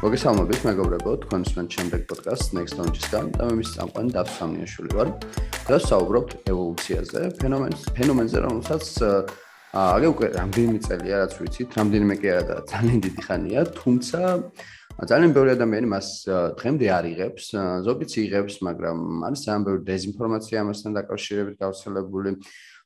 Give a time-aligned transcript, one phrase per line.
[0.00, 5.10] მოგესალმებით მეგობრებო, თქვენს მენ შემდეგ პოდკასტ Next Launch-ისგან და მე მის წამყვანი დავით სამნიაშვილი ვარ.
[5.68, 8.84] და საუბრობთ ევოლუციაზე, ფენომენს, ფენომენზე, რომელსაც
[9.76, 14.20] აგე უკვე რამდენიმე წელია, რაც ვიცით, რამდენიმე კი არა და ძალიან დიდი ხანია, თუმცა
[15.04, 16.08] ძალიან ბევრი ადამიანი მას
[16.56, 17.44] დღემდე არ იღებს,
[17.84, 18.98] ზოგიც იღებს, მაგრამ
[19.28, 22.30] არის ძალიან ბევრი დეзинფორმაცია ამასთან დაკავშირებით გავრცელებული.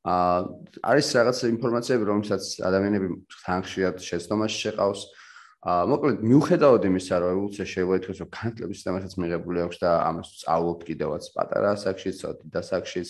[0.04, 0.38] აა
[0.82, 3.06] არის რაღაც ინფორმაციები, რომელსაც ადამიანები
[3.46, 5.00] თან ხშირად შეცდომაში შეყავს.
[5.14, 5.23] აა
[5.64, 10.82] მოკლედ მიუხედავად იმისა, რომ ევოლუცია შეიძლება ითქვას, რომ განათლების სისტემასაც მიღებული აქვს და ამას სწავლობთ
[10.84, 13.02] კიდევაც პატარა ასაკში, ცოტა დასაკში,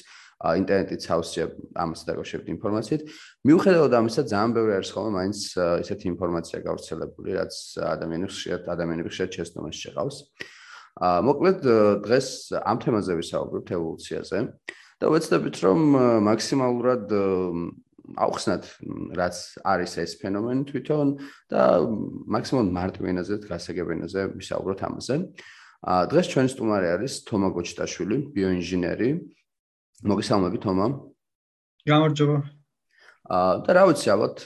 [0.45, 1.47] ინტერნეტით სავსეა
[1.83, 3.03] ამას დაკავშირებით ინფორმაციით.
[3.49, 5.39] მიუხედავად ამისა, ძალიან ბევრი არის ხოლმე მაინც
[5.83, 10.17] ესეთი ინფორმაცია გავრცელებული, რაც ადამიანებს შეერთ ადამიანებს შეერთ შეცდომაში შეყავს.
[10.95, 11.59] აა მოკლედ
[12.07, 14.39] დღეს ამ თემაზე ვისაუბრებთ ევოლუციაზე.
[15.03, 15.81] და ვეცდებით რომ
[16.23, 17.05] მაქსიმალურად
[18.13, 18.65] აუხსნათ
[19.17, 21.09] რაც არის ეს ფენომენი თვითონ
[21.49, 21.63] და
[22.37, 25.15] მაქსიმალურად მარტივ ენაზე გასაგებ ენაზე ვისაუბროთ ამაზე.
[25.85, 29.11] ა დღეს ჩვენი სტუმარი არის თომა გოჩიტაშვილი, ბიოინჟინერი.
[30.05, 30.87] მოგესალმებით თომა.
[31.89, 32.39] გამარჯობა.
[33.25, 34.37] ა და რა ვიცი, ალბათ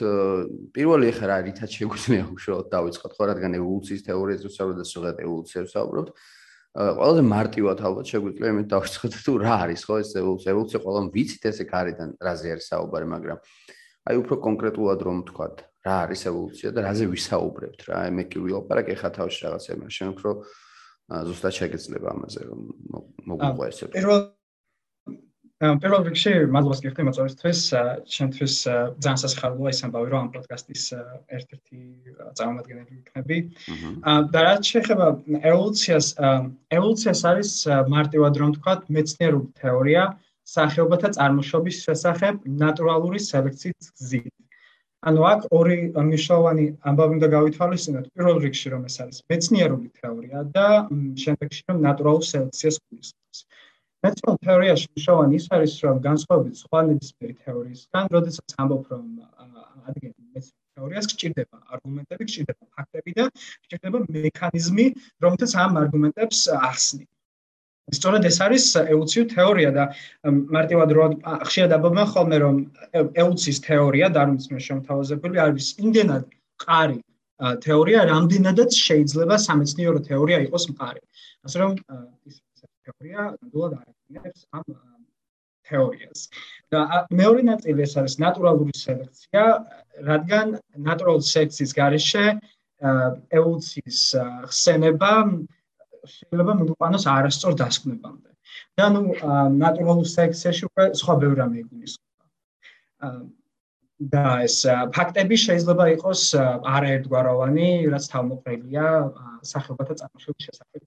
[0.71, 5.67] პირველი ახლა რა რითაც შეგვიძლია უშუალოდ დავიწყოთ ხო, რადგან ევოლუციის თეორიაზე ვსაუბრობთ და ზოგადად ევოლუციაზე
[5.67, 6.09] ვსაუბრობთ.
[6.77, 11.47] ყველაზე მარტივად ალბათ შეგვიძლია იმით დავიწყოთ თუ რა არის ხო ეს ევოლუცია ევოლუცია ყველამ ვიცით
[11.49, 13.39] ესე გარიდან რაზე არის საუბარი მაგრამ
[14.09, 15.55] აი უფრო კონკრეტულად რომ ვთქვათ
[15.89, 20.29] რა არის ევოლუცია და რაზე ვისაუბრებთ რა მე კი ვილაპარაკე ხა თავში რაღაცა შენ უფრო
[21.09, 22.59] ზუსტად შეგეძლება ამაზე რომ
[23.33, 24.21] მოგვიყვე ესე პირველ
[25.59, 27.61] პირველ რიგში მადლობას გიხდი მოწვევისთვის.
[28.15, 28.53] შენთვის
[29.03, 30.83] ძალიან სასახარულოა ის ამბავი რომ ამ პოდკასტის
[31.35, 31.79] ერთ-ერთი
[32.39, 33.37] წარმომადგენელი ვიქნები
[34.35, 35.07] და რაც შეეხება
[35.51, 36.07] ევოლუციას
[36.79, 37.51] ევოლუციას არის
[37.95, 40.03] მარტივად რომ ვთქვათ მეცნიერული თეორია
[40.53, 44.35] სახეობათა წარმოშობის შესახებ ნატურალური სელექციის გზით.
[45.09, 48.05] ანუ აქ ორი მნიშვნელოვანი ამბავი უნდა გავითვალისწინოთ.
[48.15, 50.67] პირველ რიგში რომ ეს არის მეცნიერული თეორია და
[51.23, 53.39] შემდეგში რომ ნატურალურ სელექციას გულისხმობს
[54.05, 59.05] მეცნიერულ თეორიაში მნიშვნელოვანი ის არის, რომ განსხვავებით სხვა ნებისმიერი თეორიისგან, როდესაც ამბობ, რომ
[59.89, 64.85] ადგენ მეცნიერულ თეორიას გჭირდება არგუმენტები, გჭირდება ფაქტები და გჭირდება მექანიზმი,
[65.25, 66.39] რომელთაც ამ არგუმენტებს
[66.71, 67.05] ახსნი.
[67.97, 69.83] სწორედ ეს არის ევოლუციური თეორია და
[70.55, 71.05] მარტივად რო
[71.49, 72.55] ხშირად ამბობენ ხოლმე, რომ
[73.21, 76.23] ევოლუციის თეორია დარვინის შემოთავაზებული არის იმდენად
[76.63, 76.99] ყარი
[77.65, 81.01] თეორია, რამდენადაც შეიძლება სამეცნიერო თეორია იყოს მყარი.
[81.47, 81.71] ასე რომ
[82.29, 82.35] ის
[82.89, 84.65] თეორია ნამდვილად არაკინებს ამ
[85.69, 86.21] თეორიას.
[86.73, 86.79] და
[87.13, 89.43] მეორე ნაწილი ეს არის ნატურალური სელექცია,
[90.09, 90.57] რადგან
[90.89, 92.25] ნატურალური სელექციის გარეშე
[93.37, 94.01] ევოლუციის
[94.49, 95.11] ხსენება
[96.13, 98.29] შეიძლება მიყვანოს არასწორ დასკვნებამდე.
[98.77, 99.01] და ნუ
[99.63, 102.25] ნატურალურ სელექციაში უკვე სხვა ბევრი რამე იგულისხმება.
[104.13, 104.57] და ეს
[104.95, 106.21] ფაქტები შეიძლება იყოს
[106.75, 108.85] არაერთგვაროვანი, რაც თავმოყრილია
[109.51, 110.81] სახეობათა წარმოშობის შესახებ.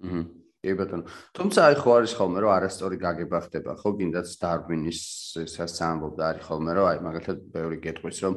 [0.00, 0.22] აჰა
[0.60, 1.08] კი ბატონო.
[1.32, 5.00] თუმცა აი ხო არის ხოლმე რომ არასწორი გაგება ხდება, ხო გინდაც დარვინის
[5.40, 8.34] ესაც ამბობდა არის ხოლმე რომ აი მაგალითად ბევრი გეტყვის რომ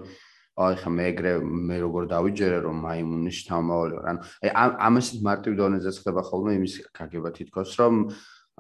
[0.63, 4.06] აი ხა მე ეგრე მე როგორ დავიჯერე რომ მაიმუნის შთამავალი ვარ.
[4.07, 7.94] ანუ აი ამას მარტივ დონეზე ხდება ხოლმე იმის გაგება თითქოს რომ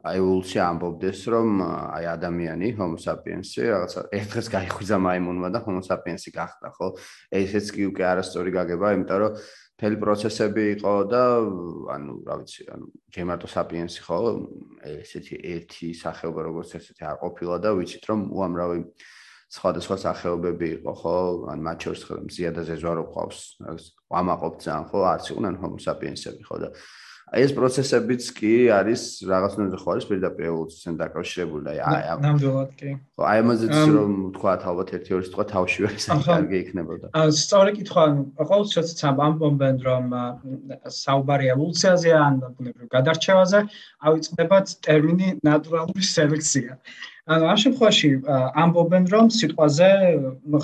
[0.03, 6.33] აი ევოლუცია ამბობდეს რომ აი ადამიანი homo sapiens-ი რაღაცა ერთხელ გაიხვიძა მაიმუნმა და homo sapiens-ი
[6.35, 6.87] გახდა, ხო?
[7.31, 9.31] ესეც კი უკვე არასწორი გაგება, იმიტომ რომ
[9.73, 11.23] მთელი პროცესები იყო და
[11.95, 12.85] ანუ რა ვიცი ანუ
[13.15, 14.17] ჯემარტო საპიენსი ხო
[14.85, 18.79] ესეთი ერთი სახეობა როგორც ესეთი არ ყოფილა და ვიცით რომ უამრავი
[19.53, 21.15] სხვადასხვა სახეობები იყო ხო?
[21.53, 23.39] ან მათ შორის ხო მზია და ზეზვარო ყავს
[24.21, 24.99] ამაყობ ძალიან ხო?
[25.13, 26.55] არც იყვნენ ჰომო საპიენსები ხო?
[26.63, 26.69] და
[27.33, 32.91] ეს პროცესებიც კი არის რაღაცნაირად ხო არის პირდაპირ ევოლუციასთან დაკავშირებული აი აი ნამდვილად კი.
[33.17, 35.95] ხო აი ამაზეც რომ თქვა ალბათ ერთი ორი სიტყვა თავში ვერ
[36.29, 37.05] კარგი იქნებოდა.
[37.17, 38.03] აა სწორი კითხვა
[38.37, 40.05] ყოველთვის ამბობენ რომ
[41.01, 43.59] საუბარი ევოლუციაზე ან ბუნებრივ გადარჩევაზე
[44.07, 46.77] ავიწყდებათ ტერმინი ნატურალური სელექცია
[47.23, 48.09] ანუ ამ შემთხვევაში
[48.59, 49.89] ამბობენ რომ სიტყვაზე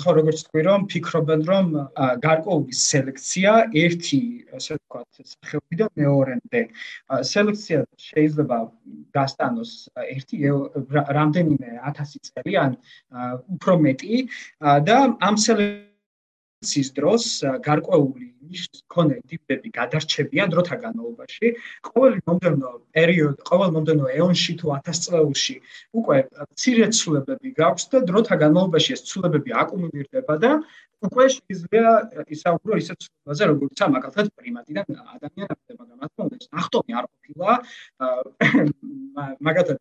[0.02, 1.66] ხო როგორც თქვი რომ ფიქრობენ რომ
[2.24, 3.52] გარკვეული სელექცია
[3.82, 4.20] ერთი
[4.58, 6.60] ასე ვთქვათ სახეობიდან მეორემდე
[7.32, 7.78] სელექცია
[8.08, 8.58] შეიძლება
[9.16, 9.72] გასტანოს
[10.04, 10.36] ერთი
[11.16, 12.76] რამდენიმე 1000 წელი ან
[13.56, 14.28] უფრო მეტი.
[14.60, 15.36] და ამ
[16.60, 17.24] სელექციის დროს
[17.64, 21.46] გარკვეული ნიშნის მქონე ტიპები გადარჩებიან დროთა განმავლობაში.
[21.88, 25.56] ყოველი მომდენო პერიოდი, ყოველ მომდენო ეონში თუ 1000 წლეულში
[25.96, 26.16] უკვე
[26.60, 30.52] ცირე ცვლილებები გაქვს და დროთა განმავლობაში ეს ცვლილებები აკუმულირდება და
[31.00, 31.92] უკვე შეიძლება
[32.28, 34.86] ისაუბრო ისეთ ცვლილებაზე, როგორც მაგალითად პრიმატიდან
[35.16, 37.50] ადამიანამდე, მაგრამ რა თქმა უნდა, ეს ნახტომი არ ყოფილა.
[39.48, 39.78] მაგალითად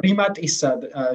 [0.00, 0.70] პრიმატისა,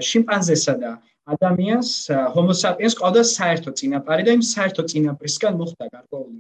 [0.10, 0.92] შიმპანზესა და
[1.34, 1.92] ადამიანს
[2.36, 6.40] homo sapiens ყავდა საერთო წინაპარი და იმ საერთო წინაპრისგან მოხდა გარკვეული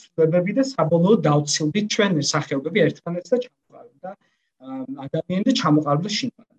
[0.00, 4.10] ცვლილებები და საბოლოოდ დავცილდით ჩვენ სახეობები ერთმანეთს და ჩამოყალიბდა
[5.06, 6.58] ადამიანები ჩამოყალიბდა შინაგან.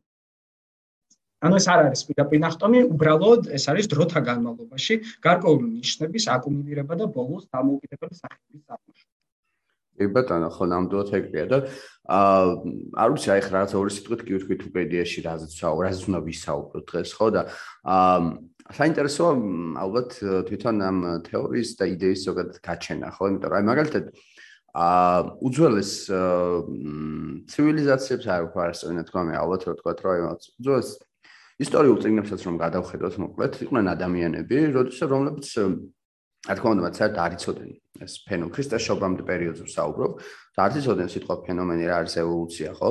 [1.43, 4.93] ანუ ეს არ არის პირდაპირ ნახტომი, უბრალოდ ეს არის დროთა განმავლობაში
[5.27, 9.12] გარკვეული ნიშნების აკუმულირება და ბოლოს დამოუკიდებელი სახეობის წარმოშობა.
[9.97, 11.59] კი ბატონო, ხო ნამდვილად ეგრეა და
[12.13, 12.47] აა
[13.03, 16.85] არ ვიცი, აი ხა რაღაც ორი სიტყვით კი ვთქვით ვიკიპედიაში რაზეც საუბარ, რაზეც უნდა ვისაუბროთ
[16.89, 17.41] დღეს, ხო და
[17.83, 18.17] აა
[18.73, 19.31] საინტერესოა
[19.83, 20.09] ალბათ
[20.49, 20.97] თვითონ ამ
[21.27, 23.23] თეორიის და იდეის ზოგადად გაჩენა, ხო?
[23.31, 24.05] იმიტომ რომ აი მაგალითად
[24.73, 25.91] აა უძველეს
[27.53, 30.89] ცივილიზაციებს არ ვქვა არასწორი თქვა მე ალბათ რო თქვა რომ უძველეს
[31.61, 35.45] ისტორიულ წიგნებსაც რომ გადავხედოთ მოკლედ იყვნენ ადამიანები როდესაც რომლებიც
[36.43, 37.71] რა თქმა უნდა მათ საერთოდ არ იცოდნენ
[38.03, 40.11] ეს ფენომენი ქრისტეს შობამდე პერიოდზე საუბრობ.
[40.53, 42.89] და არ იცოდნენ სიტყვა ფენომენი რა არის ევოლუცია ხო?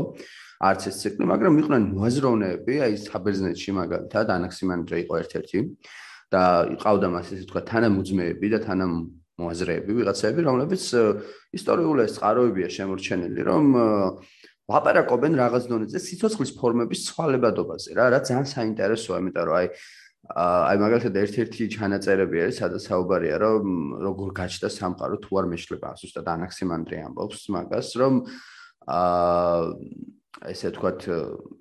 [0.63, 5.59] არც ეს ციკლი მაგრამ იყვნენ მოაზროვნეები აი საბერძნეთში მაგალითად ანაქსიმანდრე იყო ერთ-ერთი.
[6.33, 8.93] და იყავდა მას ესე თქვა თანამუძმეები და თანამ
[9.37, 10.85] მოაზრეები ვიღაცები რომლებიც
[11.59, 13.65] ისტორიულ ეს წყაროებია შემორჩენილი რომ
[14.73, 19.67] ლაპარაკობენ რაღაც დონეზე სიცოცხლის ფორმების ცვალებადობაზე რა, რა ძალიან საინტერესოა, იმიტომ რომ აი
[20.23, 23.65] აი მაგალითად ერთ-ერთი ჩანაწერები არის, სადაც საუბარია, რომ
[24.07, 28.15] როგორ გაჩნდა სამყარო თუ არ მეშლება, ზუსტად ანაქსიმანდრე ამბობს მაგას, რომ
[28.87, 29.61] აა
[30.53, 31.01] ესე ვთქვათ,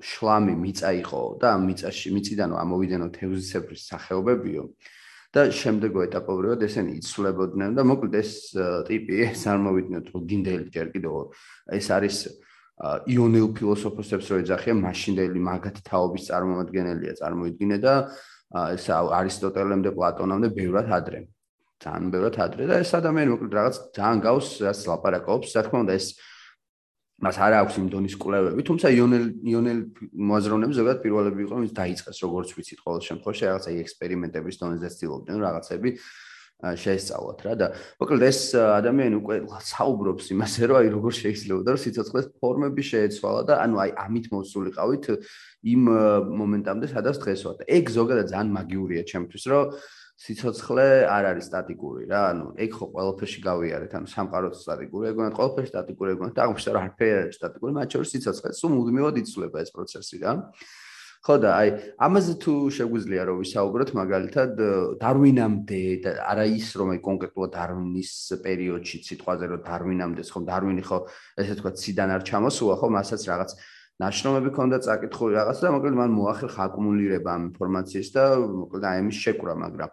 [0.02, 4.64] შლამი მიწა იყო და ამ მიწაში მიწიდან ამოვიდენო თევზისებრი სახეობებიო
[5.32, 8.32] და შემდეგო ეტაპობრივად ესენი იცვლებოდნენ და მოკლედ ეს
[8.90, 11.14] ტიპი ეს არ მოვიდნენ თუ გინდელი ჯერ კიდევ
[11.78, 12.18] ეს არის
[12.82, 17.94] იონელ ფილოსოფოსებს რო ეძახიან მაშინდელი მაგათი თაობის წარმომადგენელია წარმოიდგინე და
[18.52, 21.20] ეს არისტოტელემდე პლატონამდე ბევრად ადრე.
[21.82, 25.94] ძალიან ბევრად ადრე და ეს ადამიანი მოკლედ რაღაც ძალიან გავს რაც ლაპარაკობს რა თქმა უნდა
[25.98, 26.08] ეს
[27.22, 29.80] მას არ აქვს იმ დონის კვლევები თუმცა იონელ იონელ
[30.30, 35.90] მოაზროვნეები ზოგადად პირველები იყო ის დაიწყეს როგორც ვიცით ყოველ შემთხვევაში რაღაცა ექსპერიმენტების დონეზე ცდილობდნენ რაღაცები
[36.62, 37.68] შეესწავლოთ რა და
[38.02, 39.36] მოკლედ ეს ადამიანი უკვე
[39.66, 45.06] საუბრობს იმაზე რომ აი როგორ შეიძლება და სიცოცხლეს ფორმები შეეცვალა და ანუ აი ამით მოსულიყავით
[45.74, 45.82] იმ
[46.42, 47.60] მომენტამდე სადაც დღეს ვართ.
[47.66, 49.66] ეგ ზოგადად ძალიან მაგიურია ჩემთვის რომ
[50.22, 55.34] სიცოცხლე არ არის სტატიკური რა ანუ ეგ ხო ყველაფერში გავიარეთ ანუ სამყაროც სტატიკური ეგ უნდა
[55.34, 58.72] ყველაფერში სტატიკური ეგ უნდა და აღმოჩნდა რომ არაფერი არ არის სტატიკური მათ შორის სიცოცხლე სულ
[58.78, 60.32] მუდმივად იცვლება ეს პროცესი რა
[61.22, 61.70] ხო და აი
[62.02, 64.62] ამაზე თუ შეგვიძლია რომ ვისაუბროთ მაგალითად
[64.98, 70.98] დარვინამდე და არა ის რომ აი კონკრეტულად დარვინის პერიოდში სიტყვაზე რომ დარვინამდე ხო დარვინი ხო
[71.38, 73.54] ესე თქვა ციდან არ ჩამოსულა ხო მასაც რაღაც
[74.02, 79.18] ნაშრომები ქონდა წაკითხული რაღაც და მოკლედ მან მოახერხა აკუმულირება ამ ინფორმაციის და მოკლედ აი ამის
[79.22, 79.90] შეკრა მაგრამ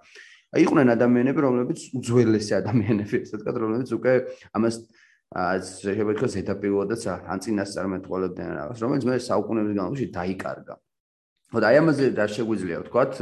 [0.57, 4.13] აი იყვნენ ადამიანები რომლებიც უძველესი ადამიანები ესე თქვა რომლებიც უკვე
[4.57, 4.75] ამას
[5.37, 10.75] აა შეიძლება ითქვას ზედაპირულადაც ან წინასწარმეტყველებდნენ რაღაც რომელიც მე საუკუნეების განმავლობაში დაიკარგა
[11.49, 13.13] ხო და აი ამაზე რა შეგვიძლია ვთქვათ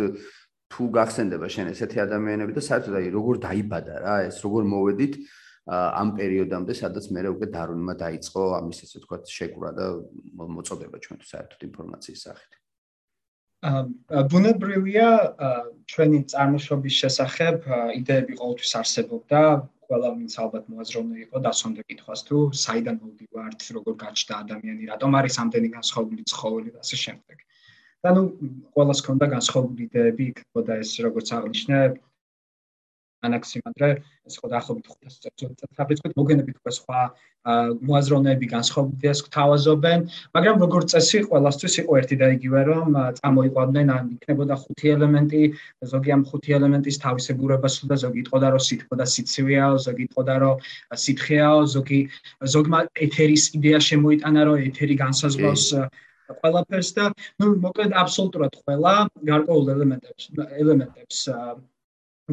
[0.75, 5.14] თუ გახსენდება შენ ესეთი ადამიანები და საერთოდ აი როგორ დაიბადა რა ეს როგორ მოვედით
[5.67, 9.87] ამ პერიოდამდე სადაც მე უკვე დარუნმა დაიწყო ამის ესე ვთქვათ შეკრა და
[10.56, 12.52] მოწოდება ჩვენ თუ საერთოდ ინფორმაციის სახით
[13.67, 15.08] ა ბუნებრივია
[15.90, 17.56] ჩვენი წარმოშობის შესახებ
[17.99, 19.40] იდეები ყოველთვის არსებობდა
[19.87, 22.37] ყველა ვინც ალბათ მოაზროვნე იყო დასონდა კითხვას თუ
[22.67, 27.45] საიდან მოვდივართ როგორ გაჩნდა ადამიანი რატომ არის ამდენი განსხვავებული ცხოველი და ასე შემდეგ
[28.11, 28.23] ანუ
[28.75, 31.79] ყოველს ქონდა განსხვავებული იდეები, იქნებოდა ეს როგორც აღნიშნე
[33.27, 33.89] ანაქსიმანდრე,
[34.29, 35.56] ეს ხო დაახლოებით 500 წელს.
[36.03, 37.01] წელს მოგენებით უკვე სხვა
[37.46, 40.01] მოაზროვნეები განსხვავებული ეს თავაზობენ,
[40.36, 45.43] მაგრამ როგორც წესი ყოველასთვის იყო ერთი და იგივე რომ წამოიყვანდნენ ან იქნებოდა ხუთი ელემენტი,
[45.93, 50.56] ზოგი ამ ხუთი ელემენტის თავისებურებას და ზოგი იტყოდა რომ სითბო და სიცივეა, ზოგი იტყოდა რომ
[51.06, 52.01] სითხეა, ზოგი
[52.55, 55.67] ზოგმა ეთერის იდეა შემოიტანა რომ ეთერი განსაზღვრავს
[56.43, 57.05] ყველაფერს და
[57.41, 58.95] ნუ მოკლედ აბსოლუტურად ყველა
[59.31, 60.31] გარკვეულ ელემენტებს
[60.63, 61.19] ელემენტებს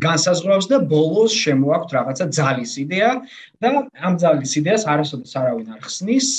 [0.02, 3.12] განსაზღვრავს და ბოლოს შემოაქვთ რაღაცა ძალის იდეა
[3.62, 3.70] და
[4.02, 6.30] ამ ძალის იდეას არასოდეს არავინ არ ხსნის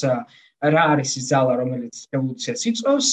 [0.75, 3.11] რა არის ის ძალა რომელიც ევოლუციას იწვევს.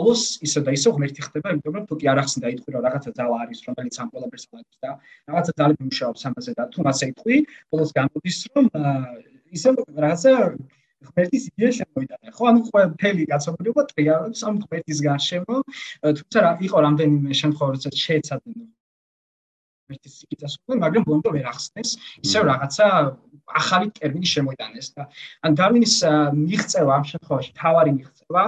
[0.00, 3.10] ბოლოს ისე და ისე ღმერთი ხდება იმიტომ რომ თუ კი არ ახსნდა იტყვი რომ რაღაცა
[3.18, 4.90] ძალა არის რომელიც ამ ყველაფერს აკეთებს და
[5.30, 7.36] რაღაცა ძალები მუშაობს ამაზე და თუ მასე იტყვი
[7.70, 8.66] ბოლოს გამოდის რომ
[9.52, 9.68] ისე
[10.04, 10.32] რაღაცა
[11.08, 12.34] ღმერთის იდეა შემოიტანა.
[12.36, 15.56] ხო, ანუ ყველაფერი გაცნობიერება ტრიალებს ამ ღმერთის გარშემო,
[16.18, 18.58] თუმცა რა იყო რამდენიმე შემთხვევა, როცა შეეცადნენ
[19.92, 21.90] ღმერთის იდეას, მაგრამ ბონდო ვერ ახსნეს,
[22.24, 22.86] ისევ რაღაცა
[23.60, 25.02] ახალი ტერმინი შემოიტანეს და
[25.46, 25.96] ან დარვინის
[26.38, 28.44] მიღწევა ამ შემთხვევაში თავარი მიღწევა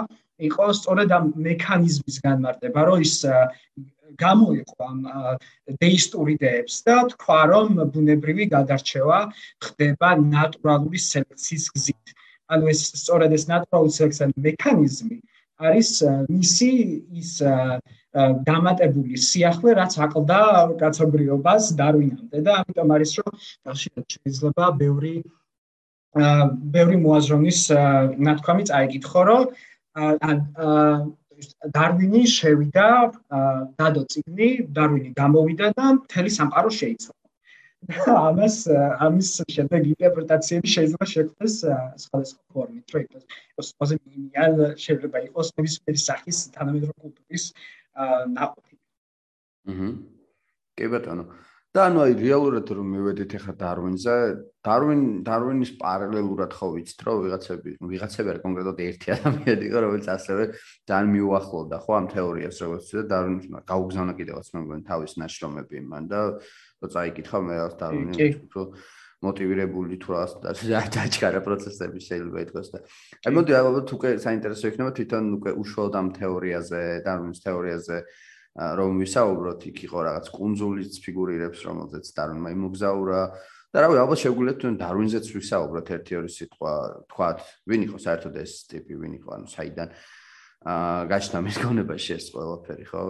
[0.49, 3.15] იყო სწორედ ამ მექანიზმის განმარტება, რომ ის
[4.19, 4.99] გამოიყო ამ
[5.83, 9.19] დეისტური იდეებს და თქვა რომ ბუნებრივი გადარჩევა
[9.67, 12.07] ხდება ნატურალური სელექციის გზით.
[12.53, 15.19] ანუ ეს სწორედ ეს natural selection მექანიზმი
[15.65, 15.91] არის
[16.29, 16.71] მისი
[17.21, 17.31] ის
[18.47, 20.41] დამატებული სიახლე, რაც აკლდა
[20.81, 23.33] კაცობრიობას დარვინამდე და ამიტომ არის რომ
[24.13, 25.17] შეიძლება ბევრი
[26.15, 27.61] ბევრი მოაზროვნის
[28.29, 29.43] ნათქვამი წაიკითხო, რომ
[31.75, 32.89] დარვინი შევიდა
[33.81, 37.24] დადო წიგნი, დარვინი გამოვიდა და მთელი სამყარო შეიცვალა.
[37.85, 38.57] ამას
[39.07, 41.57] ამის შემდეგ ინტერპრეტაციები შეიძლება შექმნას
[42.05, 43.05] სხვადასხვა ფორმით, რომ
[43.53, 44.53] იყოს პოზიტივიან
[44.85, 47.45] შეიძლება იყოს ნებისმიერი სახის თანამედროვე კულტურის
[48.37, 48.75] ნაყოფი.
[49.69, 49.89] აჰა.
[50.77, 51.25] კი ბატონო.
[51.75, 54.15] და ანუ აი რეალურად რომ მივედით ახლა დარვინზე,
[54.63, 60.45] დარვინ დარვინის პარალელურად ხო ვიცით რომ ვიღაცები, ვიღაცები არ კონკრეტულად ერთი ადამიანი იყო, რომელიც ასევე
[60.87, 66.05] ძალიან მიუახლოვდა ხო ამ თეორიას, როგორც და დარვინს გაუგზავნა კიდევაც მე მგონი თავის ნაშრომები მან
[66.15, 66.21] და
[66.85, 68.63] რო წაიკითხა მე რა დარვინი უფრო
[69.25, 70.25] მოტივირებული თუ რა
[70.95, 72.79] დაჭარა პროცესები შეიძლება ითქვას და
[73.25, 77.99] აი მოდი ალბათ უკვე საინტერესო იქნება თვითონ უკვე უშუალოდ ამ თეორიაზე, დარვინის თეორიაზე
[78.55, 83.21] რომ ვისაუბროთ იქ იყო რაღაც კუნძულიც ფიგურირებს რომელზეც დარვინმა იმოგზაურა
[83.75, 86.73] და რავი ალბათ შეგვიძლია თუნ დარვინზეც ვისაუბროთ ერთი ორი სიტყვა
[87.11, 89.89] თქვათ ვინ იყო საერთოდ ეს ტიპი ვინ იყო ანუ საიდან
[90.71, 93.03] აა გაჩნდა მის გონებაში ეს ყველაფერი ხო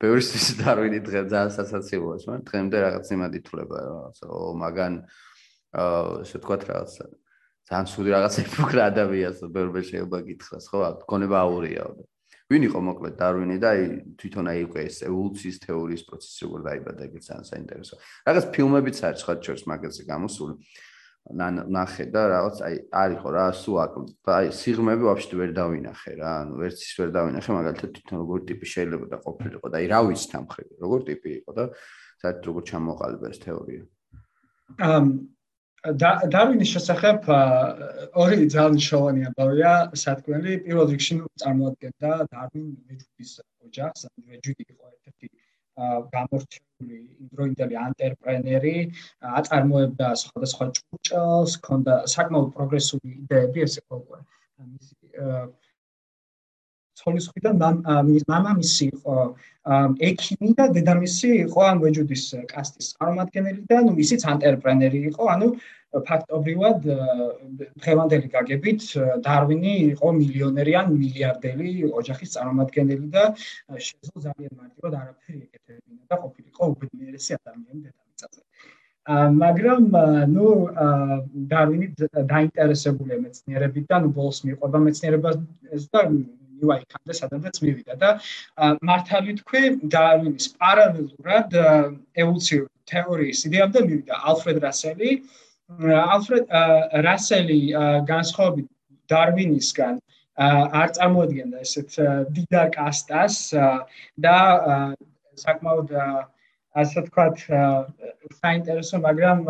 [0.00, 4.94] ბევრისთვის დარვინი დღე ძალიან სასაცილოა მაგრამ დღემდე რაღაც იმად ითვლება რაღაც ო მაგან
[5.80, 6.92] აა ესე თქვათ რაღაც
[7.70, 10.78] ძალიან სუდი რაღაცა ფუქრა ადამიანს ბევრი შეიძლება გითხრას ხო
[11.10, 12.04] გონება აურიაო და
[12.50, 13.82] ვინ იყო მოკლედ დარვინი და აი
[14.18, 17.94] თვითონ აი უკვე ეს ევოლუციის თეორიის პროცესი როგორ დაიბადა ეგეც ძალიან საინტერესო.
[18.26, 20.54] რაღაც ფილმებიც არის სხვა ჩორს მაგაზე გამოსული.
[21.30, 23.72] ნახე და რაღაც აი არისო რა სუ
[24.34, 28.66] აი სიღმები ვაფშე ვერ დავინახე რა ანუ ვერც ის ვერ დავინახე მაგალითად თვითონ როგორ ტიპი
[28.74, 31.64] შეიძლება და ყოფილიყო და აი რა ვიცი თამხები როგორ ტიპი იყო და
[32.20, 33.82] საერთოდ როგორ ჩამოყალიბა ეს თეორია?
[34.80, 35.04] ამ
[35.80, 37.20] დარვინის შესახებ
[38.20, 39.72] ორი ძალიან მნიშვნელოვანი ამბავია
[40.02, 40.52] სათქმელი.
[40.66, 43.32] პირველ რიგში წარმოადგენდა დარვინ მეჯუდის
[43.64, 45.28] ოჯახს მეჯუდი იყო ერთ-ერთი
[46.14, 48.74] გამორჩეული ინდროინდელი ანტერპრენერი
[49.40, 54.94] აწარმოებდა სხვადასხვა ჭურჭელს ქონდა საკმაოდ პროგრესული იდეები ესე ყოველგვარი მისი
[57.00, 57.56] ცოლის ხვიდან
[58.10, 59.16] მის მამამისი იყო
[60.10, 65.48] ექიმი და დედამისი იყო ამ ვეჯუდის კასტის წარმომადგენელი და ნუ ისიც ანტერპრენერი იყო ანუ
[65.90, 66.84] ფაქტობრივად
[67.82, 68.84] დღევანდელი გაგებით
[69.26, 73.24] დარვინი იყო მილიონერი ან მილიარდელი ოჯახის წარმომადგენელი და
[73.86, 78.40] შეძლო ძალიან მარტივად არაფერი ეკეთებინა და ყოფილიყო უბედნიერესი ადამიანი დედამიწაზე.
[79.42, 79.82] მაგრამ
[80.36, 80.48] ნუ
[81.52, 81.86] დარვინი
[82.34, 85.36] დაინტერესებული მეცნიერებით და ნუ ბოლოს მიყვება მეცნიერებას
[85.90, 86.00] და
[86.64, 88.10] UI კანდა სადაც მივიდა და
[88.90, 89.62] მართალი თქვი
[89.94, 91.56] დარვინის პარალელურად
[92.24, 95.10] ევოლუციური თეორიის იდეამდე მივიდა ალფრედ რასელი.
[95.70, 96.44] ალფრედ
[97.06, 97.60] რასელი
[98.12, 98.68] განსხვავებით
[99.12, 100.00] დარვინისგან
[100.80, 101.90] არ წარმოადგენდა ესეთ
[102.36, 103.36] დიდარ კასტას
[104.26, 104.36] და
[105.44, 105.94] საკმაოდ
[106.80, 107.44] ასე ვთქვათ
[108.40, 109.46] საინტერესო მაგრამ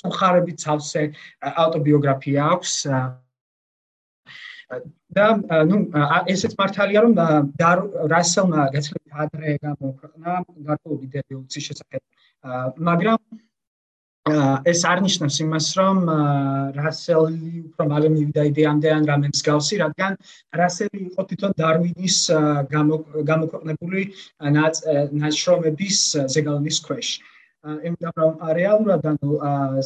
[0.00, 1.04] სუხარებით სავსე
[1.64, 2.74] ავტობიოგრაფია აქვს
[5.16, 5.26] და
[5.70, 5.76] ნუ
[6.32, 7.12] ესეც მართალია რომ
[8.12, 10.32] რასელმა გაცილებით ადრე გამოქვეყნა
[10.68, 12.02] გარკვეული იდეოლოგიის შესახებ.
[12.88, 13.20] მაგრამ
[14.68, 15.98] ეს არნიშნავს იმას რომ
[16.76, 20.12] რასელი უფრო მალე მივიდა იდეამდე ან რამე მსგავსი რადგან
[20.60, 22.18] რასელი იყო თვითონ დარვინის
[23.30, 24.02] გამოქვეყნებული
[25.22, 25.98] ნაშრომების
[26.36, 27.08] ზეგალონის ქვეშ
[27.66, 29.38] იმიტომ რომ რეალურად ანუ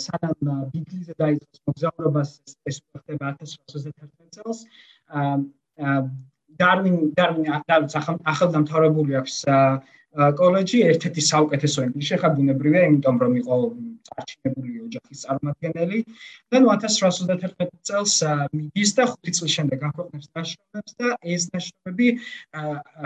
[0.02, 2.30] სანამ ბიგლიზე დაიწყოს მოგზაურობას
[2.68, 4.60] ეს ხდება 1831 წელს
[6.60, 7.48] დარვინ დარვინ
[8.34, 9.38] ახალგამთავრებული აქვს
[10.42, 13.56] კოლეჯი ერთ-ერთი საუკეთესო ინგლისში ხა ბუნებრივია იმიტომ რომ იყო
[14.08, 15.98] წარჩინებული ოჯახის წარმომადგენელი
[16.52, 18.14] და ნუ 1831 წელს
[18.56, 22.08] მიდის და 5 წლის შემდეგ აქვეყნებს ნაშრომებს და ეს ნაშრომები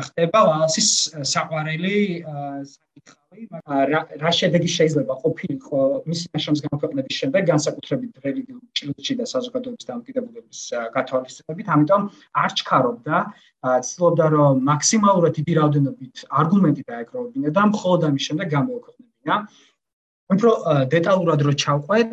[0.08, 0.90] ხდება ვალასის
[1.34, 1.96] საყვარელი
[2.96, 3.44] საკითხავი
[4.22, 10.60] რა შედეგი შეიძლება ყოფილიყო მისი ნაშრომის გამოქვეყნების შემდეგ განსაკუთრებით რელიგიურ ჭრილში და საზოგადოების დამოკიდებულების
[10.96, 12.02] გათვალისწინებით ამიტომ
[12.42, 13.16] არ ჩქარობდა
[13.88, 19.34] ცდილობდა რომ მაქსიმალურად დიდი რაოდენობით არგუმენტი დაეკროვებინა და მხოლოდ ამის შემდეგ გამოქვეყნებინა
[20.34, 20.50] უფრო
[20.90, 22.12] დეტალურად რო ჩავყვეთ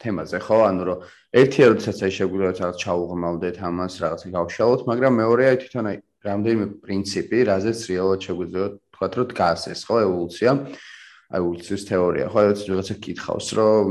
[0.00, 0.98] თემაზე, ხო, ანუ რომ
[1.32, 5.96] ერთი როდესაც აი შეგვიძლია რაღაც ჩაუღმავდეთ ამას, რაღაცა გავშალოთ, მაგრამ მეორე აი თვითონ აი
[6.28, 10.50] რამდენიმე პრინციპი, რაზეც რეალურად შეგვიძლია თქვათ, რომ დგას ეს, ხო, ევოლუცია.
[11.32, 12.26] ევოლუციის თეორია.
[12.28, 13.88] ხო, ეს რაღაცა კითხავს, რომ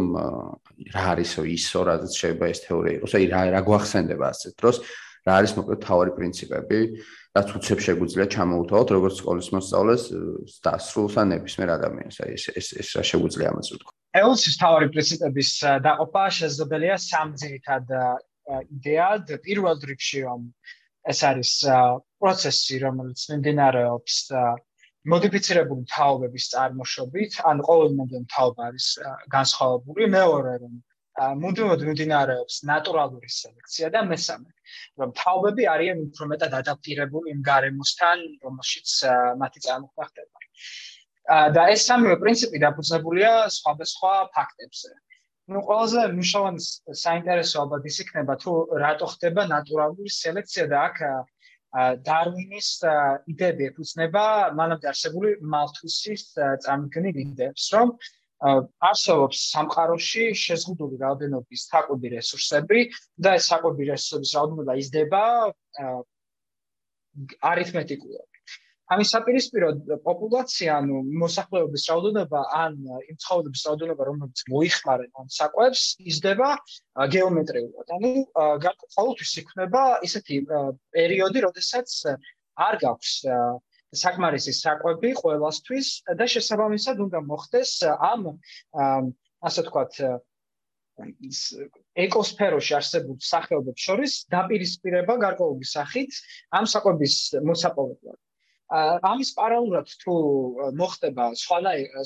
[0.94, 4.78] რა არისო ისო, რაზეც შეიძლება ეს თეორია იყოს, აი რა რა გვახსენდება ასეთ დროს,
[5.26, 6.80] რა არის მოკლედ თავარი პრინციპები,
[7.34, 10.04] რაც უცებ შეგვიძლია ჩამოუთავოთ როგორც სკოლის მოსწავლეს
[10.62, 12.16] დასრულს ან ნებისმიერ ადამიანს.
[12.22, 14.01] აი ეს ეს ეს რა შეგვიძლია ამას ვთქვა.
[14.20, 15.50] ევოლუციის თავარი პრინციპების
[15.88, 17.94] დაყოფა შესაძლებელია სამ ძირითად
[18.76, 19.32] იდეად.
[19.46, 20.42] პირველ რიგში რომ
[21.12, 21.52] ეს არის
[22.20, 24.18] პროცესი, რომელიც მიმდინარეობს
[25.12, 28.88] მოდიფიცირებული თაობების წარმოშობით, ან ყოველ მომდენ თაობა არის
[29.36, 30.10] განსხვავებული.
[30.18, 30.76] მეორე რომ
[31.42, 34.52] მუდმივად მიმდინარეობს ნატურალური სელექცია და მესამე
[35.02, 38.90] რომ თაობები არიან უფრო მეტად ადაპტირებული იმ გარემოსთან, რომელშიც
[39.42, 40.38] მათი წარმოქმნა ხდება.
[41.32, 44.92] და ეს სამივე პრინციპი დაფუძნებულია სხვადასხვა ფაქტებზე.
[45.52, 46.62] ну ყველაზე მნიშვნელოვანი
[47.06, 48.52] საინტერესო ალბათ ის იქნება თუ
[48.84, 50.98] რატო ხდება ნატურალური სელექცია და აქ
[52.08, 52.70] დარვინის
[53.32, 54.24] იდეები ეფუძნება
[54.60, 56.24] მანამდე არსებული მალთუსის
[56.66, 57.94] წამგნი იდეებს, რომ
[58.90, 62.80] არსებობს სამყაროში შეზღუდული რაოდენობის საკვები რესურსები
[63.24, 65.24] და ეს საკვები რესურსების რაოდენობა იზრდება
[67.52, 68.31] არითმეტიკულად.
[68.92, 69.70] ამის საპირისპირო
[70.06, 72.78] პოპულაცია, ანუ მოსახლეობის რაოდენობა ან
[73.12, 76.50] იმ ცხოველების რაოდენობა, რომლებიც მოიხმარენ ამ საკვებს, იზრდება
[77.16, 77.94] გეომეტრიულად.
[77.98, 78.12] ანუ
[78.98, 80.40] ყოველთვის იქნება ისეთი
[80.98, 81.90] პერიოდი, როდესაც
[82.68, 83.14] არ გაქვს
[83.92, 85.88] საკმარისი საკვები ყოველასთვის
[86.20, 87.72] და შესაბამისად უნდა მოხდეს
[88.12, 88.28] ამ
[89.48, 90.00] ასე ვთქვათ
[92.06, 96.20] ეკოსფეროში არსებულ სახეობებს შორის დაპირისპირება გარკვეული სახით
[96.60, 97.16] ამ საკვების
[97.50, 98.20] მოსაპოვებლად.
[98.72, 100.14] ამის პარალელურად თუ
[100.80, 101.58] მოხდება სხვა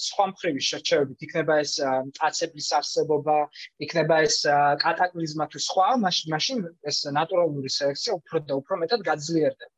[0.06, 1.74] სხვა მხრივი შერჩევებით იქნება ეს
[2.10, 3.38] მტაცებლის არსებობა,
[3.86, 4.38] იქნება ეს
[4.82, 9.74] კატაკლიზმა თუ სხვა, მაშინ ეს ნატურალური სელექცია უფრო და უფრო მეტად გაძლიერდება.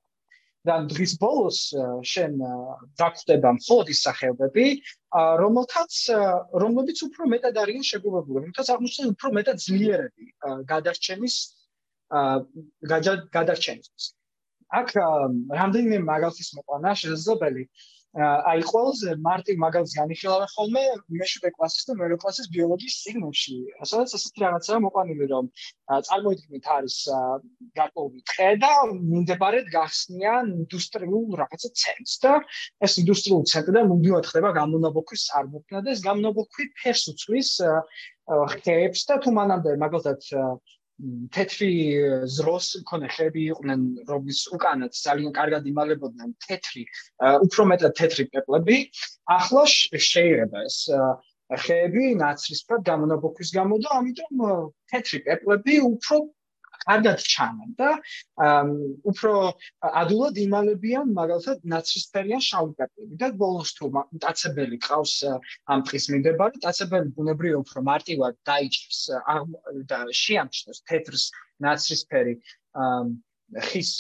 [0.68, 1.60] და დღის ბოლოს
[2.12, 2.34] შენ
[3.00, 4.66] დაგვხდება მხოლოდ ის სახეობები,
[5.44, 5.94] რომელთაც
[6.64, 10.26] რომლებიც უფრო მეტად არიან შეგუებული, რომელთაც აღმოჩნდება უფრო მეტად ძლიერები
[10.72, 11.36] გადარჩენის
[13.38, 14.17] გადარჩენის.
[14.76, 14.88] აქ
[15.60, 17.64] რამდენიმე მაგალითის მოყვანა შესაძლებელი
[18.18, 20.84] აი ყველაზე მარტი მაგალითს განიხილავენ ხოლმე
[21.22, 23.58] მეშვიდე კლასის და მერვე კლასის ბიოლოგიის სიგნალში.
[23.84, 25.50] ასაც ასეთი რაღაცაა მოყვანილი რომ
[26.08, 26.96] წარმოიდგინეთ არის
[27.78, 28.72] გარკვეული ტყე და
[29.12, 32.34] მინდებარეთ გახსნიან ინდუსტრიულ რაღაცა ცენტრს და
[32.88, 37.52] ეს ინდუსტრიული ცენტრი და მომდივად ხდება გამონაბოქვის წარმოქმნა და ეს გამონაბოქვი ფერს უწვის
[38.56, 40.20] ხეებს და თუ მანამდე მაგალითად
[41.36, 41.70] თეთრი
[42.36, 46.84] ზროს მქონე ხეები იყვნენ, რომლის უკანაც ძალიან კარგად იმალებოდნენ თეთრი,
[47.48, 48.78] უფრო მეტად თეთრი პეპლები.
[49.38, 50.80] ახლა შეიძლება ეს
[51.66, 54.42] ხეები ნაცრისფრად გამონაბოქვის გამო და ამიტომ
[54.92, 56.18] თეთრი პეპლები უფრო
[56.88, 57.90] კარგად ჩანან და
[59.12, 59.34] უფრო
[60.02, 65.14] ადულად იმალებიან მაგალითად ნაცრისფერიან შავი პეპლები და ბოლოს თუ მტაცებელი ყავს
[65.74, 66.62] ამ ტყის მიმდებარე.
[66.62, 69.02] მტაცებელი ბუნებრივი უფრო მარტივად დაიჭრს
[69.92, 71.24] და შეამჩნევს თეთრს
[71.68, 72.34] ნაცრისფერი
[73.68, 73.92] ხის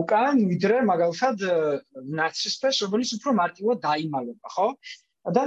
[0.00, 1.42] უკან ვიდრე მაგალითად
[2.18, 4.68] ნაცრისფერს რომელიც უფრო მარტივად დაიმალება ხო
[5.36, 5.42] და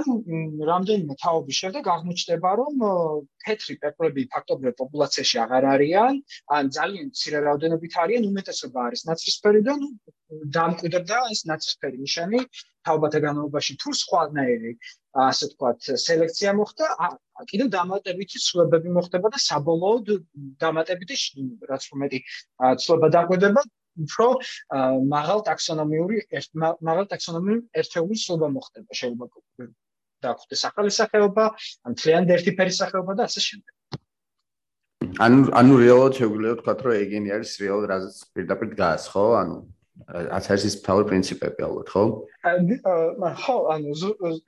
[0.70, 2.74] რამდენიმე თაობის შემდეგ აღმოჩნდება, რომ
[3.44, 6.20] თეთრი პეპლები ფაქტობრივად პოპულაციაში აღარ არიან,
[6.58, 9.88] ან ძალიან მცირე რაოდენობით არიან, უმეტესობა არის ნაცრისფერი და ნუ
[10.58, 12.40] დამკვიდრდა ეს ნაცრისფერი ნიშანი
[12.86, 14.72] თაობათა განმავლობაში თუ სხვანაირი
[15.26, 16.86] ასე ვთქვათ სელექცია მოხდა,
[17.50, 20.10] კიდევ დამატებითი ცვლილებები მოხდება და საბოლოოდ
[20.64, 21.16] დამატებითი
[21.70, 22.18] რაც უმეტი
[22.82, 23.62] ცვლილება დაგვედება
[24.02, 24.26] უფრო
[25.14, 26.16] მაღალ ტაქსონომიური
[26.88, 29.26] მაღალ ტაქსონომიური ერთეულის სულობა მოხდება შეიძლება
[30.24, 31.44] დაგვხდეს ახალი სახეობა
[31.88, 33.72] ან თლიანი ერთი ფერის სახეობა და ასე შემდეგ.
[35.24, 39.58] ანუ ანუ რეალურად შეგვიძლია ვთქვა რომ ეგენი არის რეალურად რაზეც პირდაპირ დგას ხო ანუ
[39.94, 42.02] რაც არის ის power პრინციპები ალბათ, ხო?
[43.40, 43.92] ხო, ანუ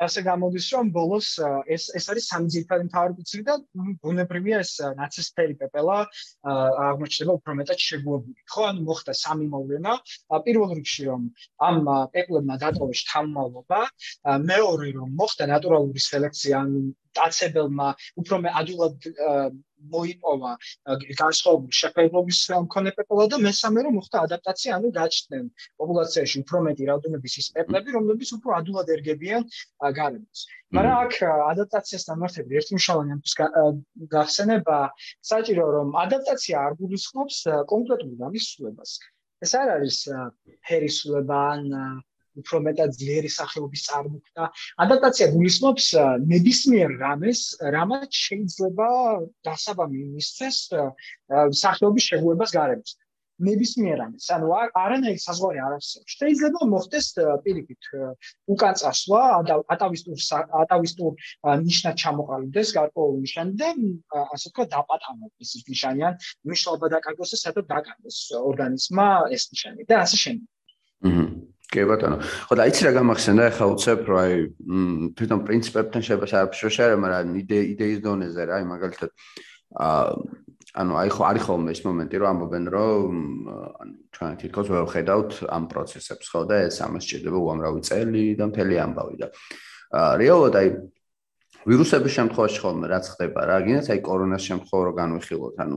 [0.07, 1.29] ასე გამოდის, რომ ბოლოს
[1.71, 3.55] ეს ეს არის სამი ძირითადი power პრინციპი და
[4.03, 5.99] ბუნებრივია ეს ნაცისტერი პეპელა
[6.89, 8.39] აღმოჩნდება უფრო მეტად შეგუებული.
[8.53, 9.93] ხო, ანუ მოხდა სამი მოვლენა.
[10.47, 11.23] პირველ რიგში რომ
[11.69, 11.79] ამ
[12.15, 13.81] პეპლებმა დატოვეს თანმავლობა,
[14.51, 16.81] მეორე რომ მოხდა ნატურალური სელექცია, ანუ
[17.17, 17.89] დაცებელმა
[18.21, 18.97] უფრო მე ადულად
[19.95, 20.53] მოიპოვა
[21.21, 25.45] განსხვავებული შეფერილობის მქონე პეპლა და მესამე რომ მოხდა ადაპტაცია, ანუ გაჩნდნენ
[25.83, 29.43] პოპულაციაში უფრო მეტი რაოდენობის ის პეპლები, რომლებიც უფრო ადულად ერგებიან
[30.01, 30.41] გარემოს.
[30.77, 31.15] მაგრამ აქ
[31.53, 33.35] ადაპტაციასთან მართები ერთი მნიშვნელოვანი ამის
[34.17, 34.79] გახსენება
[35.31, 37.37] საჭირო რომ ადაპტაცია არ გულისხმობს
[37.73, 38.91] კონკრეტულ გამისულებას.
[39.45, 39.97] ეს არ არის
[40.67, 41.65] ფერისულება ან
[42.41, 44.45] უფრო მეტად ძლიერი სახეობის წარმოქმნა.
[44.85, 45.87] ადაპტაცია გულისხმობს
[46.35, 47.41] ნებისმიერ რამეს,
[47.77, 48.89] რამაც შეიძლება
[49.49, 50.57] დასაბამი მისცეს
[51.65, 52.97] სახეობის შეგუებას გარემოს.
[53.37, 54.27] ნებისმიერ ამის.
[54.33, 54.49] ანუ
[54.83, 56.13] არანაირი საზღვარი არ არსებობს.
[56.21, 57.07] შეიძლება მოხდეს
[57.45, 57.83] პირიქით
[58.53, 59.21] უკან წასვლა,
[59.75, 60.17] ატავისტურ
[60.63, 61.13] ატავისტურ
[61.69, 63.69] ნიშნად ჩამოყალიბდეს გარკვეული ნიშანი და
[64.33, 66.15] ასე თქვა დაპატამოს ის ნიშანი ან
[66.49, 70.49] მნიშვნელობა დაკარგოს და სადაც დაკარგოს ორგანიზმმა ეს ნიშანი და ასე შემდეგ.
[71.07, 71.25] აჰა
[71.73, 72.17] კი ბატონო.
[72.23, 74.35] ხო და იცი რა გამახსენდა ახლა უცებ რა აი
[75.19, 79.11] თვითონ პრინციპებთან შეფასებაში შეიძლება მაგრამ იდეის დონეზე რა აი მაგალითად
[79.77, 80.11] აა
[80.77, 83.15] ანუ აი ხო არის ხოლმე ეს მომენტი რომ ამბობენ რომ
[83.81, 88.45] ანუ ჩვენ თითქოს ვერ ხედავთ ამ პროცესებს ხო და ეს ამას შეიძლება უამრავი წელი და
[88.53, 89.27] მთელი ამბავი და
[90.21, 90.69] რეალურად აი
[91.65, 95.77] ვირუსების შემთხვევაში ხოლმე რაც ხდება რა გინდათ აი კორონას შემთხვევა რო განვიხილოთ ანუ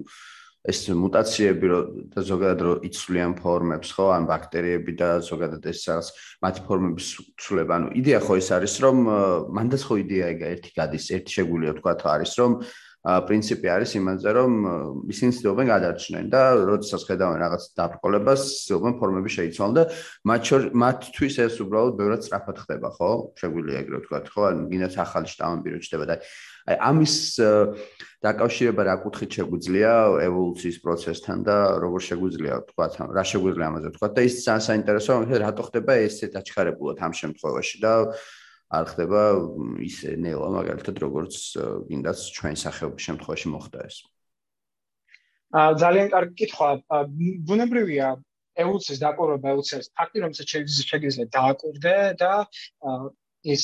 [0.68, 1.80] ეს მუტაციები რო
[2.12, 6.08] და ზოგადად რო იცვლიან ფორმებს ხო ან ბაქტერიები და ზოგადად ეს რაღაც
[6.44, 7.08] მათი ფორმების
[7.40, 8.98] ცვლილება ანუ იდეა ხო ეს არის რომ
[9.56, 12.52] მანდაც ხო იდეა ეგა ერთი გადის ერთი შეგვიძლია თქვა არის რომ
[13.00, 14.52] პრინციპი არის იმაზე, რომ
[15.08, 19.84] ისინი ცდილობენ გადარჩნენ და როდესაც ხედავენ რაღაც დაბრკოლებას, ცდილობენ ფორმები შეიცვალონ და
[20.28, 20.44] მათ
[20.84, 23.12] მათთვის ეს უბრალოდ ბევრად სწრაფად ხდება, ხო?
[23.40, 24.42] შეგვიძლია ეგრე ვთქვათ, ხო?
[24.52, 26.16] ან გინდათ ახალი შტამები რო ჩდება და
[26.68, 27.16] აი ამის
[28.20, 29.92] დაკავშირება რა კუთხით შეგვიძლია
[30.28, 35.40] ევოლუციის პროცესთან და როგორ შეგვიძლია ვთქვათ, რა შეგვიძლია ამაზე ვთქვათ და ის ძალიან საინტერესოა, რომ
[35.46, 37.94] რატო ხდება ესე დაჩქარებულად ამ შემთხვევაში და
[38.70, 39.22] არ ხდება
[39.82, 41.36] ისე ნელა მაგალითად როგორც
[41.90, 43.96] გინდას ჩვენ სახეობის შემთხვევაში მოხდა ეს.
[45.50, 46.70] აა ძალიან კარგი კითხვა.
[47.50, 48.08] ბუნებრივია
[48.62, 52.34] ევოლუციის დაკვირვება ევოლუციის ფაქტი რომ შეიძლება დააკვირდე და
[53.48, 53.64] ის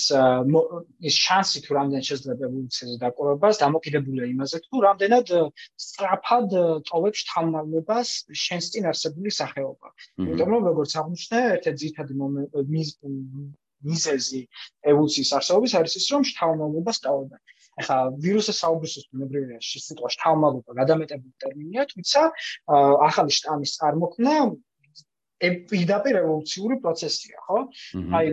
[1.04, 5.34] ის შანსი თუ რამდენ შეიძლება ევოლუციის დაკვირვებას დამოკიდებულია იმაზე თუ რამდენად
[5.86, 6.56] სწრაფად
[6.90, 8.10] ტოვებს თანამდებობას
[8.46, 9.88] შენს წინ არსებული სახეობა.
[10.24, 12.14] იმიტომ რომ როგორც აღნიშნე, ერთ-ერთი ძირითადი
[13.86, 14.42] მიზეზი
[14.92, 17.38] ევოლუციის არსებობის არის ის, რომ შთამომავლობა სწავლება.
[17.76, 22.22] ახლა ვირუსის საუბრისთვის ბუნებრივია სიტყვა შთამომავლობა გადამეტებული ტერმინია, თუმცა
[23.08, 24.36] ახალი შტამის წარმოქმნა
[25.43, 27.60] ეპიდაპირ ევოლუციური პროცესია, ხო?
[28.19, 28.28] აი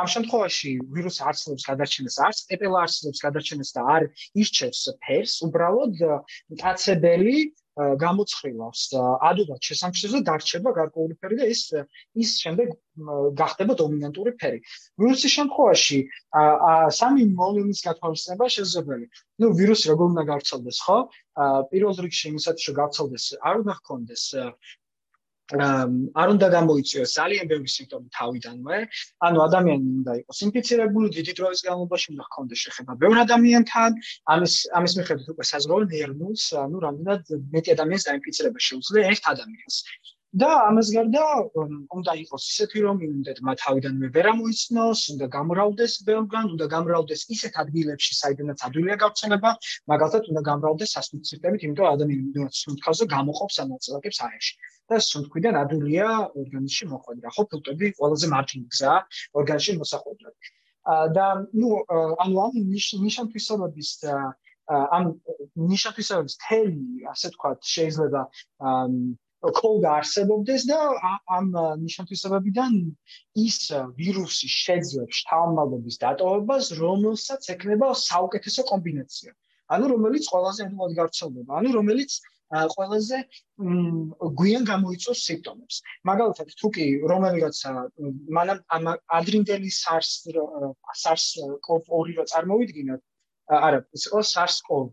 [0.00, 4.02] ამ შემთხვევაში ვირუსი არსებობს გადარჩენას, არც ეპელა არსებობს გადარჩენას და არ
[4.38, 5.96] ირჩევს ფერს, უბრალოდ
[6.54, 7.36] მტაცებელი
[7.80, 8.82] გამოცხილავს
[9.24, 11.62] ადვილად შესამჩნევს და დარჩება გარკვეული ფერი და ის
[12.22, 12.68] ის შემდეგ
[13.40, 14.58] გახდება დომინანტური ფერი.
[15.00, 15.98] ვირუსის შემთხვევაში
[16.98, 19.06] სამი მოვლენის გათვალისწინება შესაძლებელი.
[19.40, 20.98] ნუ ვირუსი როგორ უნდა გავრცელდეს, ხო?
[21.70, 24.24] პირველ რიგში იმისათვის რომ გავრცელდეს, არ უნდა ჰქონდეს
[25.50, 28.78] არ უნდა გამოიწვიოს ძალიან ბევრი სიმპტომი თავიდანვე.
[29.26, 33.90] ანუ ადამიანი უნდა იყოს ინფიცირებული დიდი დროის განმავლობაში, უნდა ჰქონდეს შეხება ბევრ ადამიანთან.
[34.34, 37.22] ამის ამის მიხედვით უკვე საზღვაო ნერვულს, ანუ რამდენად
[37.54, 39.76] მეტი ადამიანის დაინფიცირება შეუძლია ერთ ადამიანს.
[40.30, 41.22] და ამას გარდა
[41.90, 47.54] უნდა იყოს ისეთი რომ იმუნიტეტ მათ თავიდანვე ვერ ამოიცნოს, უნდა გამრავლდეს ბევრგან, უნდა გამრავლდეს ისეთ
[47.62, 49.50] ადგილებში, საიდანაც ადვილია გავრცელება,
[49.90, 54.54] მაგალითად უნდა გამრავლდეს სასუნთქებით, იმიტომ რომ ადამიანი მინდაც სუნთქავს და გამოყოფს ამ ნაწილაკებს აერში.
[54.90, 57.28] და სუნთქვიდან ადვილია ორგანიზმში მოხვედრა.
[57.34, 58.98] ხო, ფილტრები ყველაზე მარტივი გზაა
[59.38, 60.34] ორგანიზმში მოსახვედრად.
[61.14, 61.26] და
[61.60, 61.68] ნუ
[62.22, 62.54] ანუ ამ
[63.06, 63.90] ნიშანთვისებების
[64.70, 65.04] ამ
[65.70, 68.20] ნიშანთვისებების თელი, ასე თქვა, შეიძლება
[69.40, 70.78] კოდა არსებობდეს და
[71.36, 71.46] ამ
[71.84, 72.74] ნიშანთვისებებიდან
[73.44, 73.58] ის
[74.00, 79.32] ვირუსი შეძლებს შთამომავლობის დატოვებას, რომელსაც ექნება საუკეთესო კომბინაცია.
[79.70, 82.12] ანუ რომელიც ყველაზე ადვილად გავრცელდება, ანუ რომელიც
[82.74, 83.18] ყველაზე
[84.40, 85.76] გვიან გამოიწვევს სიმპტომებს.
[86.10, 87.70] მაგალითად, თუ კი რომელიღაცა
[88.36, 88.84] მანამ ამ
[89.18, 90.10] ადრინდელი SARS
[91.02, 93.00] SARS-CoV-2 რო წარმოვიდგინოთ,
[93.68, 94.84] არა, ის იყო SARS-CoV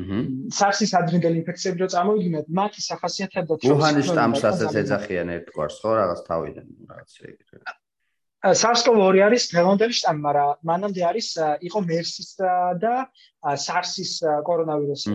[0.00, 0.18] აჰა.
[0.58, 6.66] SARS-ის ადრინდელი ინფექციები რო წარმოვიდგინოთ, მათი სახასიათება თუ უჰანის შტამსაც ეძახიან ერთგვარს, ხო, რაღაც თავიდან,
[6.90, 7.78] რაღაც ეგრე.
[8.40, 11.28] SARS-CoV-2 არის დღევანდელი შტამი, მაგრამ მანამდე არის
[11.68, 12.30] იყო MERS-ის
[12.80, 12.94] და
[13.44, 14.12] SARS-ის
[14.48, 15.12] კორონავირუსი.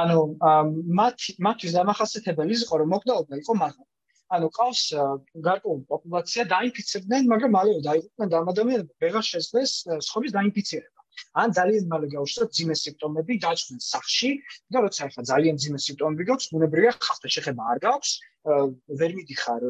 [0.00, 0.18] ანუ
[0.98, 3.88] მათ მათთვის დამახასიათებელი იყო რომ მოკლეობა იყო მაღალი.
[4.28, 4.82] ანუ ყავს
[5.48, 9.72] გარკვეული პოპულაცია დაინფიცირდნენ, მაგრამ მალევე დაიღუპნენ და ადამიანები ვეღარ შეძლეს
[10.08, 10.97] სხვების დაინფიცირება.
[11.42, 14.30] ან ძალიან მალე გაუშვათ ძიმე სიმპტომები, დაჭმენ სახში.
[14.72, 18.10] და როცა ახლა ძალიან ძიმე სიმპტომები გაქვს, უნებრია ხალხთა შეხება არ გაქვს,
[19.00, 19.62] ვერ მიდიხარ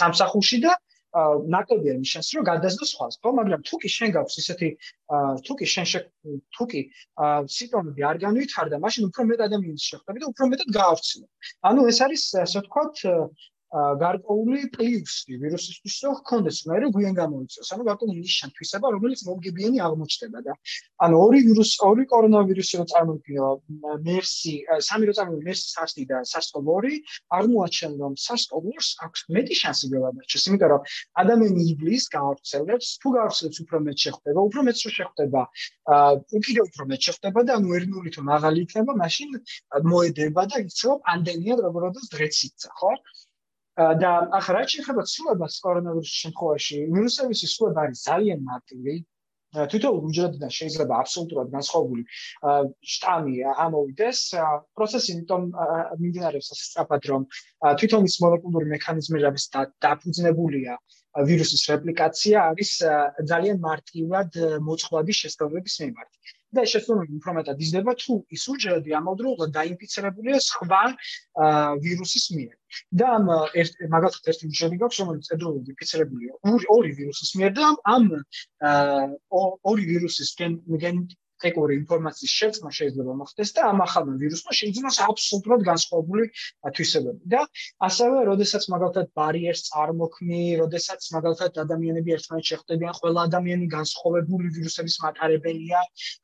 [0.00, 0.72] სამსახურში და
[1.16, 3.14] ნაკლებია იმის შანსი რომ გადასდოს სხვას.
[3.24, 4.68] ხო მაგრამ თუ კი შენ გაქვს ისეთი
[5.46, 5.86] თუ კი შენ
[6.52, 6.80] თუ კი
[7.56, 11.30] სიმპტომები არ განვითარდა მაშინ უფრო მეტ ადამიანს შეხვდები და უფრო მეტად გაავრცელებ
[11.70, 12.96] ანუ ეს არის ასე ვთქვათ
[13.74, 17.70] გარკვეული პლუსი ვირუსისთვის რო ხონდეს, მაგრამ გვიან გამოიწვევს.
[17.74, 20.52] ანუ გარკვეული ნიშან თვისება, რომელიც მომგებიანი აღმოჩნდება და
[21.02, 23.48] ანუ ორი ვირუს, ორი კორონავირუსი რო წარმოვიდგინო,
[24.06, 24.54] MERS-ი,
[24.86, 26.94] სამი რო წარმოვიდგინო, MERS-ი, SARS-ი და SARS-CoV-2,
[27.38, 30.80] აღმოაჩენ რომ SARS-CoV-2-ს აქვს მეტი შანსი გადადარჩეს, იმიტომ რომ
[31.26, 35.42] ადამიანი იბლის გავრცელებს, თუ გავრცელებს უფრო მეტ შეხვდება, უფრო მეტ შეხვდება,
[35.96, 39.30] აა უკიდე უფრო მეტ შეხვდება და ანუ ერნული თუ მაღალი იქნება, მაშინ
[39.90, 41.82] მოედება და იცო პანდემია როგორ
[42.14, 42.92] დღეციცა, ხო?
[43.76, 48.94] და ახლა რაც შეეხება ცვლილებას კორონავირუსის შემთხვევაში, ვირუსების ცვლილება არის ძალიან მარტივი.
[49.56, 52.02] თვითონ უჯრედიდან შეიძლება აბსოლუტურად განსხვავებული
[52.92, 53.34] შტამი
[53.66, 54.20] ამოვიდეს.
[54.76, 55.42] პროცესი იმიტომ
[56.00, 57.22] მიმდინარეობს სწრაფად, რომ
[57.80, 59.44] თვითონ ის მოლეკულური მექანიზმები,
[59.86, 60.76] დაფუძნებულია
[61.28, 62.70] ვირუსის რეპლიკაცია, არის
[63.30, 64.30] ძალიან მარტივად
[64.68, 66.12] მოწყვლადი შესაძლებლობის მიმართ.
[66.56, 70.82] და შესაძლოა უფრო მეტად იზრდება თუ ის უჯრედი ამავდროულად დაინფიცირებულია სხვა
[71.84, 72.54] ვირუსის მიერ.
[73.00, 73.24] და ამ
[73.62, 76.32] ერთ მაგალითად ერთი უჯრედი გაქვს რომელიც ედროულად ინფიცირებულია
[76.76, 78.04] ორი ვირუსის მიერ და ამ
[79.70, 80.96] ორი ვირუსის გენ
[81.42, 86.24] ტექნიკური ინფორმაციის შეცმა შეიძლება მოხდეს და ამ ახალმა ვირუსმა შეიძლება აბსოლუტურად განსხვავებული
[86.76, 87.20] თვისებები.
[87.32, 87.40] და
[87.88, 95.80] ასევე როდესაც მაგალითად ბარიერს წარმოქმნი, როდესაც მაგალითად ადამიანები ერთმანეთს შეხვდებიან, ყველა ადამიანი განსხვავებული ვირუსების მატარებელია,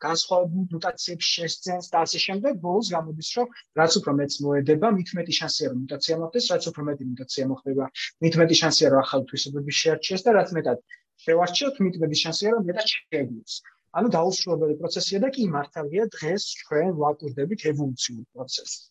[0.07, 3.47] განსხვავებული მუტაციებს შესძენს და ასე შემდეგ, ბოლოს გამოდის, რომ
[3.81, 7.85] რაც უფრო მეც მოედება, მით მეტი შანსია რომ მუტაცია მოხდეს, რაც უფრო მეტი მუტაცია მოხდება,
[8.23, 10.79] მით მეტი შანსია რომ ახალი თვისებები შეარჩიეს და რაც მეტად
[11.27, 16.89] შევარჩიოთ, მით მეტი შანსია რომ მეტად შეგვიძლია ანუ დაუსრულებელი პროცესია და კი მართალია დღეს ჩვენ
[17.03, 18.89] ვაკურდებით ევოლუციურ პროცესს.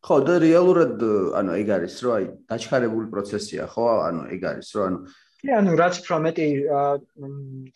[0.00, 1.00] ხო, და რეალურად
[1.40, 3.88] ანუ ეგ არის, რომ აი დაჩქარებული პროცესია, ხო?
[4.08, 4.98] ანუ ეგ არის, რომ ანუ
[5.40, 6.46] კი, ანუ რაც უფრო მეტი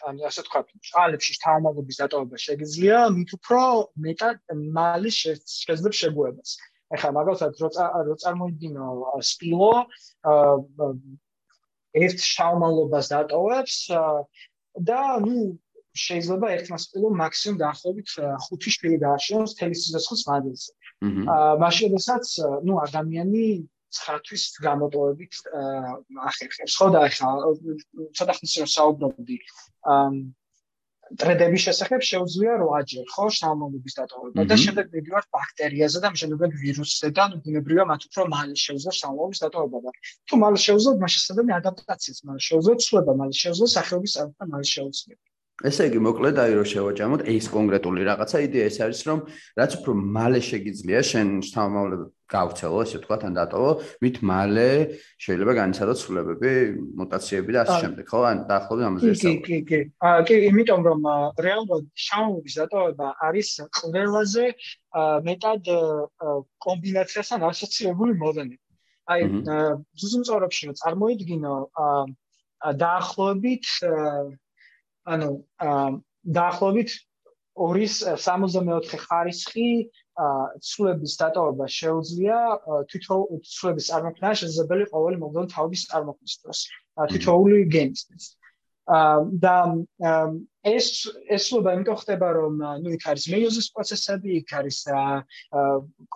[0.09, 3.61] ანუ ასე თქვა, წყალებში თავმაგობის დატოვება შეგიძლია, მით უფრო
[4.07, 4.37] მეტად
[4.77, 6.51] მალი შეიძლება შეგუებას.
[6.95, 7.53] ეხლა მაგალითად
[8.09, 8.87] რო წარმოიდგინო
[9.33, 9.73] სპილო
[12.05, 13.77] ერთ შავმალობას დატოვებს
[14.75, 15.59] და ნუ
[15.95, 20.71] შეიძლება ერთმასპილო მაქსიმუმ დაახლოებით 5 შვილი გააშენოს თელი სიცოცხლის მანძილზე.
[21.35, 22.27] აა მაშინ როდესაც
[22.67, 23.45] ნუ ადამიანი
[23.95, 25.35] ცხათვის გამოტოვებით
[26.31, 26.75] ახერხებს.
[26.79, 27.31] ხო და ახლა
[28.19, 29.37] ცოტა ხნის რომ საუბრობდი
[29.95, 30.09] აა
[31.21, 37.25] ტრედების შესახებ შეუძლია როაჯერ, ხო, შამომების დატოვება და შემდეგ მიდივართ ბაქტერიაზე და შემდეგ ვირუსზე და
[37.45, 39.91] ბუნებრივია მათ უფრო მალე შეუძლია შამომების დატოვება და
[40.29, 45.17] თუ მალე შეუძლია, მაშინ სადამე ადაპტაციას მალე შეუძლია, ცვლება მალე შეუძლია, სახეობის წარმატება მალე შეუძლია.
[45.71, 49.21] ესე იგი მოკლედ აი რომ შევაჯამოთ ეს კონკრეტული რაღაცა იდეა ეს არის რომ
[49.61, 53.71] რაც უფრო მალე შეგიძლია შენ შთამომავლები გავცელო ესე ვთქვა თან დატოვო
[54.05, 54.69] მით მალე
[55.27, 56.53] შეიძლება განიცადოს ცვლილებები
[57.01, 58.21] მუტაციები და ასე შემდეგ ხო?
[58.31, 61.01] ან დაახლოებით ამაზე ესაა კი კი კი აა კი იმიტომ რომ
[61.47, 64.45] რეალურად შამობის დატოვება არის ყველაზე
[65.29, 65.63] მეტად
[66.67, 68.57] კომბინაციასთან ასოცირებული მოდელი.
[69.13, 69.21] აი
[70.01, 71.55] ზუსტად რომ წარმოიდგინო
[72.85, 73.67] დაახლოებით
[75.15, 75.29] ანუ
[76.39, 76.91] დაახლოებით
[77.55, 79.69] 264 ხარისხი
[80.15, 82.39] ცვლების დატოვება შეუძლია
[82.93, 86.61] თითოეული ცვლების წარმოქმნა შესაძლებელი ყოველი მომდევნო თავის წარმოქმნის დროს
[87.15, 88.27] თითოეული გენისთვის.
[88.85, 89.57] და
[90.69, 90.89] ეს
[91.35, 94.79] ეს სულება იმიტომ ხდება რომ ნუ იქ არის მეიოზის პროცესები იქ არის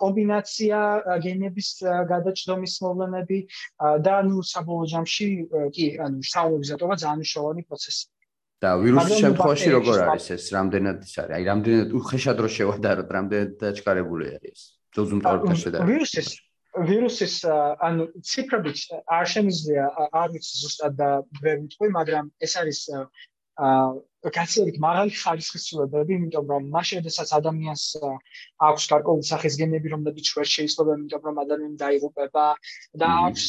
[0.01, 0.79] კომბინაცია
[1.25, 1.69] გენების
[2.13, 3.39] გადაჭდომის მოვლენები
[4.05, 5.27] და ნუ საბოლოო ჯამში
[5.73, 8.18] კი ანუ შთამომების დატოვა ძალიან მნიშვნელოვანი პროცესია
[8.59, 10.43] და ვირუსის შემთხვევაში როგორ არის ეს?
[10.57, 11.33] რამდენად ის არის?
[11.37, 14.61] აი, რამდენად უხეშად რო შევადაროთ, რამდენად დაჩქარებული არის ეს?
[14.95, 15.89] ძუძუმწოვრებთან შედარებით.
[15.89, 16.29] ვირუსის
[16.69, 17.35] ვირუსის
[17.81, 19.85] ანუ ციფრებით არ შემიძლია
[20.21, 21.09] არ ვიცი ზუსტად და
[21.41, 22.79] ვერ ვიტყვი, მაგრამ ეს არის
[23.59, 27.83] გაცილებით მაღალი ხარისხის ცვლილებები, იმიტომ რომ მაშინ შესაძაც ადამიანს
[28.67, 32.45] აქვს გარკვეული სახის გენები, რომლებიც ვერ შეიძლება, იმიტომ რომ ადამიანი დაიღუპება
[33.03, 33.45] და აქვს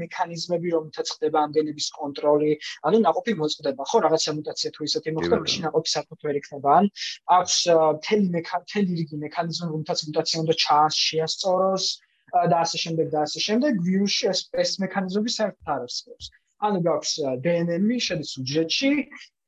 [0.00, 2.52] მექანიზმები, რომლითაც ხდება ამ გენების კონტროლი,
[2.88, 6.68] ანუ ნაყოფი მოწყდება, ხო, რაღაცა მუტაცია თუ ისეთი მოხდება, მაშინ ნაყოფი საერთოდ ვერ იქნება.
[6.78, 6.84] ან
[7.38, 7.56] აქვს
[8.08, 11.84] თელი მექანიზმი, რიგი მექანიზმი, რომლითაც მუტაცია უნდა ჩაასწოროს
[12.52, 16.24] და ასე შემდეგ და ასე შემდეგ, ვირუსში ეს ეს მექანიზმები საერთოდ არ არსებობს.
[16.64, 17.12] ანუ გაქვს
[17.44, 18.90] DNM-ი შედის უჯრედში,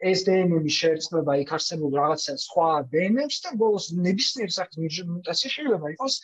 [0.04, 6.14] ეს DNM-ი შეერწყება იქ არსებულ რაღაცა სხვა DNM-ს და ბოლოს ნებისმიერ სახის მუტაცია შეიძლება იყოს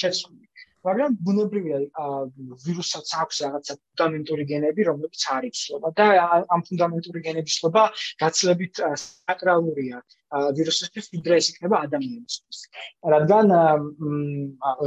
[0.00, 0.46] შეცვლილი.
[0.86, 1.78] მაგრამ ბუნებრივია
[2.64, 6.06] ვირუსაც აქვს რაღაცა ფუნდამენტური გენები, რომლებიც არ იცვლება და
[6.54, 7.84] ამ ფუნდამენტური გენების ცვლილება
[8.22, 12.58] გაცილებით საკრალურია ვირუსისთვის ვიდრე ეს იქნება ადამიანისთვის.
[13.14, 13.46] რადგან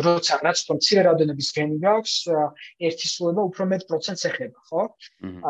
[0.06, 2.16] როცა რაც თქო მცირე რაოდენობის გენი გაქვს,
[2.90, 4.84] ერთი ცვლილება უფრო მეტ პროცენტს ეხება, ხო?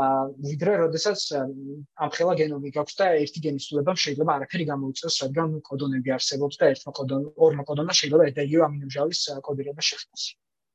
[0.02, 5.60] აა ვიდრე როდესაც ამ ხელა გენომი გაქვს და ერთი გენის ცვლილება შეიძლება არაფერი გამოიწვიოს, რადგან
[5.68, 10.24] კოდონები არსებობს და ერთმა კოდონ ორმა კოდონმა შეიძლება ერთ და იგივე ამინომჟავის კოდირება შეხდეს.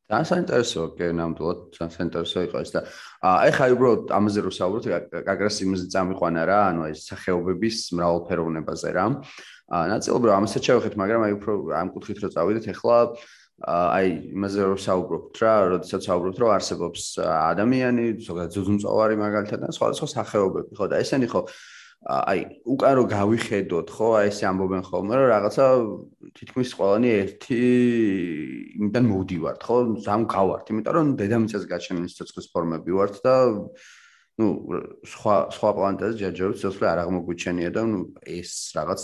[0.07, 2.81] ძალიან საინტერესო, კი, ნამდვილად, ძალიან საინტერესო იყო ეს და
[3.57, 9.07] ხა უბრალოდ ამაზე რო საუბრობთ, კაკრას იმაზე წამიყვანა რა, ანუ ეს სახეობების მრავალფეროვნებაზე რა.
[9.67, 12.97] აა ნაწილობრივ ამასაც შევეხეთ, მაგრამ აი უფრო ამ კუთხით რო წავიდეთ, ეხლა
[13.67, 19.91] აი იმაზე რო საუბრობთ რა, როდესაც საუბრობთ რომ არსებობს ადამიანი, ზოგადად ძუძუმწოვარი მაგალითად და სხვა
[19.97, 21.41] სხვა სახეობები, ხო და ესენი ხო
[22.02, 25.66] აი უკან რო გავიხედოთ ხო აი ესე ამბობენ ხოლმე რომ რაღაცა
[26.34, 27.60] თითქმის ყველანი ერთი
[28.82, 33.36] იმიდან მოვდივართ ხო ზამ გავართ იმიტომ რომ დედამიწაზე გაჩენილი სიცოცხლის ფორმები ვართ და
[34.42, 34.48] ну
[35.14, 39.02] სხვა სხვა პლანეტაზე ჯერჯერობით სიცოცხლე არ აღმოგვიჩენია და ну ეს რაღაც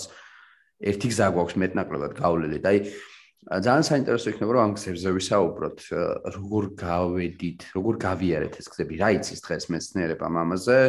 [0.90, 2.82] ერთი გზა გვაქვს მეტნაკლებად გავლილი და აი
[3.62, 5.80] ძალიან საინტერესო იქნება რომ ამ გზებზე ვისაუბროთ
[6.34, 10.80] როგორ გავედით როგორ გავიარეთ ეს გზები რა იცის დღეს მეცნიერება ამაზე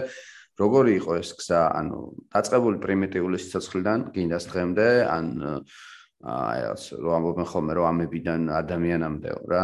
[0.59, 1.99] როგორი იყო ეს გზა, ანუ
[2.33, 5.25] დაწყებული პრიმიტიული სიცოცხლიდან გინდას დღემდე, ან
[6.23, 9.63] აი ეს რომ ამბობენ ხოლმე რომ ამებიდან ადამიანამდე რა.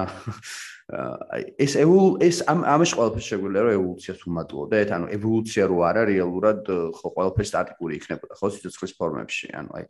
[1.32, 6.62] აი ეს ეს ამ ამაში ყველაფერს შეგვიძლია რომ ევოლუციას უმატლოდეთ, ანუ ევოლუცია რო არა რეალურად
[6.99, 9.84] ხო ყველაფერი სტატიკური იქნებოდა ხო სიცოცხლის ფორმებში, ანუ აი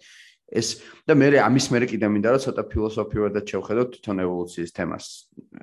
[0.50, 5.06] ეს და მე ამის მერე კიდე მინდა რომ ცოტა ფილოსოფიურად შევხედოთ თვითონ ევოლუციის თემას.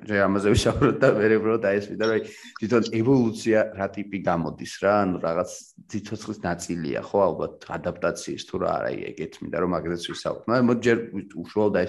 [0.07, 1.27] ჯერ ამაზე ვისაუბროთ და მე
[1.67, 2.21] აი ეს მინდა რომ
[2.59, 5.51] თვითონ ევოლუცია რა ტიპი გამოდის რა, ანუ რაღაც
[5.91, 10.45] ციცოცხლის ნაწილია ხო ალბათ ადაპტაციის თუ რა არა ეგეთ მინდა რომ მაგაზეც ვისაუბროთ.
[10.47, 10.97] მაგრამ მოდი ჯერ
[11.35, 11.87] უშუალოდ აი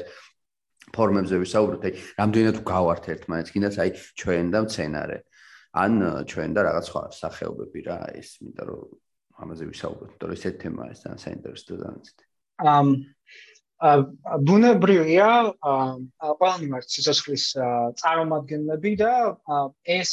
[0.89, 5.19] ფორმებზე ვისაუბროთ, აი რამდენად გავართ ერთმანეთს, კიდაც აი ჩვენ და მცენარე.
[5.79, 5.93] ან
[6.27, 8.83] ჩვენ და რაღაც სხვა სახეობები რა, ეს მინდა რომ
[9.45, 12.28] ამაზე ვისაუბროთ, რომ ესეთ თემაა ეს ძალიან საინტერესო და ძალიან
[12.59, 12.89] ამ
[14.49, 15.31] ბუნებრივია
[15.63, 17.45] ყველანი მართ სიცოცხლის
[18.03, 19.13] წარმომადგენლები და
[19.99, 20.13] ეს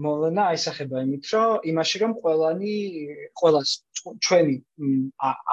[0.00, 2.74] მოლენა აისახება იმით, რომ იმაში რომ ყველანი
[3.38, 3.70] ყოველას
[4.26, 4.56] ჩვენი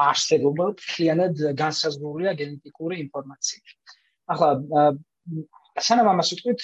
[0.07, 3.65] არსებობა მთლიანად განსაზღვრულია გენეტიკური ინფორმაციით.
[4.33, 4.49] ახლა
[5.87, 6.61] სანამ ამას ვიტყვით,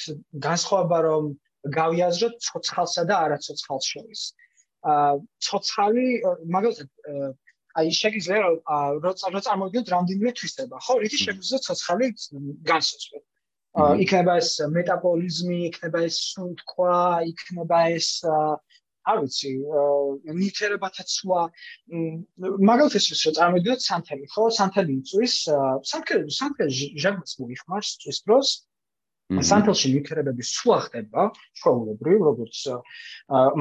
[0.48, 1.24] განსხვავება რომ
[1.78, 4.22] გავიაზროთ ცოცხალსა და არაცოცხალს შორის.
[4.84, 5.12] აა
[5.48, 6.06] ცოცხალი
[6.56, 6.90] მაგალითად
[7.80, 8.58] აი შეგიძლია რომ
[9.04, 10.94] რო წარმოგიდგენთ რამდენიმე თვისება, ხო?
[11.04, 12.08] რითი შეგვიძლია ცოცხალი
[12.70, 13.24] განსაზღვროთ.
[13.84, 16.98] აა იქნება ეს მეტაბოლიზმი, იქნება ეს სუნთქვა,
[17.32, 18.10] იქნება ეს
[19.12, 19.52] არ ვიცი,
[20.42, 21.42] ნიტრებათა ცვლა.
[22.70, 24.44] მაგალითად, რო წარმოგიდგენთ სანთელი, ხო?
[24.58, 25.36] სანთელი იწვის,
[25.92, 28.54] სანთელი, სანთელი ჟანგს მოიხმარს წვის დროს.
[29.42, 31.22] სანთელში ნიტრებების სვლა ხდება
[31.60, 32.58] ჩვეულებრივ როგორც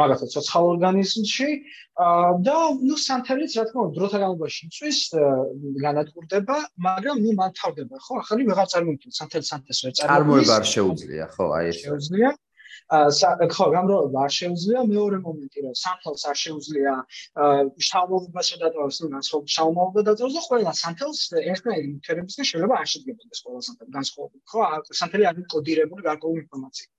[0.00, 1.48] მაგათაც ცოცხალ ორგანიზმში
[2.46, 4.98] და ნუ სანთელიც რა თქმა უნდა დროთა განმავლობაში იწვის
[5.86, 6.56] განადგურდება
[6.88, 8.12] მაგრამ ნუ მან თავდება ხო?
[8.22, 11.44] ახალი ვეღარ წარმოვიდგინე სანთელ სანთელს ვერ წარმოება არ შეუძლია ხო?
[11.56, 11.76] აი ეს.
[11.86, 12.30] შეუძლია
[12.90, 16.92] ხო, გამრავლება არ შეუძლია, მეორე მომენტი რომ სანთელს არ შეუძლია
[17.88, 21.20] შავმოვებას შედატოვოს, ну, განსხვავ შავმოვება დაწევს და ყველა სანთელს
[21.52, 24.42] ერთნაირი ინტერესებისგან შეიძლება არ შედგებოდეს ყველა სანთელი განსხვავებით.
[24.52, 24.60] ხო,
[25.00, 26.90] სანთელი არის კოდირებული გარკვეული ინფორმაციით.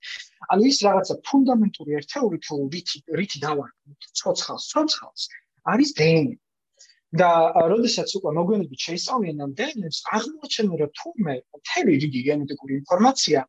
[0.52, 5.22] ანუ ის რაღაცა ფუნდამენტური ერთეული თუ რითი რითი დავარქვით ცოცხალს, ცოცხალს
[5.74, 6.34] არის დნმ.
[7.14, 7.30] და
[7.70, 13.40] როდესაც უკვე მოგვიანებით შეისწავლიან ამ დნმ-ს, აღმოჩენილ რომ თურმე მთელი რიგი გენეტიკური ინფორმაცია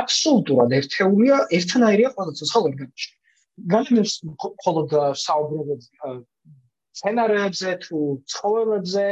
[0.00, 3.10] აბსოლუტურად ერთეულია, ერთნაირია ყველა ცოცხალ ორგანიზმში.
[3.72, 5.82] განსხვავებით მხოლოდ საუბრობთ
[6.92, 7.98] სცენარებზე თუ
[8.32, 9.04] ცხოველებზე,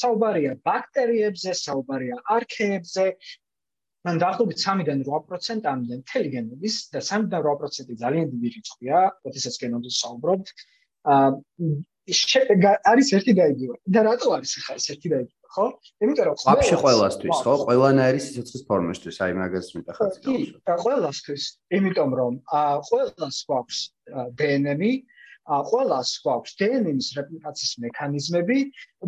[0.00, 3.06] საუბარია ბაქტერიებზე, საუბარია არქეებზე.
[4.06, 10.46] მან დაახლოებით 3-დან 8%-ამდე მთელი გენების და 3-დან 8% ძალიან დიდი რიცხვია, როდესაც გენომზე საუბრობთ.
[11.12, 11.28] აა
[12.92, 13.76] არის ერთი გაიგივა.
[13.94, 15.41] და რატო არის ხა ეს ერთი გაიგივა?
[15.55, 15.65] ხო?
[16.03, 17.53] იმიტომ რომ ვაფშე ყველასთვის, ხო?
[17.67, 20.17] ყველანაირი სიცოცხლის ფორმისთვის, აი მაგას მითხარ.
[20.25, 20.35] კი,
[20.85, 21.43] ყველასთვის,
[21.77, 23.79] იმიტომ რომ აა ყველას გვაქვს
[24.41, 24.91] დნმ-ი,
[25.47, 28.59] აა ყველას გვაქვს დნმ-ის რეპლიკაციის მექანიზმები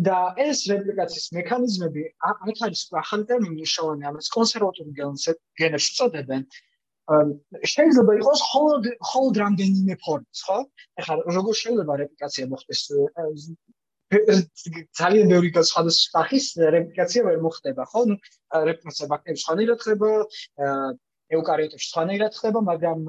[0.08, 4.90] და ეს რეპლიკაციის მექანიზმები აქ არის ახალი ტერმინი მნიშვნელოვანი, ამას კონსერვატული
[5.60, 6.42] გენებს უწოდებენ.
[7.10, 10.58] შეიძლება იყოს холод холод რამდენიმე ფორმის, ხო?
[11.00, 12.80] ეხლა როგორ შეიძლება რეპლიკაცია მოხდეს
[14.13, 18.01] ძალიან ბევრი სხვადასხვა სახის რეპლიკაცია ვერ მოხდება, ხო?
[18.11, 18.15] ნუ
[18.69, 20.09] რეპლიკაცია ბაქტერიებში სხვანაირად ხდება,
[21.33, 22.99] ეუკარიოტებში სხვანაირად ხდება, მაგრამ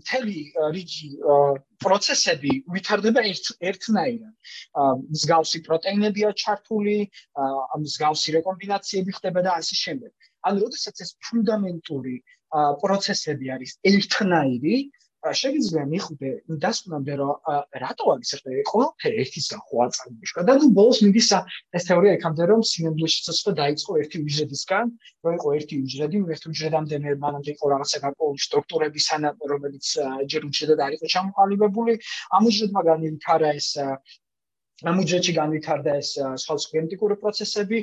[0.00, 0.38] მთელი
[0.76, 1.08] რიგი
[1.84, 4.34] პროცესები ვითარდება ერთ ერთნაირად.
[5.12, 6.96] მსგავსი პროტეინებია ჩართული,
[7.84, 10.12] მსგავსი რეკომბინაციები ხდება და ასე შემდეგ.
[10.48, 12.16] ანუ როდესაც ეს ფუნდამენტური
[12.80, 14.76] პროცესები არის ერთნაირი,
[15.20, 16.28] შეიძლება მიხვდე
[16.64, 17.32] დასკვნამდე რომ
[17.82, 21.28] რატო არის ეს ყველაფერი ერთისგან ხო აწარმოიშვა და ნუ ბოლოს მიდის
[21.76, 24.86] ეს თეორია იქამდე რომ სინამდვილეში ცოტა დაიწყო ერთი უჯრედისგან
[25.24, 29.86] რომ იყო ერთი უჯრედი ერთი უჯრედამდე მე მანამდე იყო რაღაცა გარკვეული სტრუქტურები სანა რომელიც
[30.32, 31.92] ჯერ უჯრედად არ იყო ჩამოყალიბებული.
[32.36, 33.68] ამ უჯრედმა განვითარა ეს
[34.88, 37.78] ამ უჯრედში განვითარდა ეს სხვა გენეტიკური პროცესები.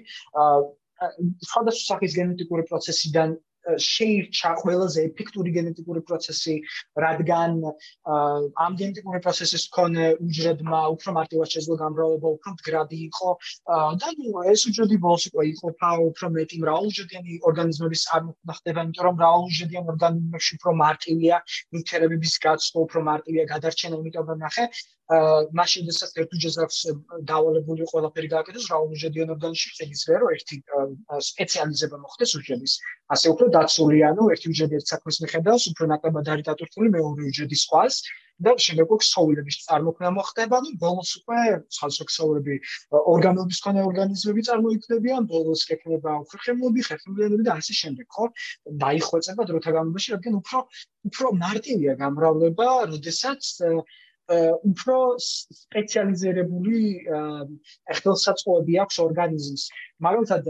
[0.98, 3.38] სხვადასხვა სახის გენეტიკური პროცესიდან
[3.76, 6.56] შეირჩა ყველაზე ეფექტური გენეტიკური პროცესი,
[7.04, 7.52] რადგან
[8.66, 13.30] ამ გენეტიკური პროცესის მქონე უჯრედმა უფრო მარტივად შეძლო გამრავლება, უფრო მდგრადი იყო.
[14.02, 14.08] და
[14.54, 20.52] ეს უჯრედი ბოლოს უკვე იყოფა უფრო მეტი მრავალუჯრედიანი ორგანიზმების წარმოქმნა ხდება, იმიტომ რომ მრავალუჯრედიან ორგანიზმებში
[20.58, 21.36] უფრო მარტივია
[21.74, 24.66] ნიუტრიენტების გაცვლა, უფრო მარტივია გადარჩენა, იმიტომ რომ ნახე
[25.08, 26.80] მაშინ როდესაც ერთ უჯრედს აქვს
[27.32, 30.56] დავალებული ყველაფერი გააკეთოს რაუნდჟედიან ორგანიზმში შეიძლება რომ ერთი
[31.32, 32.74] სპეციალიზება მოხდეს უჯრედის.
[33.16, 37.62] ასე უფრო დაცული ანუ ერთი უჯრედი ერთ საქმეს მიხედავს უფრო ნაკლებად არის დატვირთული მეორე უჯრედის
[37.68, 37.96] სხვას
[38.46, 41.40] და შემდეგ უკვე ქსოვილების წარმოქმნა მოხდება და ბოლოს უკვე
[41.74, 42.56] სხვადასხვა ქსოვილები
[43.14, 48.26] ორგანოების კონე ორგანიზმები წარმოიქმნებიან ბოლოს ექნება უფრო ხემლები ხერხემლიანები და ასე შემდეგ ხო?
[48.84, 50.58] დაიხვეწება დროთა განმავლობაში რადგან უფრო
[51.10, 53.42] უფრო მარტივია გამრავლება როდესაც
[54.28, 56.82] უფრო სპეციალიზირებული
[58.00, 59.64] ხელსაწყოები აქვს ორგანიზმს.
[60.04, 60.44] მაგალითად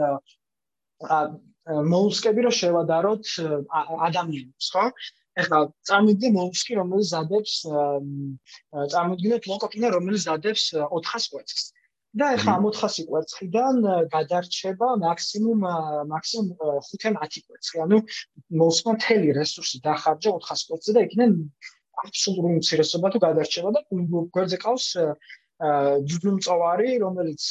[1.93, 3.25] მოლუსკები რო შევადაროთ
[4.07, 4.86] ადამიანებს, ხო?
[5.38, 5.57] ეხლა
[5.89, 7.53] წარმოგიდგენთ მოლუსკი, რომელიც ზადებს
[8.93, 11.65] წარმოგიდგენთ ლოკოკინა, რომელიც ზადებს 400 კვერცხს.
[12.17, 13.75] და ეხლა ამ 400 კვერცხიდან
[14.13, 15.59] გადარჩება მაქსიმუმ
[16.13, 16.47] მაქსიმუმ
[16.89, 17.78] 5-10 კვერცხი.
[17.86, 17.97] ანუ
[18.61, 21.32] მოლუსკმა მთელი რესურსი დახარჯა 400 კვერცხზე და იქიდან
[22.05, 23.81] აბსოლუტური უმცირესობა თუ გადარჩება და
[24.35, 24.87] გვერდზე ყავს
[25.57, 27.43] ჯუჯუმწოვარი, რომელიც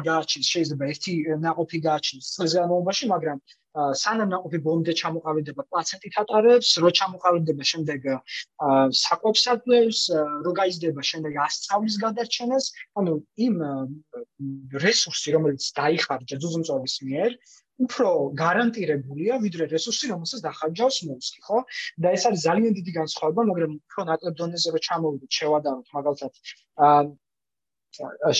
[0.00, 1.12] გააჩინს შეიძლება ერთი
[1.44, 3.42] ნაყოფი გააჩინს წელს განმავლობაში, მაგრამ
[3.74, 8.00] სანამ ნაყოფი ბომბდე ჩამოყალიბდება, პლაცენტით ატარებს, რო ჩამოყალიბდება შემდეგ
[8.96, 10.00] საკვებს აძლევს,
[10.46, 12.64] რო გაიზრდება შემდეგ ასწავლის გადარჩენას,
[13.02, 13.12] ანუ
[13.46, 13.56] იმ
[14.86, 17.36] რესურსი, რომელიც დაიხარჯა ჯუჯუმწოვის მიერ,
[17.82, 18.08] უფრო
[18.38, 21.58] გარანტირებულია ვიდრე რესურსი, რომელსაც დახარჯავს მოსკი, ხო?
[21.98, 26.32] და ეს არის ძალიან დიდი განსხვავება, მაგრამ უფრო ნაკლებ დონეზე რო ჩამოვიდეთ, შევადაროთ მაგალითად
[26.86, 28.32] აა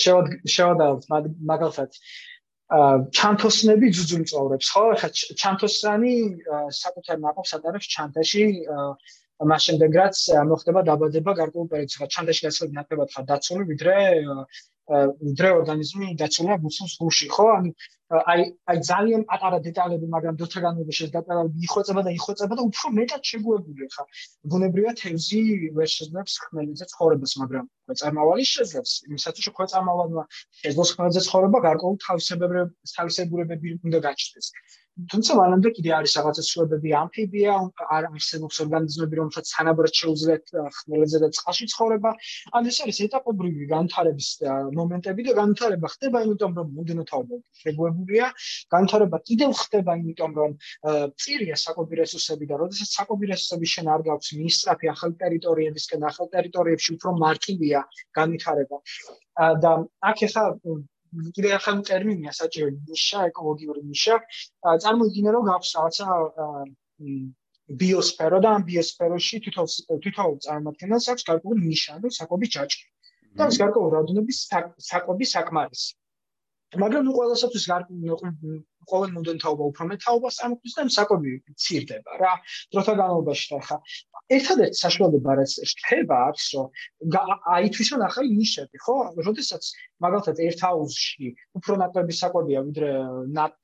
[0.55, 1.03] შევადაროთ
[1.51, 1.99] მაგალითად
[2.79, 4.85] აა ჩანთოსნები ძუძუმწოვრებს, ხო?
[5.03, 5.09] ხა
[5.43, 6.13] ჩანთოსანი
[6.79, 8.89] საკუთარ ნაყოფს ატარებს ჩანთაში აა
[9.51, 10.17] მას შემდეგ რაც
[10.47, 13.95] მოხდება დაბადება გარკვეულ პერიოდში, ხა ჩანთაში გასული ნაკლებად ხა დაცული, ვიდრე
[14.85, 17.45] ვიდრე ორგანიზმი დაცულია ბუსის გულში, ხო?
[17.57, 17.69] ანუ
[18.13, 23.21] აი აი ძალიან პატარა დეტალები, მაგრამ დროთა განმავლობაში დეტალები იხვეწება და იხვეწება და უფრო მეტად
[23.31, 24.03] შეგუებული ხა.
[24.51, 25.41] ბუნებრივია თევზი
[25.77, 28.91] ვერ შეძლებს ხმელეთზე ცხოვრებას, მაგრამ ქვეწარმავალი შეძლებს.
[29.09, 30.23] იმისაც რომ ქვეწარმავალმა
[30.61, 31.97] შეძლოს ხმელეთზე ცხოვრება, გარკვეულ
[32.93, 34.47] თავისებურებები უნდა გაჩნდეს.
[34.95, 37.53] თუმცა მანამდე კიდე არის რაღაცა ცვლილებები ამფიბია,
[37.95, 42.11] არ არსებობს ორგანიზმები, რომელსაც თანაბრად შეუძლიათ ხმელეთზე და წყალში ცხოვრება.
[42.55, 44.29] ან ეს არის ეტაპობრივი განვითარების
[44.79, 48.25] მომენტები და განვითარება ხდება, იმიტომ რომ მუდმივ თაობა შეგუებულია.
[48.71, 50.51] განვითარება კიდევ ხდება, იმიტომ რომ
[51.19, 56.89] წირია საკობი რესურსები და როდესაც საკობი რესურსები შენ არ გაქვს მისწრაფი ახალ ტერიტორიებისკენ, ახალ ტერიტორიებში
[56.95, 57.79] უფრო მარტივია
[58.15, 58.77] განვითარება.
[59.35, 60.43] და აქ ახლა
[61.35, 64.15] კიდე ახალი ტერმინია საჭირო ნიშა ეკოლოგიური ნიშა.
[64.83, 66.05] წარმოიდგინე რომ გაქვს რაღაცა
[67.81, 69.67] ბიოსფერო და ამ ბიოსფეროში თვითონ
[70.05, 72.83] თვითონ წარმოადგენს აქვს გარკვეული ნიშა და საკობის ჯაჭი
[73.39, 74.37] და ეს გარკვეული რაოდენობის
[74.89, 75.89] საკობის საკმარისი.
[76.83, 78.07] მაგრამ ნუ ყველასათვის გარკვეული
[78.91, 81.31] ყოველ მოდენთაობა უფრო მეტაობას წარმოქმნის და საკობი
[81.63, 82.33] ცირდება რა
[82.73, 83.77] დროთა განმავლობაში და ხა
[84.35, 86.67] ერთადერთი საშუალება რაც შეხება აქვს რომ
[87.55, 88.95] აითვისონ ახალი ნიშები ხო?
[89.27, 89.63] როდესაც
[90.01, 91.27] მაგალითად ერთ აუზში
[91.59, 92.89] უფრო ნაკლები საკვებია ვიდრე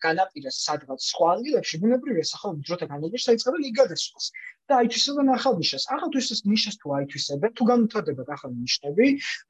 [0.06, 4.26] განაპირას სადღაც სხვა ადგილებში ბუნებრივია სახალ დროთა განმავლობაში საიწყებენ იქ გადასვლას
[4.70, 5.84] და აითვისებენ ახალ ნიშას.
[5.96, 9.08] ახალ თვისის ნიშას თუ აითვისებენ თუ განვითარდება ახალი ნიშები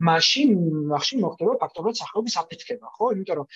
[0.10, 0.50] მაშინ
[0.94, 3.06] მაშინ მოხდება ფაქტორად სახალობის აფეთქება ხო?
[3.14, 3.48] იმიტომ რომ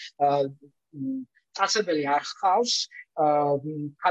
[1.59, 2.75] წასებელი არ ხავს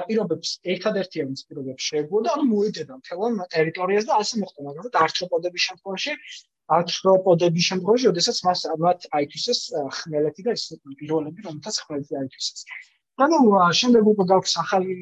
[0.01, 5.67] აპირობებს ერთადერთი ამის პირობებს შეეგუო და ანუ მოედება მთელ ტერიტორიას და ასე მოხდა მაგრამ ართროპოდების
[5.69, 6.17] შემთხვევაში
[6.73, 9.61] ართროპოდების შემთხვევაში შესაძაც მას მათ აითვისეს
[10.01, 10.65] ხმელეთი და ეს
[11.01, 12.65] პირველები რომელთაც ხმელეთი აითვისეს.
[13.25, 13.39] ანუ
[13.79, 14.95] შემდეგ უკვე გაქვს ახალი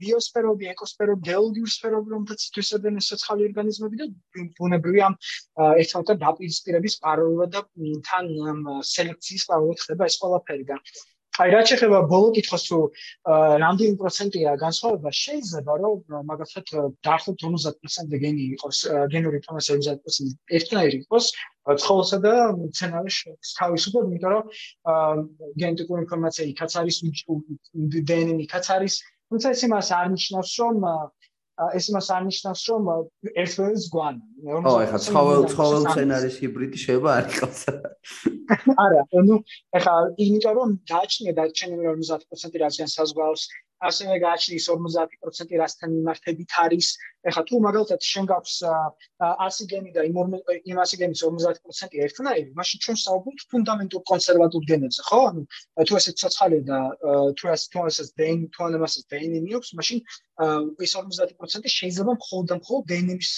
[0.00, 4.06] ბიოსფეროები, ეკოსფეროები, გეოლოგიური სფეროები, რომელთაც ითვისებენ ეს ცოცხალი ორგანიზმები და
[4.58, 5.14] ბუნებრივი ამ
[5.80, 7.62] ერთმანეთთან დაპირისპირების პარალელურად და
[8.10, 8.28] თან
[8.90, 10.76] სელექციის პარალელურად ხდება ეს ყველაფერი და
[11.42, 12.76] აი რა შეიძლება ბოლო კითხოს თუ
[13.62, 16.66] რამდენი პროცენტია განსხვავება შეიძლება რომ მაგალითად
[17.06, 18.78] დაახლოებით 50% გენი იყოს
[19.14, 21.26] გენური თომას 50% ერთნაირი იყოს
[21.82, 23.18] ცხოველსა და მცენარეს
[23.58, 24.44] თავისუფლად იმიტომ რომ
[25.64, 26.96] გენეტიკური ინფორმაცია იქაც არის
[28.46, 30.76] იქაც არის თუმცა ეს იმას არ ნიშნავს რომ
[31.54, 32.88] ეს მას არნიშნავს რომ
[33.42, 34.22] ერთმანეთს გვანა.
[34.66, 37.58] ო ეხლა ცხოველ ცხოველ სცენარის ჰიბრიდი შეიძლება არ იყოს.
[38.84, 39.36] არა ნუ
[39.78, 39.94] ეხლა
[40.24, 43.42] იმიტომ რომ გააჩნია დარჩენილი 50% რაზეან საზღვაოს
[43.88, 46.88] ასევე გააჩნიის 50% რასთან მიმართებით არის.
[47.28, 50.16] ეხლა თუ მაგალითად შენ გაქვს 100 გენი და იმ
[50.70, 55.20] იმ 100 გენის 50% ერთნაირი, მაშინ ჩვენ საუბრობთ ფუნდამენტურ კონსერვატულ გენებზე, ხო?
[55.30, 55.42] ანუ
[55.88, 56.78] თუ ესე ცოცხალი და
[57.38, 59.98] თუ ეს თუ ეს დენ თუ ამას დენი მიაქვს, მაშინ
[60.34, 63.30] ეს 50% შეიძლება მხოლოდ და მხოლოდ დენების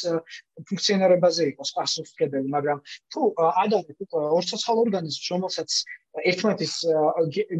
[0.68, 2.78] ფუნქციონირებაზე იყოს პასუხისმგებელი, მაგრამ
[3.12, 4.04] თუ ადამიანი თუ
[4.38, 5.70] ორცოცხალ ორგანიზმს, რომელსაც
[6.30, 6.74] ერთმანეთის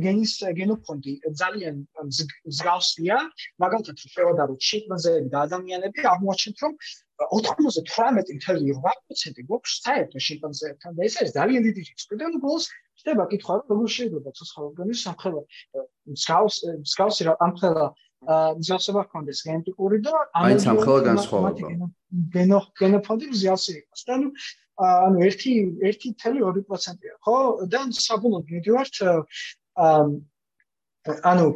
[0.05, 1.13] გენის გენოფონდი
[1.43, 1.75] ძალიან
[2.09, 3.17] მსგავსია,
[3.61, 6.73] მაგალითად შევადაროთ შიმპანზეები და ადამიანები, აღმოაჩენთ, რომ
[7.17, 12.65] 98.8% გვაქვს საერთო შიმპანზეებთან და ეს არის ძალიან დიდი რიცხვი და ბოლოს
[13.01, 15.41] ხდება კითხვა, რომ როგორ შეიძლება ცოცხალ ორგანიზმს სამხედრო
[16.17, 17.53] მსგავს მსგავსი ამ
[18.27, 21.89] მსგავსება ჰქონდეს გენეტიკური და ამ სამხედრო განსხვავება
[22.37, 24.29] გენო გენოფონდი მსგავსი იყოს და ნუ
[24.77, 27.37] ანუ 1 1.2%-ია, ხო?
[27.73, 28.95] და საბოლოოდ მიდივართ
[31.31, 31.47] ანუ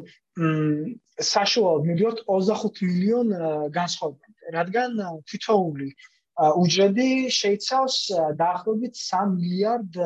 [1.21, 3.29] საშუალოდ მიდივართ 25 მილიონ
[3.77, 4.91] განსხვავებამდე, რადგან
[5.29, 5.89] თითოეული
[6.41, 7.97] უჯრედი შეიცავს
[8.41, 10.01] დაახლოებით 3 მილიარდ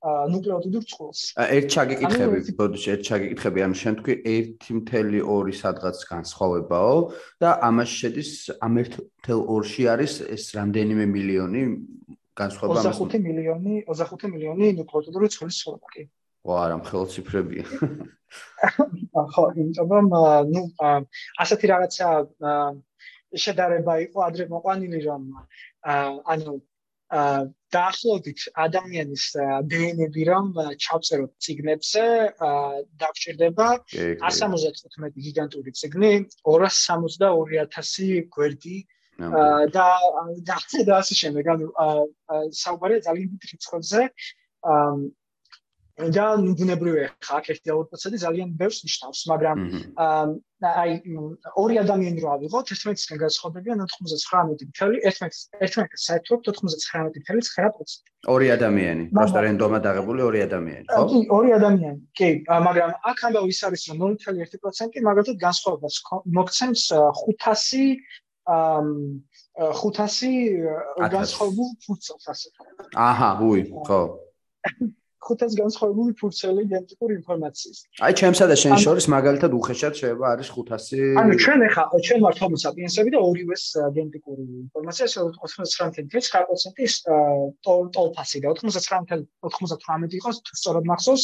[0.00, 1.20] ნუკლეოტიდურ წყვილს.
[1.36, 6.96] ერთ ჩაგიკითხები, ბოდიში, ერთ ჩაგიკითხები, ანუ შენ თქვი 1.2 სადღაც განსხვავებაო
[7.42, 8.30] და ამაში შედის
[8.64, 11.62] ამ 1.2-ში არის ეს რამდენიმე მილიონი
[12.40, 16.02] განსხვავება 25 მილიონი 25 მილიონი ნუკლეოტიდური ცხოველის ცხოვრება კი
[16.48, 17.64] ვა რა მხოლოდ ციფრებია
[19.34, 20.06] ხო იმიტომ რომ
[20.54, 20.62] ნუ
[21.44, 22.08] ასეთი რაღაცა
[23.44, 25.26] შედარება იყო ადრე მოყვანილი რომ
[26.34, 26.54] ანუ
[27.10, 29.24] დაახლოებით ადამიანის
[29.70, 30.46] დნმ-ი რომ
[30.84, 32.04] ჩავწეროთ ციგნებზე
[33.02, 36.12] დაგჭირდება 175 გიგანტური ციგნი
[36.46, 38.78] 262000 გვერდი
[39.74, 39.88] და
[40.46, 41.44] და ასე შემდეგ.
[41.54, 41.66] ანუ
[42.62, 44.00] საუბარია ძალიან დიდ რიცხვებზე
[45.99, 49.57] და ნუბნებრივია ხა ერთ დაუპროცენტი ძალიან ბევრს ნიშნავს მაგრამ
[50.67, 50.91] აი
[51.61, 58.11] ორი ადამიანი რო ავიღოთ ერთმანეთისგან განსხვავდებიან 99.11 საერთოდ 99.9%.
[58.35, 61.03] ორი ადამიანი, просто რენდომად აღებული ორი ადამიანი, ხო?
[61.11, 61.99] კი, ორი ადამიანი.
[62.19, 62.29] კი,
[62.67, 65.95] მაგრამ აქ ამბავ ის არის რომ 0.1% მაგალითად განსხვავებას
[66.39, 66.83] მოგცემს
[67.23, 68.03] 500
[69.55, 72.47] 500 განსხვავებულ ფურცელს ასე.
[73.07, 74.01] აჰა, უი, ხო.
[75.20, 77.78] 500 განსხვავებული ფურცელი გენეტიკური ინფორმაციის.
[78.06, 81.00] აი, ჩემსა და შენ შორის მაგალითად უხეშად შეიძლება არის 500.
[81.20, 83.64] ანუ ჩვენ ახლა ჩვენ ვართ homo sapiens-ები და ორივეს
[83.96, 86.94] გენეტიკური ინფორმაცია, ასე 99.9% ის
[87.94, 91.22] ტოლფასი და 99.98 იყოს სწორად მახსოვს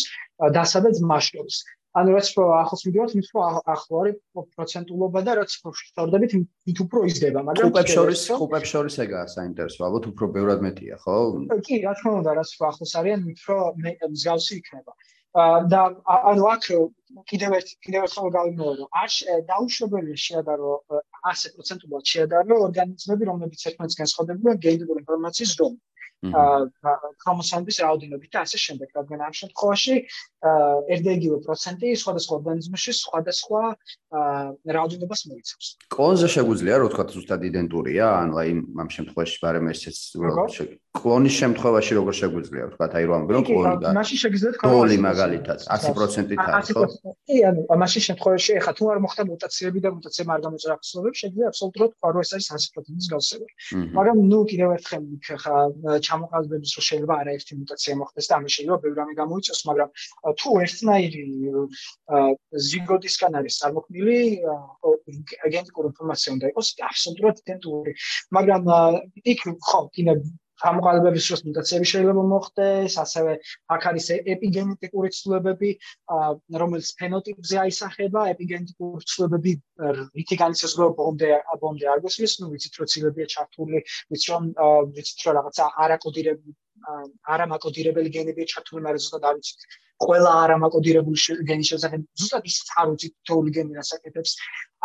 [0.57, 1.57] დასადაც მასშტაბს.
[1.97, 3.43] ანუ რაც რო ახლოს მიდივართ, მით რო
[3.73, 4.17] ახლო არის
[4.57, 6.33] პროცენტულობა და რაც რო შევდებით,
[6.69, 11.17] მით უფრო იზრდება, მაგრამ ხუპებს შორის, ხუპებს შორის ეგაა საინტერესო, ალბათ უფრო ბევრად მეტია, ხო?
[11.65, 13.61] კი, რა თქმა უნდა, რაც რო ახლოს არიან, მით რო
[14.13, 14.93] მსგავსი იქნება.
[15.37, 15.81] და
[16.33, 16.67] ანუ აქ
[17.29, 19.11] კიდევ ერთ კიდევ ერთხელ გავიმეორო, არ
[19.51, 20.71] დაუშვებელია შეადარო
[21.29, 25.79] 100%-ულად შეადარო ორგანიზმები, რომლებიც ერთმანეთს განსხვავდებიან გენეტიკური ინფორმაციის დონე.
[26.25, 28.89] ქრომოსომების რაოდენობით და ასე შემდეგ.
[28.97, 29.95] რადგან ამ შემთხვევაში
[30.95, 33.63] ერთდაიგივე პროცენტი სხვადასხვა ორგანიზმში სხვადასხვა
[34.77, 35.67] რაოდენობას მოიცავს.
[35.93, 38.51] კლონზე შეგვიძლია რა ვთქვა ზუსტად იდენტურია, ანუ აი
[38.81, 39.97] ამ შემთხვევაში ბარემ ესეც
[40.97, 45.59] კლონის შემთხვევაში როგორ შეგვიძლია ვთქვა, აი რომ ამბობ კლონი და მაშინ შეგიძლიათ თქვა დოლი მაგალითად
[45.67, 46.85] 100%-ით არის, ხო?
[47.27, 51.47] კი, ანუ მაშინ შემთხვევაში ეხა თუ არ მოხდა მუტაციები და მუტაციები არ გამოწვა ახსოვებს, შეგვიძლია
[51.51, 53.47] აბსოლუტურად თქვა რომ ეს არის 100%-ის გავსება.
[53.99, 55.03] მაგრამ ნუ კიდევ ერთხელ
[55.43, 55.57] ხა
[56.07, 59.89] ჩამოყალიბების რო შეიძლება არაერთი მუტაცია მოხდეს და ამის შეიძლება ბევრი რამე გამოიწვიოს, მაგრამ
[60.41, 61.25] თუ ერთნაირი
[62.71, 64.19] ზიგოტისგან არის წარმოქმნილი
[65.53, 67.93] გენეტიკური ინფორმაცია უნდა იყოს აბსოლუტურად იდენტური.
[68.37, 68.63] მაგრამ
[69.33, 70.15] იქ ხო, კიდე
[70.63, 73.33] ჩამოყალიბების დროს მუტაციები შეიძლება მოხდეს, ასევე
[73.77, 75.71] აქ არის ეპიგენეტიკური ცვლილებები,
[76.63, 79.53] რომელიც ფენოტიპზე აისახება, ეპიგენეტიკური ცვლილებები
[80.21, 81.33] რითი განისაზღვრება ბონდე
[81.65, 83.83] ბონდე არ გასulis, ну ვიცით რომ ცილებია ჩართული,
[84.13, 84.53] ვიცით რომ
[84.97, 86.57] ვიცით რომ რაღაცა არაკოდირებული
[87.35, 89.61] არამაკოდირებელი გენებია ჩართული, მაგრამ ზუსტად არ ვიცით
[90.05, 94.33] ყველა არამაკოდირებული გენის შესახებ ზუსტად ის არ უცით თოული გენი რასაკეთებს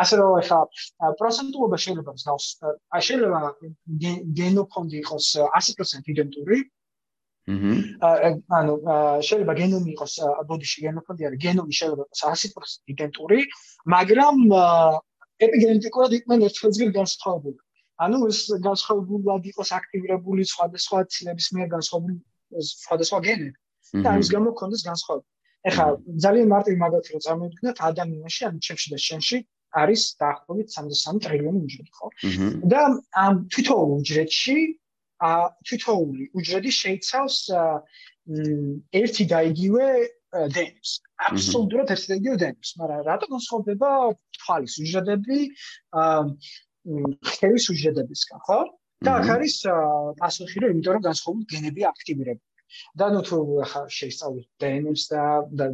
[0.03, 0.59] ასე რომ ახლა
[1.21, 2.45] პროცენტულობა შეიძლება მსგავს
[2.95, 3.41] აი შეიძლება
[4.39, 6.59] გენოფონდი იყოს 100% იდენტური.
[8.07, 8.29] აჰა
[8.59, 8.73] ანუ
[9.27, 10.13] შეიძლება გენომი იყოს
[10.49, 13.39] ბოდიში გენოფონდი არის გენომი შეიძლება იყოს 100% იდენტური
[13.95, 14.37] მაგრამ
[15.47, 17.57] ეპიგენეტიკურად იყვნენ ერთმანეთს განსხვავებული
[18.05, 22.17] ანუ ეს განსხვავებულად იყოს აქტივირებული სხვადასხვა ცილების მიერ განსხვავებული
[22.71, 25.27] სხვადასხვა გენები და ამის გამო ქონდეს განსხვავება.
[25.69, 25.85] ეხლა
[26.25, 29.37] ძალიან მარტივი მაგალითი რომ წარმოვიდგინოთ ადამიანში, ანუ ჩემში და შენში
[29.81, 32.07] არის დაახლოებით 63 ტრილიონი უჯრედი, ხო?
[32.71, 32.81] და
[33.23, 34.57] ამ თითოეულ უჯრედში
[35.21, 35.31] ა
[35.69, 37.37] თითოეული უჯრედი შეიცავს
[39.01, 39.85] ერთი და იგივე
[40.55, 40.89] დენს.
[41.29, 43.89] აბსოლუტურად ერთი და იგივე დენს, მაგრამ რატო განსხვავდება
[44.41, 45.39] თვალის უჯრედები
[47.31, 48.59] ხევის უჯრედებისგან, ხო?
[49.05, 49.55] და აქ არის
[50.21, 52.49] პასუხი, რომ იმიტომ რომ განსხვავებული გენები აქტივირებული.
[52.99, 55.23] და ნუ თუ ახლა შეისწავლოთ დნმ-ს და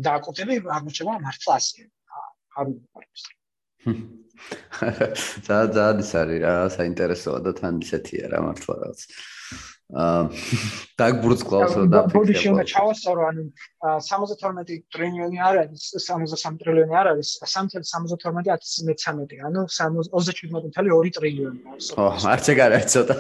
[0.08, 1.82] დააკუთები, აღმოჩნდება მართლა ასე.
[2.58, 3.24] არ არის.
[5.48, 9.02] და და ის არის რა საინტერესოა და თან ისეთია რა მართლა რაღაც.
[9.08, 9.37] აა
[9.88, 13.44] დაგბრუწყავს რომ და ბოდი შეიძლება ჩავასწორო ანუ
[14.04, 22.46] 72 ტრილიონი არ არის 63 ტრილიონი არ არის 3.72 ანუ 37.2 ტრილიონი არის ო არც
[22.52, 23.16] ეგ არის ცოტა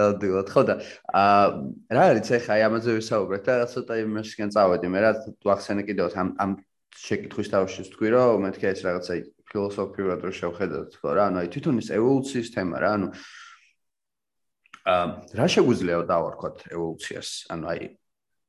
[0.00, 0.74] დავდივოთ ხო და
[1.12, 1.44] აა
[1.92, 6.16] რა არის ახლა აი ამაზე ვისაუბრეთ და ცოტა იმასგან წავედი მე რა თუ ახსენე კიდევ
[6.16, 6.50] ამ ამ
[6.96, 9.14] შეკითხვის თავში ვთქვი რომ მეთქე ეს რაღაცა
[9.52, 13.08] ფილოსოფიურად რო შევხედოთ ხო რა ანუ აი თვითონ ის ევოლუციის თემა რა ანუ
[14.88, 17.30] რა შეგვიძლია დავარქვათ ევოლუციას?
[17.52, 17.88] ანუ აი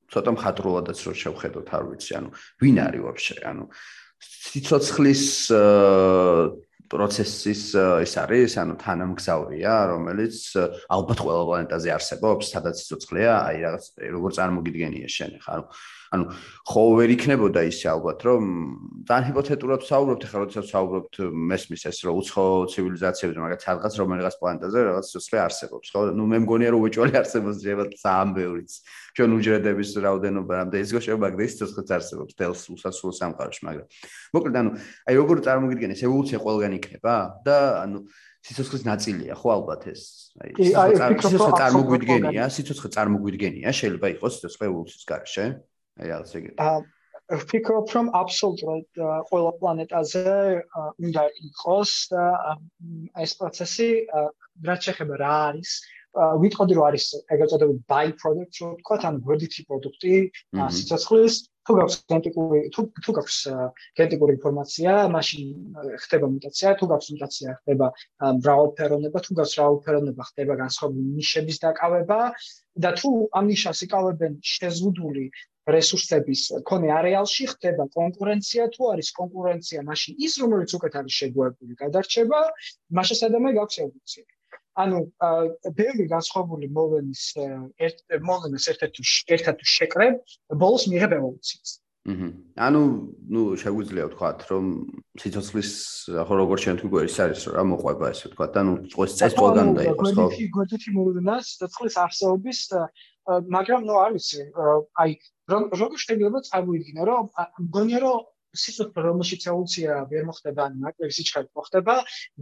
[0.09, 2.29] ცოტა მხატვრულადაც რო შევხედოთ, არ ვიცი, ანუ
[2.63, 3.37] ვინ არის ვაფშე?
[3.49, 3.63] ანუ
[4.19, 5.23] სიცოცხლის
[6.89, 7.63] პროცესის
[8.01, 10.37] ის არის, ანუ თანამგზავრია, რომელიც
[10.89, 13.85] ალბათ ყველა პლანეტაზე არსებობს, სადაც სიცოცხლეა, აი რაღაც
[14.15, 15.65] როგორ წარმოგიდგენია შენ ხა, ანუ
[16.09, 16.25] ანუ
[16.65, 18.43] ხო ვერ იქნებოდა ისე ალბათ რომ
[19.05, 21.13] ძალიან ჰიპოთეტურად ვსაუბრობთ ახლა როდესაც ვსაუბრობთ
[21.49, 26.01] მესმის ეს რომ უცხო ცივილიზაციები მაგათ რაღაც რომელიღაც პლანეტაზე რაღაც სიცოცხლე არსებობს ხო?
[26.17, 28.71] ნუ მე მგონია რომ უეჭველი არსებობს შეიძლება ძალიან ბევრიც
[29.13, 33.87] ჩვენ უჯრედების რაოდენობა რამდენი ის გოშება მაგდე სიცოცხლეც არსებობს დელს უსასრულო სამყაროში მაგრამ
[34.33, 34.69] მოკლედ ანუ
[35.09, 37.99] აი როგორ წარმოგიდგენ ეს ევოლუცია ყველგან იქნება და ანუ
[38.39, 40.31] სიცოცხლის ნაწილია ხო ალბათ ეს?
[40.39, 45.45] აი სიცოცხლე წარმოგვიდგენია სიცოცხლე წარმოგვიდგენია შეიძლება იყოს სიცოცხლე ევოლუციის გარშე
[45.99, 46.57] აი რაღაც ეგეთი.
[46.63, 46.79] აა
[47.29, 50.33] ვფიქრობ რომ აბსოლუტურად ყველა პლანეტაზე
[51.05, 52.25] უნდა იყოს და
[53.25, 53.89] ეს პროცესი
[54.69, 55.73] რაც შეეხება რა არის
[56.41, 60.13] ვიტყოდი რომ არის ეგრეთ წოდებული by product რო ვთქვა ან გვერდითი პროდუქტი
[60.77, 61.35] სიცოცხლის
[61.69, 63.37] თუ გაქვს გენტიკური თუ თუ გაქვს
[63.99, 65.45] გენტიკური ინფორმაცია მაშინ
[66.01, 67.91] ხდება მუტაცია თუ გაქვს მუტაცია ხდება
[68.39, 72.19] მრავალფეროვნება თუ გაქვს მრავალფეროვნება ხდება განსხვავებული ნიშების დაკავება
[72.85, 75.25] და თუ ამ ნიშას იკავებენ შეზღუდული
[75.75, 82.39] რესურსების კონე არეალში ხდება კონკურენცია თუ არის კონკურენცია მაშინ ის რომელიც უკეთ არის შეგუებული გადარჩება
[82.99, 84.25] მაშინ სადამე გაქვს ევოლუცია
[84.83, 84.97] ანუ
[85.81, 87.23] ბევრი განსხვავებული მოვლენის
[87.89, 87.97] ერთ
[88.31, 89.05] მოვლენას ერთ-ერთი
[89.37, 90.15] ერთად შეკრებ
[90.63, 91.77] ბოლოს მიიღებ ევოლუციას
[92.09, 92.29] აჰა.
[92.55, 92.81] ანუ,
[93.29, 94.65] ნუ შეგვიძლია ვთქვათ, რომ
[95.19, 95.71] სიცოცხლის
[96.25, 99.81] ხო როგორ შენ თუ გვერის არის რა მოყვება ესე ვთქვათ, ანუ წყვის წეს ყველგან უნდა
[99.83, 100.25] იყოს, ხო?
[100.25, 102.59] გვერდითი გვერდითი მოვლენას სიცოცხლის არსებობის
[103.29, 104.27] მაგრამ ნუ არის
[105.03, 105.11] აი
[105.49, 107.25] როგორ შეიძლება წარმოიდგინო რომ
[107.65, 108.19] მგონია რომ
[108.63, 111.93] სიცოცხლე რომელშიც ევოლუცია ვერ მოხდება ან ნაკლები სიჩქარე მოხდება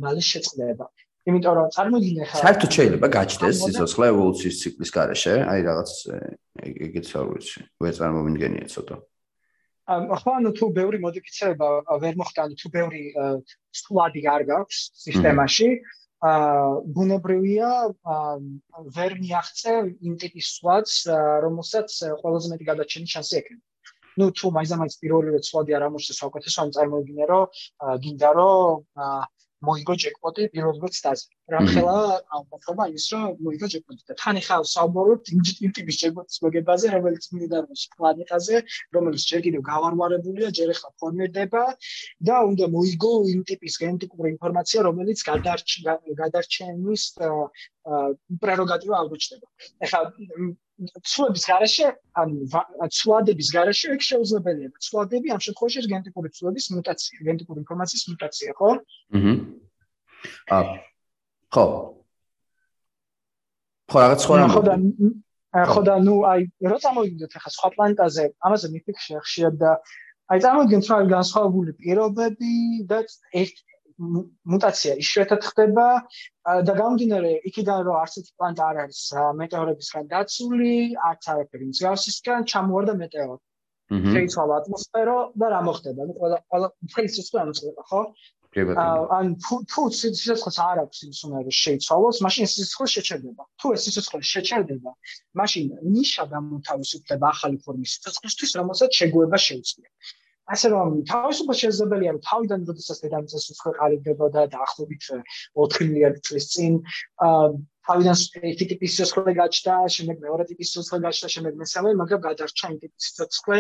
[0.04, 0.86] მალე შეწყდება.
[1.28, 5.36] იმიტომ რომ წარმოიდგინე ხა საერთოდ შეიძლება გაჩნდეს სიცოცხლე ევოლუციის ციკლის გარეშე.
[5.52, 5.92] აი რაღაც
[6.88, 7.60] ეგეც არ ვიცი.
[7.84, 8.96] ვერ წარმომიდგენია ცოტა.
[9.88, 11.68] ახლა ანუ თუ ბევრი მოდიფიცირება
[12.04, 13.04] ვერ მოხდა ანუ თუ ბევრი
[13.72, 15.70] სლადი არ გაქვს სისტემაში
[16.98, 17.72] ბუნებრივია
[18.98, 20.96] ვერ მიაღწე იმ ტიპის სლადს,
[21.46, 23.64] რომელსაც ყველაზე მეტი გადაჭრილის შანსი ექნება.
[24.18, 27.46] ну თუ მაიზამაის პირველივე სლადი არ ამოშეს საუკეთესო ამ წარმოგიდგენია რომ
[28.06, 28.82] გინდა რომ
[29.66, 31.26] მოიგო ჯეკპოტი პირველ რიგში.
[31.54, 31.98] რამხელა
[32.38, 37.88] ალბათობა ის რომ მოიგო ჯეკპოტი და თან ხა საუბრობთ იმ ტიპის ჯეკპოტის მოგებაზე, რომელიც მინიდაროში
[37.98, 38.56] პლანეტაზე,
[38.98, 41.64] რომელიც ჯერ კიდევ გავარვარებულია, ჯერ ახლა ფორმირდება
[42.30, 45.20] და უნდა მოიგო იმ ტიპის გენეტიკური ინფორმაცია, რომელიც
[46.22, 47.04] გადარჩენის
[48.44, 49.48] პრეროგატივა აღუჩნდება.
[49.88, 50.00] ეხლა
[50.78, 51.88] ცვლების garaშე
[52.22, 52.30] ან
[52.98, 54.70] ცვლადების garaშე ეგ შეუძლებელია.
[54.86, 58.70] ცვლადები ამ შემთხვევაში ეს გენეტიკური ცვლების მუტაცია, გენეტიკური ინფორმაციის მუტაცია, ხო?
[59.18, 59.34] აჰა.
[60.58, 60.76] აა
[61.54, 61.66] ხო.
[63.88, 64.54] ხო, რაღაც რამე.
[64.54, 64.76] ხო და
[65.72, 69.72] ხო და ნუ აი რა წამოვიდეთ ახლა სხვა პლანეტაზე, ამაზე მიფიქრე ხშირად და
[70.28, 72.54] აი წამოვიდგენთ რა განსხვავებული პირობები
[72.90, 72.98] და
[73.42, 73.56] ერთ
[73.98, 75.88] მუტაცია ისეთად ხდება
[76.68, 79.02] და გამომდინარე იქიდან რომ არსეთ პლანეტა არ არის
[79.42, 80.74] მეტეორებისგან დაცული,
[81.10, 83.42] არც არაფერი მსგავსისგან ჩამოვარდა მეტეორი.
[83.88, 84.14] აჰა.
[84.14, 86.02] შეიცვალა ატმოსფერო და რა მოხდება?
[86.08, 88.02] ნუ ყველა ყველა მთელი სისტემა ამოწება, ხო?
[89.18, 89.26] ან
[89.72, 93.44] თუ სიცოცხლეს არ აქვს ის უნდა შეიცვალოს, მაშინ სიცოცხლე შეჩერდება.
[93.60, 94.92] თუ ეს სიცოცხლე შეჩერდება,
[95.40, 99.90] მაშინ ნიშა გამოთავისუფლდება ახალი ფორმის სიცოცხლისთვის, რომელსაც შეგუება შეუძლია.
[100.56, 106.46] ასე რომ თავისუფლად შესაძლებელია რომ თავიდან როდესაც დედამიწას უცხო ყალიბდებოდა და ახლობით 4 მილიარდი წლის
[106.54, 106.78] წინ
[107.88, 108.18] თავიდან
[108.52, 113.08] ერთი ტიპის სიცოცხლე გაჩნდა, შემდეგ მეორე ტიპის სიცოცხლე გაჩნდა, შემდეგ მესამე, მაგრამ გადარჩა იმ ტიპის
[113.08, 113.60] სიცოცხლე,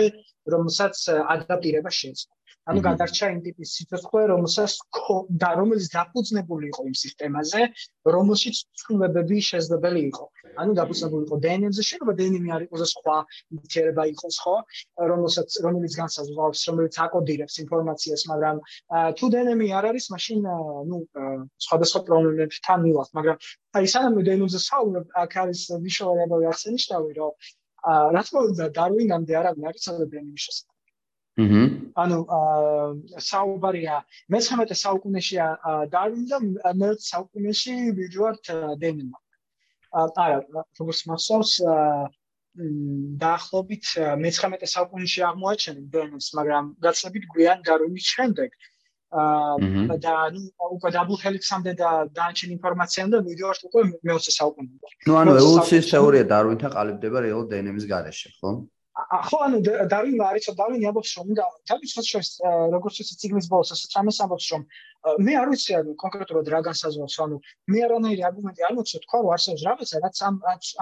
[0.53, 1.03] რომელსაც
[1.35, 2.31] ადაპტირება შეეძლო.
[2.67, 4.73] ანუ გადარჩა იმ ტიპის სიცოცხლე, რომელსაც
[5.41, 7.61] და რომელიც დაფუძნებული იყო იმ სისტემაზე,
[8.15, 10.25] რომელშიც ცვლილებები შესაძლებელი იყო.
[10.63, 13.17] ანუ დაფუძნებული იყო DNM-ზე, შეიძლება DNM-ი არ იყოს სხვა
[13.55, 14.55] ნივთიერება იყოს, ხო?
[15.11, 18.55] რომელსაც რომელიც განსაზღვრავს, რომელიც აკოდირებს ინფორმაციას, მაგრამ
[19.17, 20.39] თუ DNM-ი არ არის, მაშინ
[20.91, 20.97] ნუ
[21.67, 23.37] სხვადასხვა პრობლემებთან მივალთ, მაგრამ
[23.79, 27.31] აი სანამ DNM-ზე საუბრობ, აქ არის ვიშოვარებავი აღსანიშნავი, რომ
[28.17, 30.76] რა თქმა უნდა, დარვინამდე არავინ არ იცოდა DNM-ის შესახებ.
[31.37, 31.63] აჰა.
[32.01, 33.97] ანუ აა საუბარია
[34.33, 35.37] მე-19 საუკუნეში
[35.93, 36.37] დარვინ და
[36.81, 38.49] მე-20 საუკუნეში ვიჯვართ
[38.81, 39.19] დენმა.
[39.93, 40.39] არა,
[40.79, 41.51] როგორც მასავს
[43.21, 43.85] დაახლოებით
[44.23, 48.49] მე-19 საუკუნეში აღმოაჩენენ დენს, მაგრამ გაცნობით გვიან დარვინის შემდეგ.
[49.07, 50.41] აა და ნუ
[50.75, 54.95] უკვე დაბლ ჰელიქსამდე და დაანჩენ ინფორმაციამდე ვიჯვართ უკვე მე-20 საუკუნეში.
[55.07, 58.51] ნუ ანუ ევოლუციის თეორია დარვინთან ყალიბდება რეალ დენემის გარეშე, ხო?
[58.97, 59.57] ხო ანუ
[59.93, 62.29] დავინი არის დავინი ამბობს რომ და თავისუფლად შეს
[62.73, 64.63] როგორც ის ციგნის ბოლოს ასე სამეს ამბობს რომ
[65.25, 67.37] მე არ ვიცი ანუ კონკრეტულად რა განსაზღვრავს ანუ
[67.73, 70.35] მე არანაირი არგუმენტი არ მოცე თქვა რომ არსებობს რაღაცა რაც ამ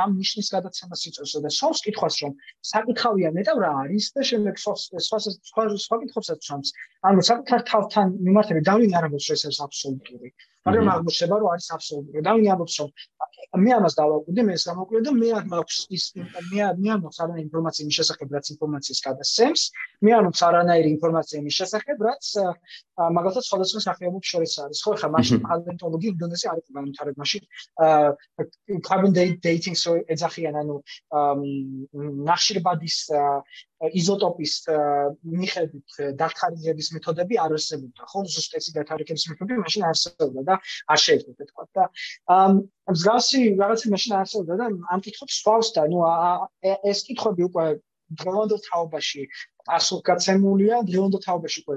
[0.06, 2.34] ამ ნიშნის გადაცემას იწევს და სულს კითხავს რომ
[2.72, 4.76] საკითხავია მეტად რა არის და შემდეგ სხვა
[5.08, 5.20] სხვა
[5.86, 6.70] სხვა კითხვებსაც ჩამს
[7.12, 10.30] ანუ საკითხარ თავთან მიმართები დავინი არ ამბობს რომ ეს არის აბსოლუტური.
[10.66, 12.24] მაგრამ აღმოჩნდება რომ არის აბსოლუტური.
[12.28, 12.90] დავინი ამბობს რომ
[13.56, 17.00] მე ამას დავაკვირდი, მე ეს გამოვკვირდი და მე არ მაქვს ის მე არ მე არ
[17.06, 19.62] მაქვს არანაირი ინფორმაცია იმის შესახებ, რაც ინფორმაციას გადასცემს.
[20.06, 22.24] მე არ მაქვს არანაირი ინფორმაცია იმის შესახებ, რაც
[22.96, 24.80] მაგალითად სხვადასხვა სახეობებს შორის არის.
[24.86, 27.20] ხო, ხა მაშინ პალეონტოლოგი ინდონეზია არის განვითარებული.
[27.24, 27.42] მაშინ
[28.88, 30.76] carbon dating so ეძახიან ანუ
[32.30, 32.98] ნახშირბადის
[34.00, 34.54] იზოტოპის
[35.42, 38.02] მიხედვით დათარიღების მეთოდები არ არსებობდა.
[38.12, 40.56] ხო, ზუსტად ეს დათარიღების მეთოდები მაშინ არსებობდა და
[40.88, 41.84] არ შეიძლება თქვა და
[42.94, 46.00] მსგავსი რაღაცა მაშინ არსებობდა და ამ კითხვებს სვავს და ნუ
[46.92, 47.66] ეს კითხვები უკვე
[48.22, 49.22] დღევანდელ თაობაში
[49.78, 51.76] ასოკაცემულია დღევანდელ თაობაში უკვე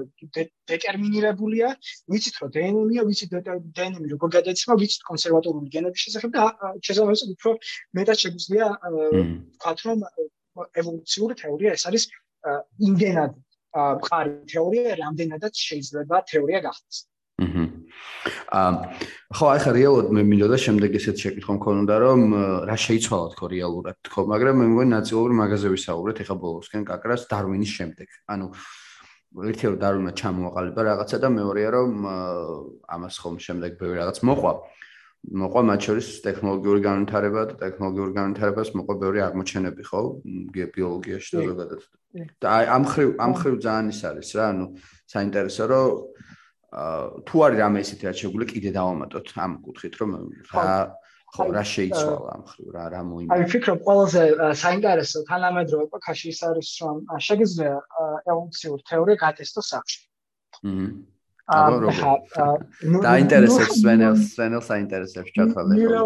[0.69, 1.67] დეტერმინირებულია.
[2.13, 3.31] ვიცით რომ დნმ-ია ვიცით
[3.79, 6.43] დნმ როგორ გადაიცემა ვიცით კონსერვატორული გენების შესახებ და
[6.85, 7.51] შესაძლოა უფრო
[7.97, 9.99] მეტად შეგვიძლია ვთქვათ რომ
[10.81, 12.03] ევოლუციური თეორია ეს არის
[12.89, 13.31] იმდენად
[13.77, 16.97] მყარი თეორია, რამდენადაც შეიძლება თეორია გახდეს.
[18.49, 18.71] აა
[19.29, 22.21] ხო, ახლა რეალურად მე მინდოდა შემდეგ ესეთ შეკითხვა მქონოდა, რომ
[22.65, 27.71] რა შეიცვალა თქო რეალურად თქო, მაგრამ მე მგონი ნაწილობრივ მაგაზე ვისაუბრეთ ახლა ბოლოსკენ კაკრას დარვინის
[27.77, 28.07] შემდეგ.
[28.33, 28.47] ანუ
[29.29, 31.91] ერთი რომ დარვინმა ჩამოაყალიბა რაღაცა და მეორეა რომ
[32.89, 34.53] ამას ხომ შემდეგ ბევრი რაღაც მოყვა.
[35.19, 40.01] მოყვა მათ შორის ტექნოლოგიური განვითარება და ტექნოლოგიური განვითარებას მოყვა ბევრი აღმოჩენები, ხო?
[40.73, 41.81] ბიოლოგიაში და ზოგადად.
[42.41, 44.65] და აი ამ ხრივ ამ ხრივ ძალიან ის არის რა, ანუ
[45.13, 45.87] საინტერესო რომ
[46.69, 50.09] თუ არის რამე ისეთი რაც შეგვიძლია კიდე დავამატოთ ამ კუთხით, რომ
[50.53, 50.73] რა
[51.33, 53.37] ხო რა შეიცვალა ამ ხრივ რა რა მოიმოვა.
[53.37, 54.23] აი ფიქრობ ყველაზე
[54.63, 56.97] საინტერესო თანამედროვე ეპოქაში ის არის რომ
[57.27, 57.73] შეგიძლია
[58.33, 59.99] ევოლუციურ თეორია გატესტოს სახში.
[61.49, 62.13] აჰა.
[63.05, 66.03] დაინტერესებს სვენელს სვენელს აინტერესებს ჩათვალე ხო ნირო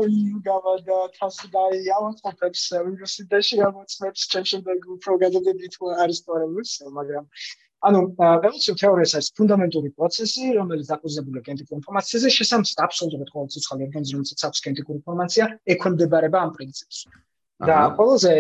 [0.48, 1.64] გავადა თასი და
[1.98, 7.28] ავანტებს უნივერსიტეტში ამოწმებს ჩემშემდეგ უფრო გადაგები თუ არის თორემის მაგრამ
[7.88, 14.48] ანუ ევოლუციური თეორია არის ფუნდამენტური პროცესი რომელიც დაკუზებულია გენეტიკურ ინფორმაციაზე შესაძლოა აბსოლუტურად ყოველ ცოცხალ ორგანიზმს
[14.48, 17.00] აქვს გენეტიკური ინფორმაცია ექვემდებარება ამ პრინციპს
[17.68, 18.34] და ყველაზე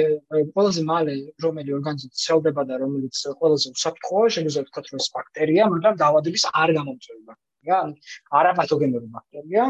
[0.56, 5.94] ყველაზე მალე რომელი ორგანიზმი ცელდება და რომელიც ყველაზე უსაფრთხოა, შეგვიძლია ვთქვათ, რომ ეს ბაქტერია, მაგრამ
[6.02, 7.94] დაავადების არ გამომწვევი ბაქტერია, ანუ
[8.39, 9.64] არაპათოგენური ბაქტერია.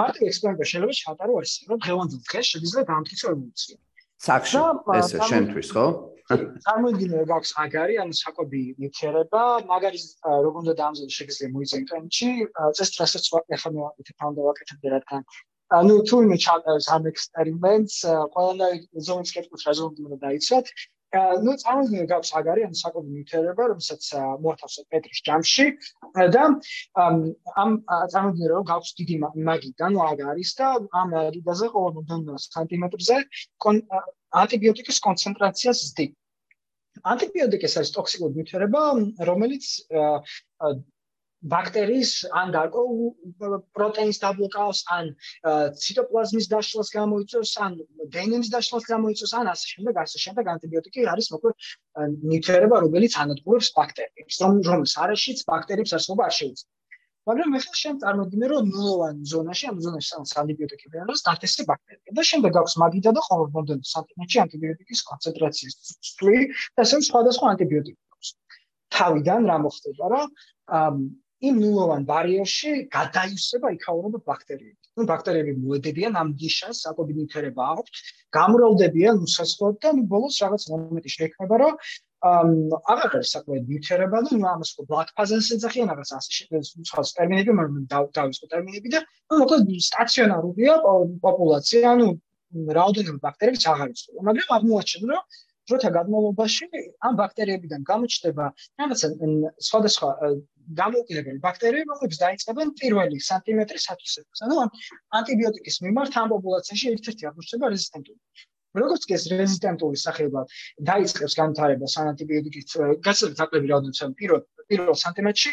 [0.00, 3.76] მარტივ ექსპერიმენტში შეიძლება ჩატარო ეს, რომ დღევანდელ დღეს შეგვიძლია დამტკიცო ევოლუცია.
[4.28, 4.60] საქმე
[4.98, 5.86] ესე შენთვის, ხო?
[6.28, 10.00] წარმოიდგინე გაქვს აგარი, ანუ საკვები ნიუტრიენტება, მაგარი
[10.46, 12.30] როგორ უნდა დაამზადოს შეგვიძლია მოიწენ კენჩი,
[12.78, 15.24] წეს რასაც ახლა მე ვაკეთებ ამ და ვაკეთებ რადგან
[15.76, 17.96] ანუ თუ იმ ჩატარებს ამ ექსპერიმენტს,
[18.34, 20.70] ყველანაირ ზონის კეთილს რა ზომი უნდა დაიცვათ.
[21.44, 24.08] Ну წარმოიდგინე გაქვს აგარი ან საკუთი ნიუტრიენტება რომელსაც
[24.44, 25.66] მოათავსეთ პეტრის ჯამში.
[26.36, 26.42] და
[26.98, 27.70] ამ
[28.12, 29.16] წარმოიდგინე რომ გაქვს დიდი
[29.48, 30.68] მაგიდან აგარის და
[31.00, 33.16] ამ მაგიდაზე ყოველ სანტიმეტრზე
[34.42, 36.06] ანტიბიოტიკის კონცენტრაცია ზრდი
[37.14, 38.82] ანტიბიოტიკი ეს არის ტოქსიკური ნიუტრიენტება
[39.30, 39.64] რომელიც
[41.46, 45.10] ბაქტერიის ან გარკვე პროტეინის დაბლოკავს ან
[45.82, 47.76] ციტოპლაზმის დაშლას გამოიწვევს ან
[48.14, 50.50] დნმ-ის დაშლას გამოიწვევს ან ასე შემდეგ ასე შემდეგ.
[50.54, 51.54] ანტიბიოტიკი არის მოკლედ
[52.32, 56.74] ნიუტრიენტება რომელიც ანადგურებს ბაქტერიებს რომ რომელს არაშიც ბაქტერიებს არსება არ შეუძლია.
[57.28, 62.12] მაგრამ მე ხელ შენ წარმოიდგინე რომ ნულოვან ზონაში ამ ზონაში სამ ანტიბიოტიკები არის დათესე ბაქტერია
[62.18, 65.74] და შემდეგ აქვს მაგიდა და ყოველ მომდენო სანტიმეტრში ანტიბიოტიკის კონცენტრაციის
[66.08, 66.38] ცვლი
[66.74, 68.28] და ასე სხვადასხვა ანტიბიოტიკი აქვს.
[68.96, 70.26] თავიდან რა მოხდება რომ
[71.46, 74.78] იმ ნულოვან ბარიერში გადაივსება იქაურობა ბაქტერიები.
[74.98, 78.02] ნუ ბაქტერიები მოედებიან ამ დიშას, საკობინითერება აქვს,
[78.36, 81.74] გამრავლდებიან უსასხლოდ და ნუ ბოლოს რაღაც მომენტი შეექმნება, რომ
[82.28, 82.48] ამ
[82.92, 87.50] აღარ არის საკმაოდ ნიუტერებელი, ნუ ამას ხო black puzzle-ს ეძახიან, რაღაც ასე შეიძლება სხვა ტერმინები,
[87.60, 87.84] მაგრამ
[88.18, 90.74] დავისყო ტერმინები და ნუ მოკლედ სტაციონარულია
[91.26, 92.08] პოპულაცია, ანუ
[92.78, 95.22] რაოდენობა ბაქტერიების აღარ იცოდა, მაგრამ აღმოაჩენ რომ
[95.68, 96.64] დროთა განმავლობაში
[97.06, 98.44] ამ ბაქტერიებიდან გამოჩნდება
[98.82, 99.08] რაღაცა
[99.68, 100.10] სხვადასხვა
[100.80, 104.38] გამოკლებელი ბაქტერიები, რომლებიც დაიწყებენ პირველი სანტიმეტრის ათვისებას.
[104.44, 104.56] ანუ
[105.18, 108.20] ანტიბიოტიკის მიმართ ამ პოპულაციაში ერთ-ერთი აღმოჩნდება რეზისტენტული.
[108.78, 110.40] როგორც კი ეს რეზისტენტული სახეობა
[110.90, 115.50] დაიწყებს განვითარებას ანტიბიოტიკის გასაგებად აკლები რაოდენობა პირველ პირველ სანტიმეტრში,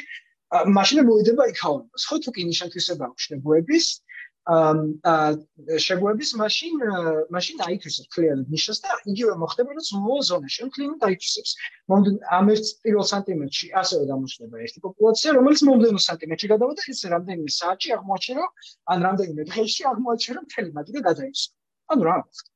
[0.78, 2.02] მაშინ მოიდება იქაურობას.
[2.10, 3.86] ხო თუ კი ნიშანთვისება აქვს შეგუების,
[4.46, 6.82] აა შეგუების მაშინ
[7.34, 11.52] მაშინ აიქცევს კლიანტ ნიშას და იგივე მოხდება რომ სულ ზონაში კლიანტ აიქცევს.
[11.90, 17.52] მომდენ ამ ერთ პირველ სანტიმეტრში ასევე გამოჩნდება ერთი პოპულაცია, რომელიც მომდენო სანტიმეტრში გადავიდა ის რამდენიმე
[17.60, 18.46] საათში აღმოაჩინა
[18.94, 21.48] ან რამდენიმე დღეში აღმოაჩინა მთელი მაგიდა გადაიქცა.
[21.96, 22.55] ანუ რა მოხდა?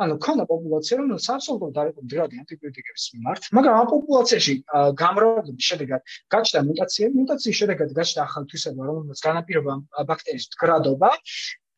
[0.00, 2.00] ანუ ქონდა პოპულაცია რომელიც აბსოლუტურად დაიყო
[2.40, 4.54] ანტიბიოტიკების მიმართ, მაგრამ ამ პოპულაციაში
[5.02, 6.00] გამრავლების შედეგად
[6.34, 9.72] გაჩნდა მუტაციები, მუტაციის შედეგად გაჩნდა ახალი თვისება, რომელიც განაპირობა
[10.10, 11.10] ბაქტერიის მდგრადობა.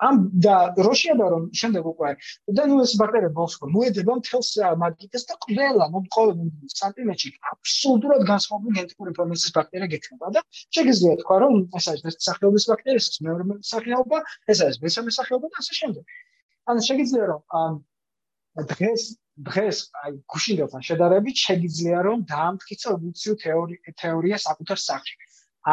[0.02, 0.54] ამ და
[0.86, 2.10] როშიადა რომ შემდეგ უკვე
[2.58, 4.50] და ნუ ეს ბაქტერია ბოლსკო მოედება მთელს
[4.82, 6.28] მაგიტეს და ყველა მომყოლ
[6.78, 10.40] სანტიმეტრში აბსოლუტურად განსხვავებული გენეტიკური ინფორმაციის ბაქტერია გექნება და
[10.74, 14.18] შეგიძლია თქვა რომ ეს არის ერთი სახეობის ბაქტერია, ეს მეორე სახეობა,
[14.50, 16.04] ეს არის მესამე სახეობა და ასე შემდეგ.
[16.72, 17.40] ანუ შეგიძლია რომ
[18.56, 19.02] დღეს
[19.48, 25.14] დღეს აი გუშინდელთან შედარებით შეგიძლია რომ დაამტკიცო ევოლუციურ თეორია თეორია საკუთარ სახში.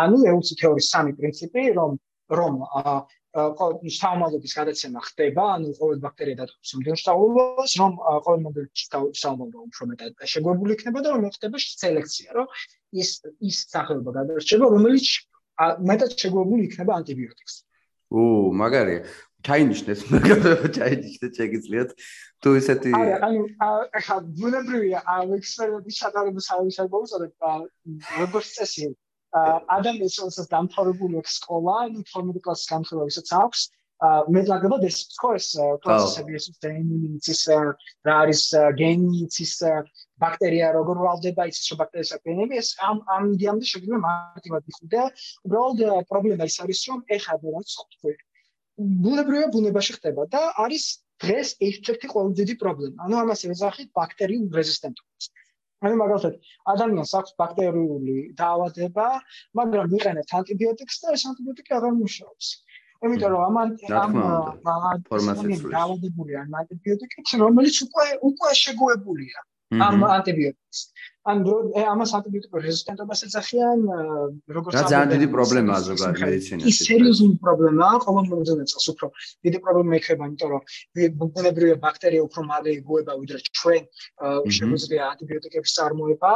[0.01, 1.91] ანუ ევოლუციურ თეორიის სამი პრინციპი რომ
[2.39, 2.95] რომ აა
[3.29, 7.91] შთამომავლობის გადაცემა ხდება, ანუ ყოველ ბაქტერია დათხოვს იმდენ შთამომავლობას, რომ
[8.25, 8.83] ყოველ მოდელში
[9.19, 12.47] შთამომავლობა უფრო მეტად შეგვებული იქნება და რომ ხდება სელექცია, რომ
[13.01, 13.09] ის
[13.49, 15.05] ის სახეობა გადარჩება, რომელიც
[15.89, 17.53] მეტად შეგვებული იქნება ანტიბიოტიკს.
[18.17, 18.21] უ
[18.57, 19.05] მაგარია.
[19.47, 20.39] ჩაინიშნეს, მაგრამ
[20.77, 21.89] ჩაინიშნეთ შეგიძლიათ
[22.43, 23.41] თუ ისეთი არა ანუ
[23.99, 27.51] ახლა ბუნებრივია ამ ექსპერიმენტის ჩატარების საერთოდ და
[28.19, 28.89] როგორც წესი?
[29.77, 33.61] ადამიანს როდესაც დამთავრებული აქვს სკოლა, ინფორმატიკის კლასის გამხება ვისაც აქვს,
[33.99, 35.47] მეტლაგებად ეს სკოლის
[35.83, 37.41] პროცესები ეს დეინინის
[38.07, 38.43] რა არის
[38.79, 39.57] გენის
[40.23, 45.03] ბაქტერია როგორ ვალდება ის რომ ბაქტერიის აკენები ეს ამ ამ იდეამდე შეიძლება მარტივად იხდე
[45.49, 48.15] უბრალოდ პრობლემა ის არის რომ ეხლა რაც ხო
[48.79, 50.85] ბუნებრივია ბუნებაში ხდება და არის
[51.23, 52.97] დღეს ერთ-ერთი ყველაზე დიდი პრობლემა.
[53.05, 55.25] ანუ ამას ეძახით ბაქტერიულ რეზისტენტობას.
[55.83, 56.33] ანუ მაგალითად,
[56.73, 59.07] ადამიანს აქვს ბაქტერიული დაავადება,
[59.59, 62.47] მაგრამ ვიყენებთ ანტიბიოტიკს და ეს ანტიბიოტიკი აღარ მუშაობს.
[63.07, 63.57] იმიტომ რომ ამ
[64.03, 64.17] ამ
[65.11, 69.39] ფორმაციას დაავადებული ან ანტიბიოტიკით, რომელიც უკვე უკვე შეგუებულია
[69.69, 70.79] ამ ანტიბიოტიკს.
[71.29, 71.41] ან
[71.93, 73.79] ამას ანტიბიოტიკურ რეზისტენტობას ეძახიან
[74.55, 76.69] როგორც რა ძალიან დიდი პრობლემაა ზოგადად მედიცინაში.
[76.71, 79.07] ის სერიოზული პრობლემაა, ყოველდღიურ წელს უფრო
[79.45, 80.61] დიდი პრობლემა იქნება, იმიტომ რომ
[81.37, 83.83] ბუნებრივი ბაქტერია უფრო მალე იგუება ვიდრე ჩვენ
[84.57, 86.31] შეგვიძლია ანტიბიოტიკების წარმოება.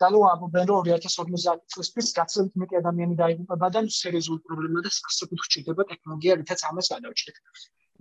[0.00, 5.48] და ნუ ამბობენ რომ 2050 წლისთვის გაცილებით მეტი ადამიანი დაიღუპება და სერიოზული პრობლემაა და სასწაულად
[5.52, 7.36] ჭირდება ტექნოლოგია, რითაც ამას გადავჭრით.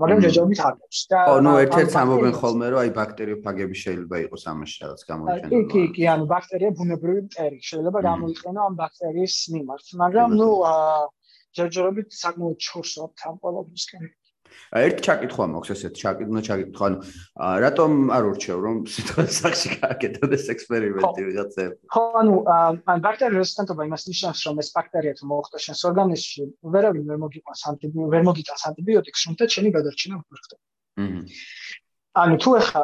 [0.02, 4.78] მაგრამ ჯეჯობით ხარობს და ო ნუ ერთ-ერთ ამბობენ ხოლმე რომ აი ბაქტერიოფაგები შეიძლება იყოს ამაში
[4.84, 10.30] რაღაც გამოიყენო კი კი კი ანუ ბაქტერია ბუნებრივი მტერი შეიძლება გამოიყენო ამ ბაქტერიის მიმართ მაგრამ
[10.38, 10.50] ნუ
[11.58, 14.10] ჯეჯობით საკმაოდ ჩორსობთ ამ ყოველდღიურ
[14.76, 15.93] ერთ ჩაკითხვა მაქვს ესეთ?
[16.01, 16.97] ჩაკითხვა ჩაკითხვა ანუ
[17.63, 22.03] რატომ არ ურჩევ რომ სიტყვა სახში გააკეთოს ექსპერიმენტი ვიღაცებ ხო.
[22.22, 22.34] ანუ
[22.88, 26.41] ან ბაქტერია რეზისტენტობა იმას ნიშნავს რომ ეს ბაქტერია თუ მოხდა შენს ორგანიზმში.
[26.74, 30.63] ვერავინ ვერ მოგიყვანს ანტიბიოტიკს ვერ მოგიტანს ანტიბიოტიკს რომ და შენი გადარჩენა ხდება
[32.18, 32.82] ანუ თუ ეხა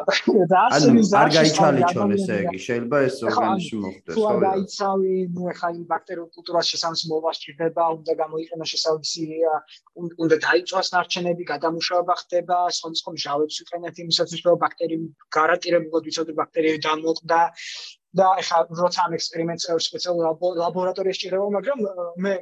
[0.50, 5.68] და ასე არ გაიჩალიჩონ ესე იგი შეიძლება ეს ორგანიზმში მოხდეს ხო და იცავი ნუ ეხა
[5.74, 9.24] იმ ბაქტერიულ კულტურას შესამს მოვასჭირდება უნდა გამოიყენოს შესაძლისი
[10.24, 15.06] უნდა დაიწვას ნარჩენები გადამუშავება ხდება სხვადასხვა მჟავებს ვიყენებთ იმისათვის რომ ბაქტერიები
[15.38, 17.40] გარანტირებულად ვიცოდეთ ბაქტერიები დამოყდა
[18.18, 20.24] და ეხა როცა ამ ექსპერიმენტს სპეციალურ
[20.62, 21.78] ლაბორატორიაში ჭირდება მაგრამ
[22.26, 22.34] მე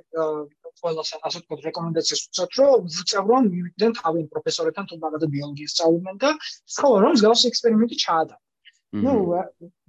[0.83, 6.31] ყველას ასე ვთქვათ რეკომენდაციას ვუწევთ რომ ვუწევრონ მივიდნენ თავი პროფესორებთან თუ მაგადა ბიოლოგიის სწავლობენ და
[6.77, 8.41] სხვა რომ მსგავსი ექსპერიმენტი ჩაატარა.
[8.93, 9.13] ნუ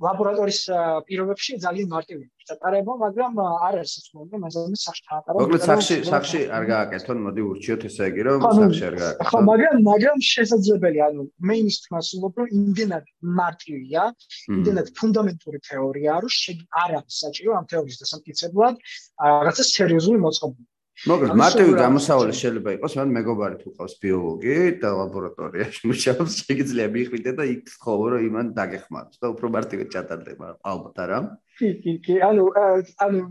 [0.04, 0.62] ლაბორატორიის
[1.08, 3.32] პირობებში ძალიან მარტივია ჩატარება, მაგრამ
[3.68, 5.36] არ არის სულ მეზობლის სახში ჩაატარა.
[5.43, 9.28] მოკლედ სახში სახში არ გააკეთონ, მოდი ურჩიოთ ესე იგი რომ სახში არ გააკეთონ.
[9.28, 13.06] ხო, მაგრამ მაგრამ შესაძლებელია, ანუ მე იმის თქმას ვულობ, რომ იმდენად
[13.39, 14.04] მარტივია,
[14.56, 16.32] იმდენად ფუნდამენტური თეორია, რომ
[16.84, 18.76] არ არის საჭირო ამ თეორიის დასამტკიცებლად
[19.20, 20.73] რაღაცა სერიოზული მოწყობილობა.
[21.10, 27.32] მოკლედ მარტივი გამოსავალი შეიძლება იყოს, მაგრამ მეგობარი თუ ყავს ბიოლოგი და ლაბორატორიაში მუშაობს, შეიძლება მიხვიდე
[27.39, 31.20] და იქ ხოლმე რომ იმან დაგეხმაროს და უფრო მარტივი ჩატარდება ალბათ არა?
[31.58, 32.46] კი, კი, კი, ანუ
[33.08, 33.22] ანუ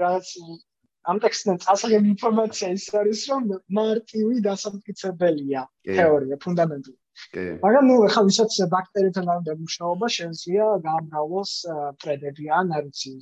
[0.00, 0.30] რაც
[1.12, 3.42] ამ ტექსტიდან წასაგები ინფორმაცია ის არის, რომ
[3.78, 6.98] მარტივი დასამტკიცებელია თეორია, ფუნდამენტური.
[7.34, 7.44] კი.
[7.64, 11.52] მაგრამ ნუ ახლა ვისაც ბაქტერიებთან არის მუშაობა, შეიძლება გაამრავლოს
[12.00, 13.12] ფრედები ან არ ვიცი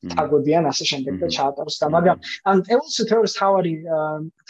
[0.00, 2.18] თაგოდიან ასე შემდეგ და ჩაატაროს და მაგრამ
[2.50, 3.74] ან ევოლუციური თეორიის თავარი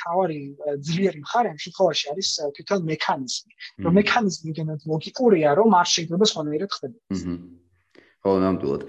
[0.02, 0.40] თავარი
[0.86, 3.52] ძლიერი მხარე ამ შემთხვევაში არის თვითონ მექანიზმი.
[3.84, 7.22] რომ მექანიზმი გენად ლოგიკურია რომ არ შეიძლება სხვანაირად ხდებოდეს
[8.20, 8.82] ხო ნამდვილად.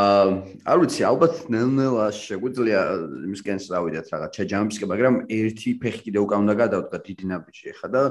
[0.00, 0.28] აა
[0.64, 2.80] არ ვიცი ალბათ ნელ-ნელა შეგვიძლია
[3.28, 8.02] იმისკენ წავიდეთ რაღაც ჩაჯამისკენ მაგრამ ერთი ფეხი კიდე უკან უნდა გადავდგა დიდი ნაბიჯი ხა და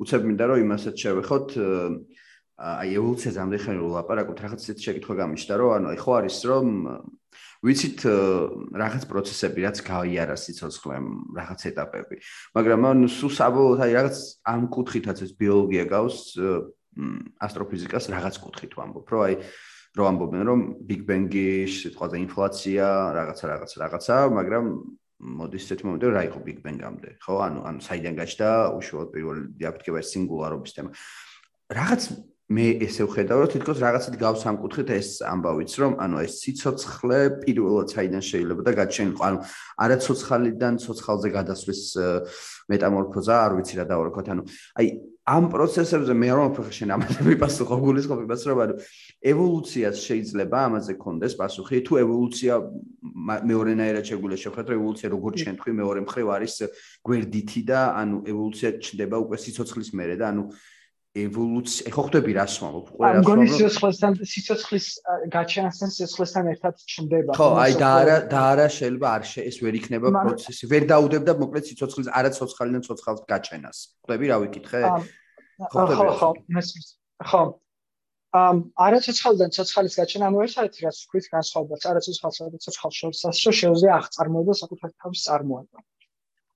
[0.00, 1.48] უცებ მინდა რომ იმასაც შევეხოთ
[2.62, 6.66] აი ევოლუციაზე ამდენ ხანი რომ ლაპარაკობთ რაღაც ისეთ შეკითხვა გამიშთა რომ ანუ ხო არის რომ
[7.62, 7.98] ვიცით
[8.74, 11.06] რაღაც პროცესები რაც გაიარა სიცოცხლემ
[11.38, 12.16] რაღაც ეტაპები.
[12.58, 14.16] მაგრამ ანუ სულ საბოლოოდ აი რაღაც
[14.50, 16.16] ამ კუთხითაც ეს ბიოლოგია გავს
[17.46, 19.34] ასტროფიზიკას რაღაც კუთხით ვამბობ რომ აი
[19.92, 22.84] რო ამბობენ რომ ბიგ ბენგი სიტყვაზე ინფლაცია
[23.16, 24.66] რაღაცა რაღაცა რაღაცა მაგრამ
[25.22, 28.48] მოდის ესეთი მომენტი რა იყო ბიგ ბენგამდე ხო ანუ ანუ საიდან გაჩნდა
[28.78, 30.90] უშუალოდ პირველი დიაფიქრება ეს სინგულარობის თემა.
[31.78, 32.02] რაღაც
[32.56, 37.20] მე ესე ვხედავ რომ თითქოს რაღაცით გავს ამ კუთხით ეს ამბავიც რომ ანუ ეს სიцоცხლე
[37.44, 39.38] პირველად საიდან შეიძლება და გაჩენილიყო ანუ
[39.84, 41.82] არა ცოცხალიდან ცოცხალზე გადასვლის
[42.72, 44.42] მეტამორფოზა არ ვიცი რა დავარქოთ ანუ
[44.78, 44.86] აი
[45.22, 48.74] ამ პროცესებზე მე რომ ვფიქრე შენ ამაზე მიპასუხო გულისხმობ იმას რომ ანუ
[49.22, 51.78] ევოლუციას შეიძლება ამაზე კონდეს პასუხი.
[51.86, 52.54] თუ ევოლუცია
[53.46, 56.54] მეორენაირად შეგვიძლია შევხედოთ რომ ევოლუცია როგორც ჩვენ თქვი მეორე მხრივ არის
[57.06, 60.42] გვერდითი და ანუ ევოლუცია ჩნდება უკვე სიცოცხლის მერე და ანუ
[61.12, 62.86] ევოლუცია ხო ხვდები რას ვამბობ?
[62.96, 63.42] ყველა რას ვამბობ?
[63.42, 64.86] ამ სიცოცხლესთან სიცოცხლის
[65.34, 67.32] გაჩენასთან სიცოცხლესთან ერთად ჩნდება.
[67.36, 70.64] ხო აი და არა და არა შეიძლება არ შე ეს ვერ იქნება პროცესი.
[70.72, 73.78] ვერ დაუდებდა მოკლედ სიცოცხლის არა ცოცხალიდან ცოცხალს გაჩენას.
[74.00, 74.80] ხვდები რა ვიკითხე?
[75.68, 76.86] ხო ხო ხო მესმის
[77.28, 77.42] ხო.
[78.32, 83.58] ამ არა ცოცხალიდან ცოცხალის გაჩენა ანუ ერთადერთი რაც ვქვით განსხვავებას არა ცოცხალსა და ცოცხალს შორის
[83.60, 85.78] შეუძლია აღწარმოება საკუთარ თავის წარმოება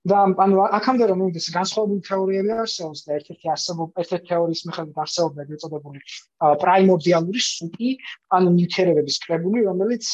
[0.09, 5.41] და ანუ აქამდე რომ მივიდეს განსხვავებული თეორიები არსებობს და ერთ-ერთი არსებობს ერთ-ერთი თეორიის მიხედვით არსებობს
[5.43, 5.99] ეგრეთ წოდებული
[6.63, 7.89] პრაიმორდიალური სუპი
[8.37, 10.05] ანუ ნიუტერების კრებული რომელიც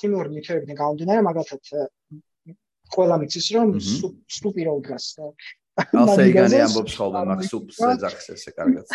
[0.00, 1.62] ქიმიური ნიუტერებიდან გამომდინარე მაგალითად
[2.96, 3.72] ყველა მიცის რომ
[4.40, 5.06] სუპი რო დგას
[5.76, 8.92] ასე იგანი ამბობს ხოლმე მაგ სუპს ეძახს ესე კარგად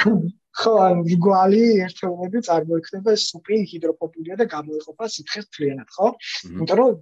[0.61, 6.07] ხო ან რგვალი ერთეულები წარმოიქმნება სუპი ჰიდროფობია და გამოიყოფა სითხეს ფლიანად ხო?
[6.49, 6.95] იმიტომ რომ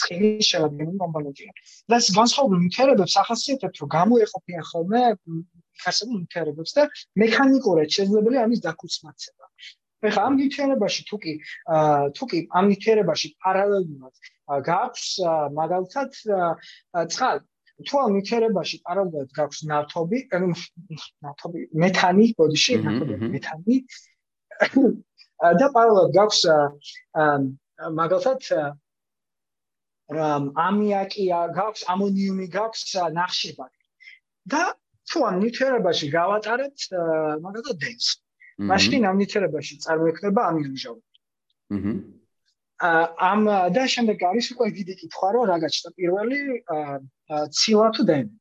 [0.00, 1.50] ცხინის შეადგენილი კომპონენტია
[1.88, 5.02] და ეს განსხვავებული ნივთიერებებს ახასიათებთ რომ გამოიყოფიან ხოლმე
[5.82, 6.82] ხასებული ნივთიერებებს და
[7.24, 9.46] მექანიკურად შესაძლებელია ამის დაკუცმაცება
[10.02, 11.32] ეხლა ამ ნივთიერებაში თუ კი
[12.18, 14.14] თუ კი ამ ნივთიერებაში პარალელურად
[14.68, 15.08] გაქვს
[15.58, 16.10] მაგალითად
[17.14, 17.42] წყალი
[17.88, 20.48] თუ ამ ნიჩერებაში პარალელურად გაქვს ნავთობი, ანუ
[21.26, 23.76] ნავთობი, მეთანი, ბოდიში, ნავთობი, მეთანი.
[25.60, 26.40] და პარალელურად გაქვს
[28.00, 28.40] მაგალითად
[30.66, 31.24] ამიაკი
[31.58, 32.82] გაქვს, ამონიუმი გაქვს,
[33.18, 33.80] ნახშირბაკი.
[34.52, 34.62] და
[35.10, 36.78] თუ ამ ნიჩერებაში გავატარეთ
[37.44, 38.06] მაგალითად დენს.
[38.70, 41.02] მაშინ ამ ნიჩერებაში წარმოიქმნება ამინოჟავი.
[41.72, 41.92] აჰა
[42.82, 43.40] ამ
[43.76, 46.40] და შემდეგ არის უკვე დიდი კითხვა რომ რა გაჩნდა პირველი
[47.58, 48.32] ცილა თუ დენი.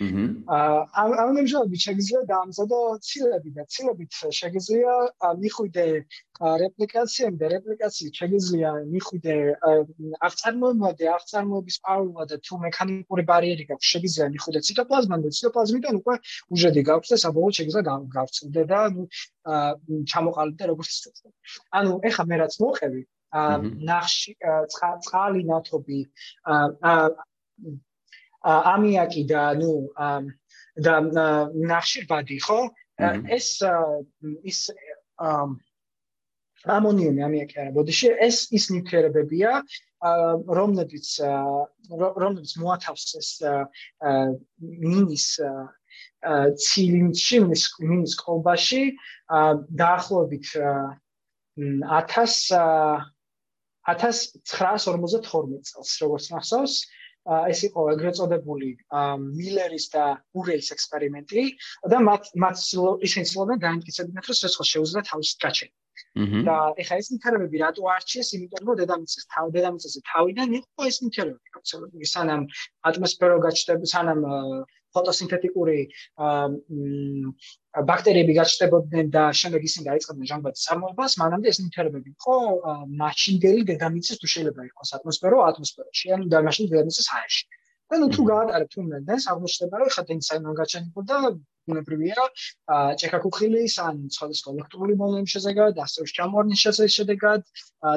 [0.00, 0.88] აჰა.
[1.02, 5.84] ამ ამჟამად შეიძლება დაამზადო ცილები და ცილებით შეიძლება მიხვიდე
[6.62, 9.36] რეპლიკაციები და რეპლიკაციით შეიძლება მიხვიდე
[10.28, 16.14] აღწარმოებამდე აღწარმოების პაულა და თუ მექანიკური ბარიერი გაქვს შეიძლება მიხვიდე ციტოპლაზმამდე ციტოპლაზმიდან უკვე
[16.56, 17.82] უჟედი გაქვს და საბოლოოდ შეიძლება
[18.16, 19.02] გავწვდე და ნუ
[20.12, 21.10] ჩამოყალიბდე როგორც ისე.
[21.78, 24.36] ანუ ეხა მე რაც მოხევი ნახში
[24.72, 26.00] წყალი ნათობი
[28.42, 29.72] ამიაკი და ნუ
[30.84, 30.94] და
[31.72, 32.60] ნახშირბადი ხო?
[33.36, 33.48] ეს
[34.44, 34.58] ის
[36.62, 39.52] ამონიუმი ამიაკი არა ბოდიში ეს ის ნიუტრიენტებია
[40.58, 41.08] რომლებიც
[42.22, 43.30] რომლებიც მოათავს ეს
[44.82, 45.26] მინის
[46.66, 48.82] ცილინდში მინის კოლბაში
[49.82, 50.46] დაახლოებით
[51.56, 52.38] 1000
[53.90, 56.74] 1952 წელს როგორც ნახავს
[57.22, 58.68] ეს იყო ეგრეთ წოდებული
[59.22, 60.04] მილერის და
[60.38, 61.44] ურეის ექსპერიმენტი
[61.92, 62.64] და მათ მათ
[63.08, 65.74] ისინი ცდილობდნენ დაემტკიცებინათ რომ სიცოცხლე შეუძლია თავის გაჩენა.
[66.46, 68.28] და ეხა ეს ინტერვიუები რატო არჩიეს?
[68.36, 72.42] იმიტომ რომ დედამიწის თავ დედამიწაზე თავიდან იყო ეს ინტერვიუები, აბსოლუტურად სანამ
[72.90, 74.20] ატმოსფერო გაჩნდება, სანამ
[74.96, 75.78] ფოტოსინთეტიკური
[77.90, 82.36] ბაქტერიები გაჩნდებოდნენ და შემდეგ ისინი დაიწყებდნენ ჟანგბადის წარმოებას, მანამდე ეს ინტერვიუები იყო
[83.02, 87.44] მაშინდელი დედამიწის თუ შეიძლება იყოს ატმოსფერო ატმოსფეროში, ანუ და მაშინ დედამიწის ჰაერში.
[87.92, 91.16] და ნუ თუ გაატარებთ უმეტეს აღმოჩნდება რომ ხა დენსაინო გაჩენილ და
[91.70, 92.24] უნებრივია
[93.00, 96.62] ჭექაქუხილის ან სხვადასხვა ელექტრული მოლემის შედეგად, ასევე ჩამორნის
[96.96, 97.42] შედეგად,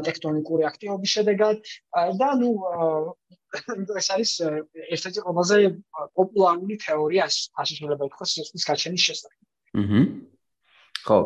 [0.07, 1.57] ტექტონიკური აქტივობის შედეგად
[2.19, 2.51] და ნუ
[4.01, 4.31] ეს არის
[4.95, 5.57] ერთ-ერთი ყველაზე
[6.17, 9.41] პოპულარული თეორია ასე შეიძლება ითქვას სიცოცხლის გაჩენის შესახებ.
[9.81, 10.01] აჰა.
[11.05, 11.19] ხო.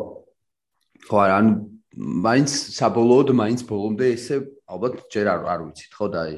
[1.08, 1.52] ხო, ანუ
[1.98, 4.36] მაინც საბოლოოდ მაინც ბოლომდე ესე
[4.70, 6.34] ალბათ ჯერ არ არ ვიცით, ხო და აი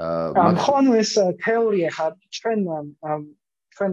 [0.00, 1.12] აა ხო ანუ ეს
[1.44, 2.58] თეორია ხა ჩვენ
[3.74, 3.92] ჩვენ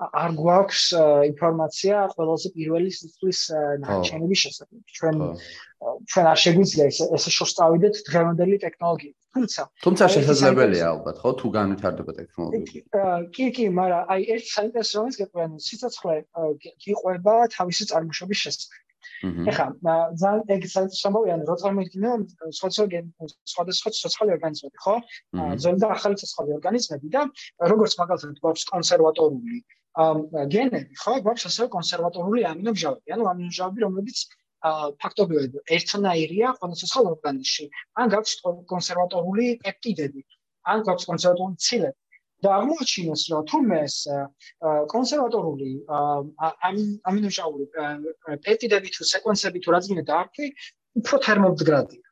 [0.00, 0.82] არ გვაქვს
[1.30, 3.40] ინფორმაცია ყველაზე პირველი სიცოცხლის
[3.82, 4.78] ნაჩვენების შესახებ.
[4.98, 5.16] ჩვენ
[6.10, 9.16] ჩვენ არ შეგვიძლია ეს ეს შევსწავლოთ დღევანდელი ტექნოლოგიით.
[9.36, 12.82] თუმცა თუმცა შესაძლებელია ალბათ, ხო, თუ განვითარდება ტექნოლოგია.
[13.34, 16.16] კი, კი, მაგრამ აი ერთ საინტერესო რომელიც გეტყვიან, სიცოცხლე
[16.84, 18.80] გიყვება თავისი წარმოშობის შესახებ.
[19.50, 19.66] ეხლა
[20.22, 22.10] ძალიან ეგ საინტერესოა, ანუ რო წარმოიდგინე
[22.62, 23.04] სოციოგენ
[23.52, 24.94] სხვადასხვა სოციალური ორგანიზმები, ხო?
[25.62, 27.22] ზოგადად და ახალი სოციალური ორგანიზმები და
[27.72, 29.58] როგორც მაგალითად გვაქვს კონსერვატორული
[29.96, 31.12] გენები, ხო?
[31.24, 34.18] გვაქვს ასევე კონსერვატორული ამინომჟავები, ანუ ამინომჟავები, რომლებიც
[35.02, 37.64] ფაქტობრივად ერთნაირია ყოველსა ორგანიზმში.
[38.00, 38.34] ან გვაქვს
[38.72, 40.22] კონსერვატორული პეპტიდები,
[40.72, 41.98] ან გვაქვს კონსერვატორული ცილები.
[42.42, 43.96] და აღმოჩინეს, რომ თურმე ეს
[44.92, 45.68] კონსერვატორული
[47.06, 47.66] ამინომჟავები
[48.46, 50.46] პეპტიდები თუ სეკვენსები თუ გინდა დაარქვი,
[51.00, 52.06] უფრო თერმომდგრადია.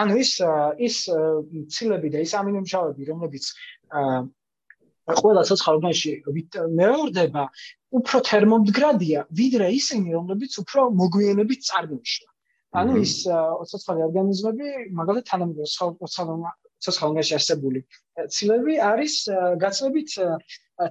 [0.00, 0.32] ანუ ის
[0.88, 0.96] ის
[1.74, 3.44] ცილები და ის ამინომჟავები, რომლებიც
[5.20, 6.12] ყველა ცოცხალობაში
[6.80, 7.44] მეორდება
[7.98, 12.30] უფრო თერმომდგრადია ვიდრე ისინი რომლებიც უფრო მოგვიანებით წარმოიშვა
[12.80, 13.14] ანუ ის
[13.72, 14.68] ცოცხალი ორგანიზმები
[15.00, 16.52] მაგალითად თანამედროვე
[16.86, 17.84] ცოცხალობაში არსებული
[18.36, 19.16] ცილები არის
[19.64, 20.16] გაცილებით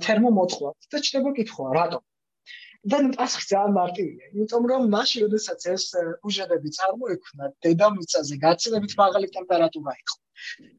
[0.06, 2.04] თერმომოწყვლად და ჩდება კითხვა რატომ?
[2.92, 5.84] და პასუხი ძალიან მარტივია იმიტომ რომ მაშინ როდესაც ეს
[6.30, 10.16] უჟადები წარმოექვნა დედამიწაზე გაცილებით მაღალი ტემპერატურა იყო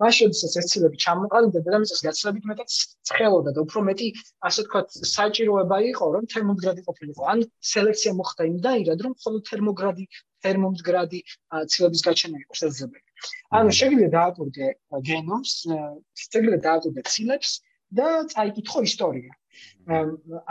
[0.03, 2.69] მაშინ ეს ცილები ჩამოყალიბდა დედამიწას გაცილებით მეტად
[3.09, 4.09] ცხელოდა და უფრო მეტი
[4.49, 4.81] ასე თქვა
[5.13, 7.23] საჭიროება იყო რომ თერმომდგრადი ყოფილიყო.
[7.33, 7.39] ან
[7.73, 10.05] სელექცია მოხდა იმდაირად რომ მხოლოდ თერმოგრადი
[10.45, 11.21] თერმომდგრადი
[11.73, 13.07] ცილების გაჩენა იყო შესაძლებელი.
[13.59, 14.67] ანუ შეგვიძლია დააკვირდე
[15.11, 15.53] გენომს
[16.25, 17.51] შეგვიძლია დააკვირდე ცილებს
[17.99, 19.33] და წაიკითხო ისტორია.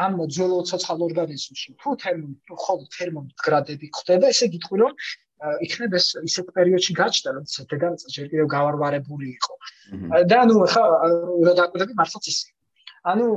[0.05, 4.93] ამ ძველ ცოცხალ ორგანიზმში თუ თერმო თუ ხოლმე თერმომდგრადები ხდება ესე გითხრა რომ
[5.41, 9.53] იქნებ ეს ისეთ პერიოდში გაჩნდა, როდესაც დედამიწა ჯერ კიდევ გავარვარებული იყო.
[10.29, 10.83] და ანუ ხა
[11.49, 12.47] რა დაკვირდები მართლაც ისე.
[13.01, 13.27] ანუ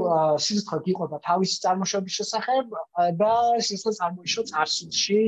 [0.44, 2.64] სიცოცხლე გიყვება თავისი წარმოშობის შესახებ
[3.16, 3.32] და
[3.64, 5.20] სიცოცხლე წარმოიშვა წარსულში,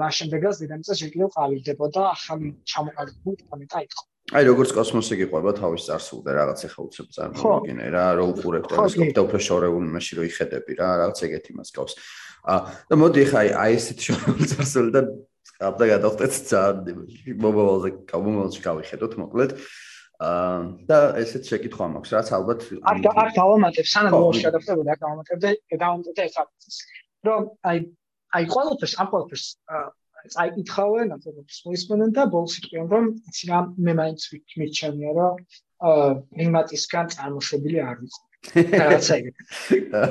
[0.00, 4.02] მას შემდეგაც დედამიწა ჯერ კიდევ ყალიბდებოდა ახალი ჩამოყალიბებული პლანეტა იყო.
[4.30, 9.22] აი როგორც კოსმოსი გიყვება თავის წარსულზე რაღაცა ხა უცებ წარმოგიდგენე რა რო უყურებ ტელესკოპს და
[9.26, 11.92] უფრო შორეული მასში რო იხედები რა რაღაც ეგეთი მას გავს.
[12.46, 15.06] აა და მოდი ხა აი ესეთ შორეული წარსულიდან
[15.60, 17.00] აბა გადავხდეთ ძალიან
[17.44, 19.50] მომავალზე მომავალში გავიხედოთ მოკლედ.
[20.20, 20.56] აა
[20.88, 25.38] და ესეც შეკითხვა მაქვს რაც ალბათ არ არ დავამატებ სანამ მომავალში გადავხდებოდი არ დავამატებ
[26.18, 26.76] და ეს ფაქტს
[27.28, 27.78] რომ აი
[28.36, 29.44] აი ყოველთვის ამ ყოველთვის
[30.42, 34.20] აი ითხოვენ ამ სპეციფიკენ და ბოლოს იყვნენ რომ იცი რა მე მაინც
[34.60, 35.40] მიჩემია რომ
[35.88, 36.08] აა
[36.46, 38.20] იმატისგან წარმოშობილი არ ვიყო.
[38.80, 39.32] რაღაცა იგი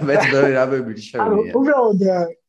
[0.09, 2.01] მეც მე რამე მიჩემია უბრალოდ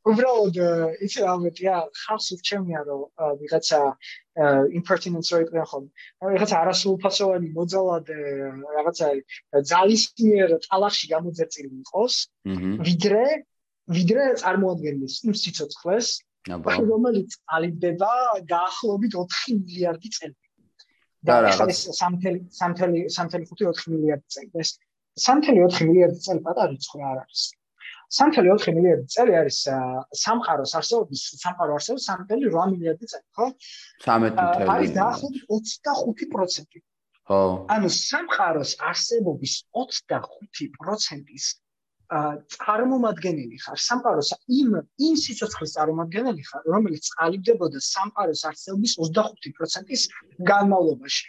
[0.09, 0.57] უბრალოდ
[1.05, 3.03] იცი რა მეტია ხავს უჩემია რომ
[3.41, 3.81] ვიღაცა
[4.79, 5.85] impertinence რო იყვნენ ხომ
[6.25, 8.17] რაღაცა არასრულფასოვანი მოძალადე
[8.77, 9.09] რაღაცა
[9.73, 12.17] ძალისმიერ ტალახში გამოძერწილი იყოს
[12.89, 13.25] ვიდრე
[13.99, 16.09] ვიდრე წარმოადგენს იმ სიცოცხლეს
[16.49, 18.13] რომელიც ალიბდება
[18.55, 20.37] დაახლოებით 4 მილიარდი წელი.
[21.29, 24.51] და ეს 3.3.3.5 მილიარდი წელი.
[24.65, 24.71] ეს
[25.29, 27.43] 3.4 მილიარდი წელი პატარა რიცხვი არ არის
[28.11, 29.59] 3.4 მილიარდი წელი არის
[30.25, 33.47] სამყაროს არსებობის სამყარო არსებობს 3.8 მილიარდი წელი, ხო?
[34.05, 36.83] 13 არის დაახლოებით 25%.
[37.31, 37.41] ხო.
[37.75, 41.51] ანუ სამყაროს არსებობის 25%-ის
[42.11, 44.31] წარმომადგენელი ხარ სამყაროს
[44.61, 44.71] იმ
[45.07, 50.03] იმ სიცოცხლის წარმომადგენელი ხარ რომელიც ყალიბდებოდა სამყაროს არსებობის 25%-ის
[50.51, 51.27] განმავლობაში.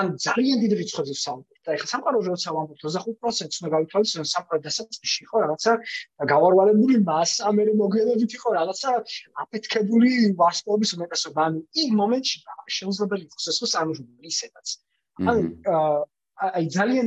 [0.00, 1.58] ან ძალიან დიდ რიცხვებზე ვსაუბრობ.
[1.64, 5.72] და ეხლა სამყარო როცა ვამბობ 25%-ს უნდა გავითვალისწინოთ სამყარო დასაწყისში ხო რაღაცა
[6.32, 8.90] გავარვალებული მასა მე მოგვიანებით იყო რაღაცა
[9.44, 11.40] აფეთქებული ვარსკვლავების უმეტესობა.
[11.48, 12.36] ანუ იმ მომენტში
[12.78, 14.66] შეუძლებელი იყოს ეს ხო წარმოშობილი ისედაც.
[15.30, 15.42] ანუ
[16.44, 17.06] აი ძალიან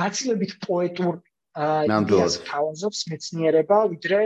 [0.00, 1.14] გაცილებით პოეტურ
[1.56, 4.20] იდეას თავაზობს მეცნიერება, ვიდრე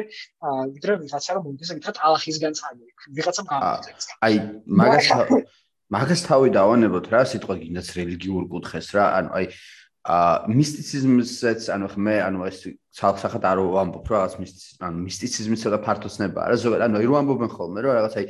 [0.74, 2.92] ვიდრე ვიღაცა რომ მომდის ეგრეთ ალახისგან წავიდე.
[3.18, 4.06] ვიღაცამ გამოგწეს.
[4.26, 4.34] აი
[4.66, 5.06] მაგას
[5.90, 9.46] მაგას თავი დავანებოთ რა სიტყვა გინდაც რელიგიურ კუთხეს რა ანუ აი
[10.00, 12.60] ა მისტიციზმსაც ანუ მე ანუ ეს
[12.96, 17.50] სახსახად არ ვამბობ რა რაღაც მისტიციზმი ანუ მისტიციზმის ცოტა ფართოსნება რა ზოგადად ანუ რომ ამბობენ
[17.52, 18.26] ხოლმე რომ რაღაც აი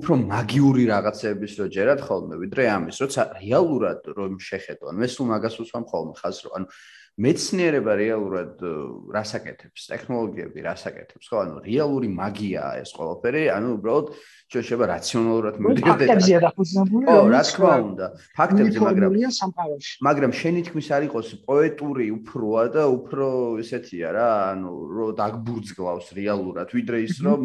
[0.00, 5.22] უფრო მაგიური რაღაცების რო ჯერათ ხოლმე ვიდრე ამის როცა რეალურად რომ შეხედო ანუ ეს უ
[5.28, 6.66] მაგას უსვამ ხოლმე ხაზს რომ ანუ
[7.20, 8.62] მეცნიერება რეალურად
[9.12, 11.36] რასაკეთებს, ტექნოლოგიები რასაკეთებს, ხო?
[11.44, 14.06] ანუ რეალური მაგიაა ეს ყველაფერი, ანუ უბრალოდ
[14.50, 16.00] ჩვენ შეიძლება რაციონალურად მივიდეთ.
[16.00, 17.04] ფაქტებზია დაფუძნებული.
[17.04, 18.06] ო, რა თქმა უნდა,
[18.40, 19.12] ფაქტებზე, მაგრამ
[20.08, 23.26] მაგრამ შენი თქმის არ იყოს პოეტური უფროა და უფრო
[23.60, 27.40] ესეთია რა, ანუ რომ დაგბურძგლავს რეალურად, ვიდრე ის რომ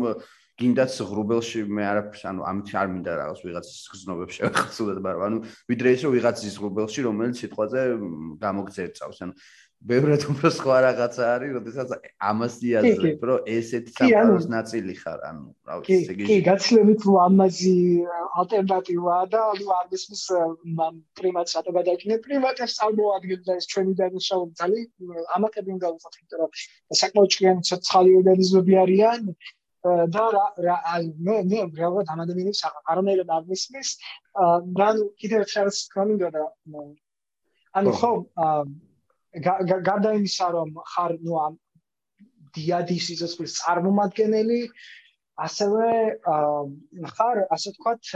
[0.56, 5.90] გინდაც ღრუბელში მე არაფერს ანუ ამით არ მინდა რაღაც ვიღაცის გზნობებს შევახსოვდეთ მაგრამ ანუ ვიდრე
[5.96, 7.82] ის რომ ვიღაცის ღრუბელში რომელიც სიტყვაზე
[8.40, 9.34] გამოგწერწავს ანუ
[9.90, 11.90] ბევრად უფრო სხვა რაღაცა არის, როდესაც
[12.30, 16.28] ამას იაზრებ, რომ ესეთი სამყაროს ნაწილი ხარ, ანუ რა ვიცი, ესე იგი.
[16.30, 17.76] კი, გაცილებით რომ ამაზი
[18.42, 20.24] ალტერნატივაა და ანუ არ მისმის
[21.20, 24.82] პრიმატს ატო გადაჭინე, პრიმატებს წარმოადგენდა ეს ჩვენი დანაშაული ძალი,
[25.38, 26.52] ამაკები უნდა ვუხოთ, იმიტომ რომ
[27.04, 29.22] საკმაოდ ჭკვიანი ცოცხალი ორგანიზმები არიან
[29.86, 30.78] და რა რა
[31.26, 33.90] ნუ ნუ რეალურად ამ ადამიანებს არანაირად არ მისმის
[34.80, 34.88] და
[35.22, 36.44] კიდევ ერთხელ თქვა მინდა და
[37.78, 38.12] ანუ ხო
[39.44, 41.54] გარდა იმისა, რომ ხარ ნუ ამ
[42.56, 44.60] დიადის სიცოცხლის წარმომადგენელი,
[45.46, 45.88] ასევე
[47.16, 48.12] ხარ, ასე ვთქვათ,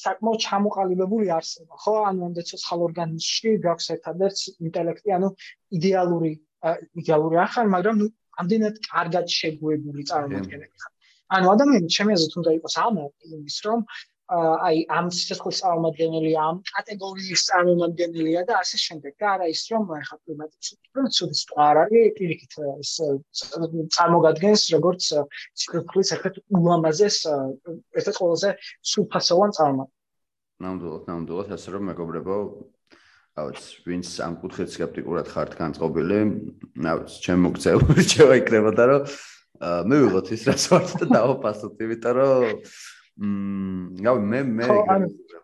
[0.00, 1.94] საკმაოდ ჩამოყალიბებული არსება, ხო?
[2.08, 4.38] ანუ ამდენ სოციალ ორგანიზმში გაქვს ერთადერთ
[4.68, 5.28] ინტელექტი, ანუ
[5.76, 6.32] იდეალური
[7.00, 8.06] იდეალური არ ხარ, მაგრამ ნუ
[8.40, 10.92] ამდენად კარგად შეგუებული წარმოადგენელი ხარ.
[11.36, 13.84] ანუ ადამიანი ჩემი აზრით უნდა იყოს ამაყი იმის, რომ
[14.30, 19.12] აი ამ სიცოცხლის წარმომადგენელი ამ კატეგორიის წარმომადგენელია და ასე შემდეგ.
[19.18, 22.92] და არა ის რომ აი ხა კლიმატის პროცესის არ არის პირიქით ეს
[23.96, 25.02] წარმოგადგენს როგორც
[25.62, 27.16] სიცოცხლის ერთ-ერთ ულამაზეს
[27.98, 28.50] ერთ-ერთ ყველაზე
[28.92, 29.98] სულფასოვან წარმომადგენელს
[30.60, 32.36] ნამდვილად ნამდვილად ასე რომ მეგობრებო
[33.40, 36.20] აუც ვინც ამ კუთხით სკეპტიკურად ხართ განწყობილი
[36.92, 39.02] აუც ჩემ მოგწეული შევა იქნებოდა რომ
[39.90, 42.44] მე ვიღოთ ის რაც ვართ და დავაფასოთ იმიტომ რომ
[43.20, 44.66] მმ, გავი მე მე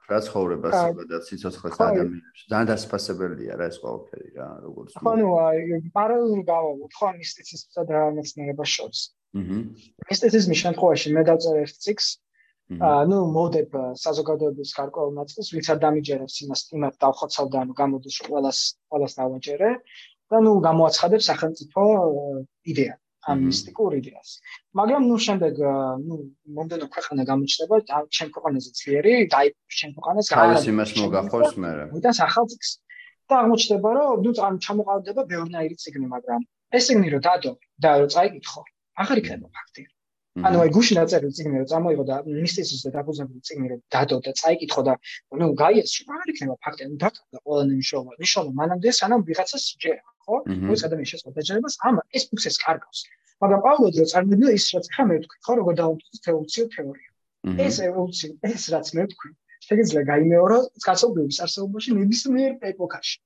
[0.09, 0.77] რა ცხოვრებას
[1.11, 6.93] და სიცოცხლეს ადამიანებს ძალიან დასფასებელია რა ეს ყველაფერი რა როგორც ხო ნუ აი პარალელურ გავავოთ
[6.99, 9.01] ხო მისტიციზმსა და მეცნიერებას შორის.
[9.37, 9.59] აჰა
[10.09, 12.09] მისტიციზმის შემთხვევაში მე დავწერე ერთ ციკლს
[12.87, 13.71] აა ნუ მოდებ
[14.05, 18.59] საზოგადოების გარკვეულ ნაწილს ვინც არ დამიჯერებს იმას იმათ დავხოცავ და ანუ გამოდის ყველას
[18.91, 19.71] ყველას დავაჯერე
[20.33, 21.83] და ნუ გამოაცხადებ სახელმწიფო
[22.73, 22.95] იდეა
[23.27, 24.31] ამ მისტიკურ იდეას.
[24.79, 25.55] მაგრამ ნუ შემდეგ
[26.07, 26.17] ნუ
[26.57, 27.77] მომდენო ქვეყანა გამოჩნდება
[28.17, 29.47] ჩემ ქვეყანაზე ძლიერი, დაი
[29.79, 30.47] ჩემ ქვეყანას გააჩნია.
[30.47, 31.71] თავის იმას მოგახოს მე.
[32.07, 32.71] და სახელმწიფოს
[33.29, 36.41] და აღმოჩნდება რომ ნუ ამ ჩამოყალიბდება ბევრნაირი ციგნი, მაგრამ
[36.77, 38.63] ეს ციგნი რომ დადო და რომ წაიკითხო,
[39.03, 39.83] აღარ იქნება ფაქტი.
[40.37, 44.33] ანუ აი გუშინ დაწერილი ციგნი რომ წამოიღო და მისტიციზმის და დაფუძნებული ციგნი რომ დადო და
[44.41, 44.95] წაიკითხო და
[45.41, 46.83] ნუ გაიეს, აღარ იქნება ფაქტი.
[46.87, 48.11] ანუ დაკარგა ყველა ნიმშობა.
[48.21, 50.05] ნიშნობა მანამდე სანამ ვიღაცას ჯერა.
[50.27, 50.37] ხო?
[50.69, 53.01] მოიც ადამიანის შესაძლებლობა დაჯერებას ამ ეს ფუნქციას კარგავს.
[53.43, 57.11] მაგრამ პავლოდ რო წარმოიდგინე ის რაც ხა მე ვთქვი, ხო, როგორ დაუწყო ევოლუციო თეორია.
[57.67, 59.31] ეს ევოლუცია, ეს რაც მე ვთქვი,
[59.67, 63.17] შეიძლება გაიმეორო კაცობრიობის არსებობაში ნებისმიერ ეპოქაში.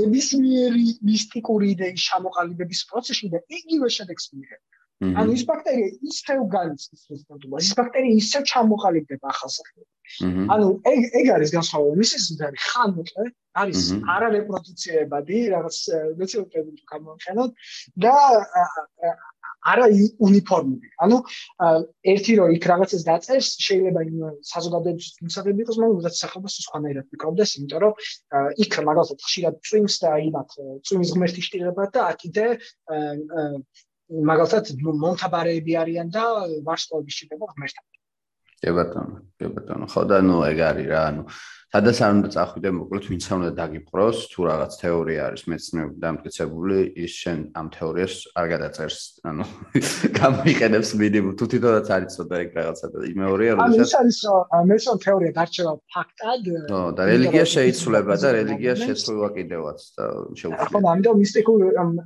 [0.00, 4.73] ნებისმიერი მისტიკური იდეის ჩამოყალიბების პროცესში და იგივე შედეგს მიიღება.
[5.02, 10.28] ანუ ის ბაქტერია ისევ განიცდის რესპონდულობას, ის ბაქტერია ისევ ჩამოყალიბდება ახალსახლებში.
[10.54, 11.94] ანუ ეგ ეგ არის განსხვავება.
[11.98, 13.24] მის ის არის ხანმოკლე,
[13.62, 13.80] არის
[14.14, 15.76] არარეპროდუცირებადი, რაღაც
[16.18, 17.50] მეცნიერები გამოვხენოთ
[18.04, 18.14] და
[19.64, 19.86] არა
[20.20, 20.88] უნიფორმული.
[21.04, 21.16] ანუ
[22.12, 27.50] ერთი რო იქ რაღაცას დაწერს, შეიძლება იმ საზოგადოების მისაღები იყოს, მაგრამ უბრალოდ სახელმწიფოს სხვანაირად ვიკავდეს,
[27.58, 27.92] იმიტომ რომ
[28.60, 30.50] იქ მაგალითად ხშირად წვიმს და იმათ
[30.84, 32.46] წვიმის ღმერთი შტირება და აქიდე
[34.10, 36.24] მაგალითად მონთაბარეები არიან და
[36.66, 37.84] ვარსკვლავების შტირება ღმერთთან.
[38.64, 39.86] კი ბატონო, კი ბატონო.
[39.88, 41.22] ხო და ნუ ეგ არის რა, ანუ
[41.74, 46.76] სადაც არ უნდა წახვიდე, მოკლედ ვინც არ უნდა დაგიპყროს, თუ რაღაც თეორია არის მეცნიერული დამტკიცებული,
[47.02, 49.44] ის შენ ამ თეორიას არ გადაწერს, ანუ
[50.22, 54.96] გამოიყენებს მინიმუმ თუ თვითონაც არის ცოტა ეგ რაღაცა და იმეორია, როდესაც ანუ ის არის მესონ
[55.02, 56.46] თეორია დარჩება ფაქტად.
[56.70, 60.04] ნო, და რელიგია შეიცვლება და რელიგია შეცვლა კიდევაც და
[60.38, 60.70] შეუძლია.
[60.70, 61.58] ხო, ამიტომ მისტიკურ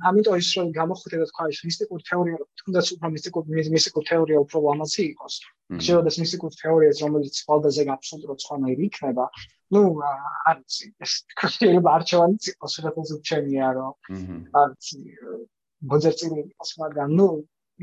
[0.09, 3.43] ამიტომ ის რომ გამოხვდება თქვა ის მისტიკურ თეორია, თუნდაც უფრო მისტიკურ
[3.77, 5.35] მისტიკურ თეორია უფრო ლამაზი იყოს.
[5.69, 9.25] შეიძლება მისტიკურ თეორიას რომელიც ხვალდაზე აბსოლუტურად სხვანაირი იქნება.
[9.74, 9.82] ну
[10.50, 10.74] არის
[11.04, 11.12] ეს
[11.56, 13.94] შეიძლება არჩევანი იყოს რაღაც უჩენია რომ
[14.62, 14.88] არის
[15.92, 17.28] მოძერწილი იყოს მაგრამ ну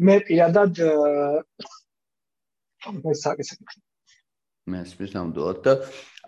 [0.07, 0.73] მე პირადად
[3.11, 3.81] ეს საკითხი
[4.71, 5.73] მე სპეციალურად ნამდვილად და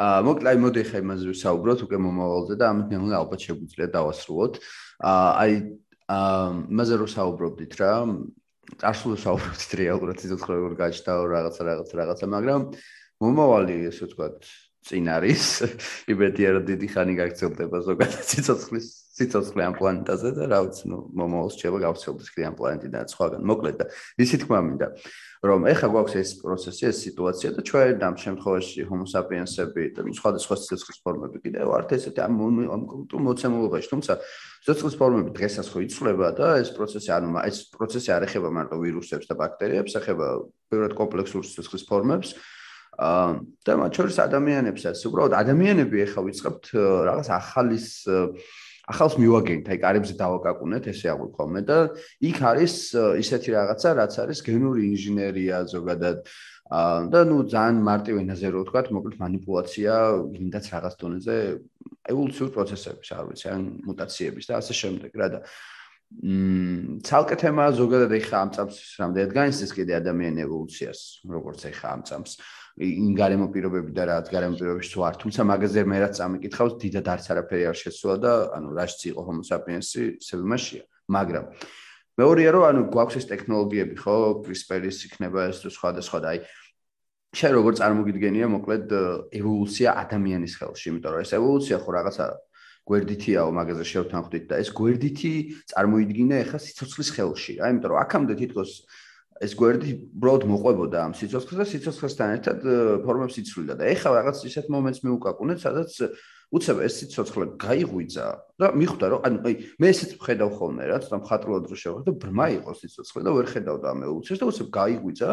[0.03, 4.53] აა მოკლედ აი მოდი ხა იმაზე ვსაუბროთ უკვე მომავალზე და ამით ნელა ალბათ შეგვიძლია დავასრულოთ
[5.11, 5.53] აა აი
[6.17, 6.47] აა
[6.79, 7.91] მასე რო საუბრობდით რა
[8.81, 12.61] წარსულს საუბრობდით რეალურად სიცოცხლეულ გაჩნდა რაღაცა რაღაცა რაღაცა მაგრამ
[13.23, 14.49] მომავალი ესე ვთქვათ
[14.86, 15.42] წინ არის
[16.12, 18.86] იმედია რომ დიდი ხანი გაგრძელდება ზოგადად ციცოცხლის
[19.18, 23.42] სიცოცხლე ამ პლანეტაზე და რა ვიცი, ნუ მომავალს შეიძლება გავცელდეს კი ამ პლანეტიდან სხვაგან.
[23.50, 23.86] მოკლედ და
[24.22, 24.88] ისი თქმა მინდა,
[25.48, 30.54] რომ ეხლა გვაქვს ეს პროცესი, ეს სიტუაცია და ჩვენ ამ შემთხვევაში homo sapiens-ები და სხვადასხვა
[30.62, 32.34] სიცოცხლის ფორმები კიდევ ვართ ესეთი ამ
[32.74, 34.12] ამ კულტურ მოცემულობაში, თუმცა
[34.62, 39.26] სიცოცხლის ფორმები დღესაც ხო იცვლება და ეს პროცესი, ანუ ეს პროცესი არ ეხება მარტო ვირუსებს
[39.26, 40.26] და ბაქტერიებს, ეხება
[40.70, 42.28] პირველად კომპლექსურ სიცოცხლის ფორმებს.
[42.97, 43.29] აა
[43.65, 46.65] და მათ შორის ადამიანებსაც, უბრალოდ ადამიანები ეხლა ვიწყებთ
[47.09, 47.87] რაღაც ახალის
[48.83, 51.77] ახალს მივაგენთ, აი კარებზე დავაკაკუნეთ, ესე აღვი ხოლმე და
[52.19, 52.73] იქ არის
[53.23, 56.27] ისეთი რაღაცა, რაც არის გენური ინჟინერია ზოგადად
[56.67, 59.95] აა და ნუ ძალიან მარტივ ენაზე რო ვთქვა, მოკლედ манипуляция,
[60.35, 61.35] გინდაც რაღაც დონეზე
[62.11, 65.39] ევოლუციური პროცესების, არ ვიცი, ან მუტაციების და ასე შემდეგ, რა და
[66.08, 72.02] მმ ცალკე თემა ზოგადად ეხა ამ წამს რამდენად განიცდის კიდე ადამიანის ევოლუციას, როგორც ეხა ამ
[72.08, 72.32] წამს.
[72.78, 77.06] იმ გარემო პირობები და რაც გარემო პირობებში თუ არ, თუმცა მაგაზე მე რაც წამიკითხავს, დიდად
[77.12, 80.82] არც არაფერი არ შესულა და ანუ რაშიც იყო homo sapiens-ი, სებმაშია,
[81.12, 81.44] მაგრამ
[82.18, 84.16] მეორეა რომ ანუ გვაქვს ეს ტექნოლოგიები, ხო,
[84.48, 86.38] CRISPR-ის იქნება ეს თუ სხვა და სხვა და აი
[87.36, 88.86] შენ როგორ წარმოგიდგენია მოკლედ
[89.36, 92.26] ევოლუცია ადამიანის ხელში, იმიტომ რომ ეს ევოლუცია ხო რაღაცა
[92.88, 95.32] გვერდითიაო მაგაზე შევთანხმდით და ეს გვერდითი
[95.72, 98.72] წარმოიდგინა ახლა სიცოცხლის ხელში, აი იმიტომ რომ აქამდე თითქოს
[99.38, 102.58] ეს გვერდი უბრალოდ მოყვებოდა ამ სიცოცხლეს და სიცოცხლესთან ერთად
[103.06, 105.92] ფორმებს იცვლიდა და ეხლა რაღაც ისეთ მომენტს მიუკაკუნეთ, სადაც
[106.48, 109.54] უცებ ეს სიცოცხლე გაიღვიძა და მიხვდა რომ ანუ აი
[109.84, 113.46] მე ესეც ხედავ ხოლმე რა, თქო მხატვრულად რო შევხედე და ბრმა იყო სიცოცხლე და ვერ
[113.52, 115.30] ხედავდა ამ ევოლუციას და უცებ გაიღვიძა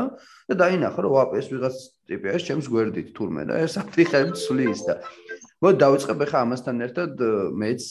[0.51, 1.75] და დაინახა რომ ვაპ ეს ვიღაც
[2.11, 4.95] ტიპია ეს ჩემს გვერდით თურმე და ეს აფრიხები ცვლის და
[5.65, 7.21] მოდი დავიწყებ ახლა ამასთან ერთად
[7.57, 7.83] მეც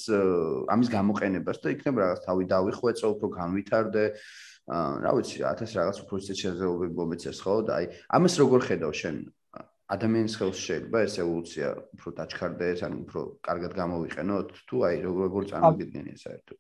[0.70, 4.04] ამის გამოყენებას და იქნებ რაღაც თავი დავიხვეწო უფრო განვითარდე.
[4.74, 7.54] აა რა ვიცი 1000 რაღაც უფრო ისეთ შეძლებები მომეცეს ხო?
[7.66, 7.86] და აი
[8.16, 9.16] ამას როგორ ხედავ შენ?
[9.94, 11.68] ადამიანის ხელში შეიძლება ეს ევოლუცია
[11.98, 14.48] უფრო დაჩქარდეს ან უფრო კარგად გამოვიყენოთ?
[14.70, 16.58] თუ აი როგორ წარმოგიდგენია საერთოდ?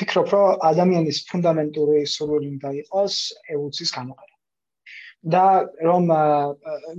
[0.00, 3.14] ფიქრობ რომ ადამიანის ფუნდამენტური სურვილი უნდა იყოს
[3.52, 4.36] ევოლუციის გამოყენება
[5.26, 6.04] და რომ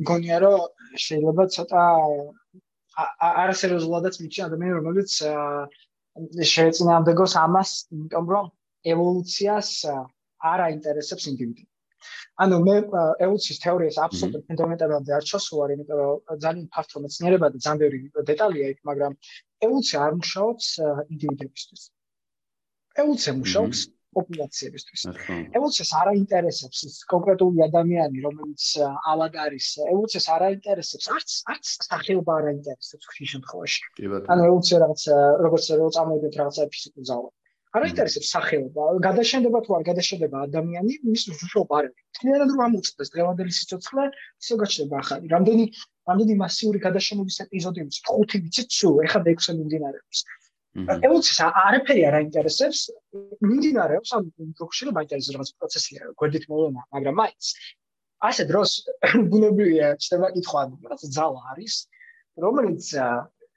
[0.07, 0.60] გონია რომ
[0.99, 1.84] შეიძლება ცოტა
[2.97, 5.15] არასერიოზულადაც მიჩი ადამიანი რომელიც
[6.51, 8.45] შეეწინააღმდეგოს ამას იმიტომ რომ
[8.93, 9.71] ევოლუციას
[10.51, 11.63] არ აინტერესებს ინდივიდი.
[12.43, 12.75] ანუ მე
[13.25, 17.99] ევოლუციის თეორიას აბსოლუტურად ფუნდამენტალურად არ ჩასულარ, იმიტომ რომ ძალიან ფართო მეცნიერება და ძალიან ბევრი
[18.31, 19.13] დეტალია იქ, მაგრამ
[19.65, 20.67] ევოლუცია არ მუშაობს
[21.13, 21.81] ინდივიდებისთვის.
[23.01, 23.79] ევოლუცია მუშაობს
[24.18, 25.02] პოპულაციებისთვის.
[25.57, 28.64] ევოლუციას არ აინტერესებს ის კონკრეტული ადამიანი, რომელიც
[29.14, 29.68] ალად არის.
[29.94, 33.81] ევოლუციას არ აინტერესებს არც არც სახეობა არ აინტერესებს ხშირ შემთხვევაში.
[34.31, 35.02] ანუ ევოლუცია რაღაც
[35.48, 37.35] როგორც რო წამოვიდეთ რაღაცა ფიზიკურ ძალას.
[37.76, 42.03] არ აინტერესებს სახეობა, გადაშენდება თუ არ გადაშენდება ადამიანი, მის უშუალო არ არის.
[42.18, 44.03] თქიანად რომ ამოწდეს დღევანდელი სიცოცხლე,
[44.41, 45.26] ისე გაჩნდება ახალი.
[45.35, 45.65] რამდენი
[46.10, 50.19] რამდენი მასიური გადაშენების ეპიზოდები, ხუთი ვიცით სულ, ეხლა მეექვსე მიმდინარეობს.
[50.77, 52.79] ევოლუციის არაფერი არ აინტერესებს,
[53.49, 54.23] მიმდინარეობს ამ
[54.59, 57.45] პროცესში, მაინტერესებს რაღაც პროცესია, გვერდით მოვლენა, მაგრამ მაინც.
[58.27, 58.69] ასე დროს
[59.31, 61.73] ბუნებრივია შეიძლება კითხვა, რაღაც ძალა არის,
[62.45, 62.85] რომელიც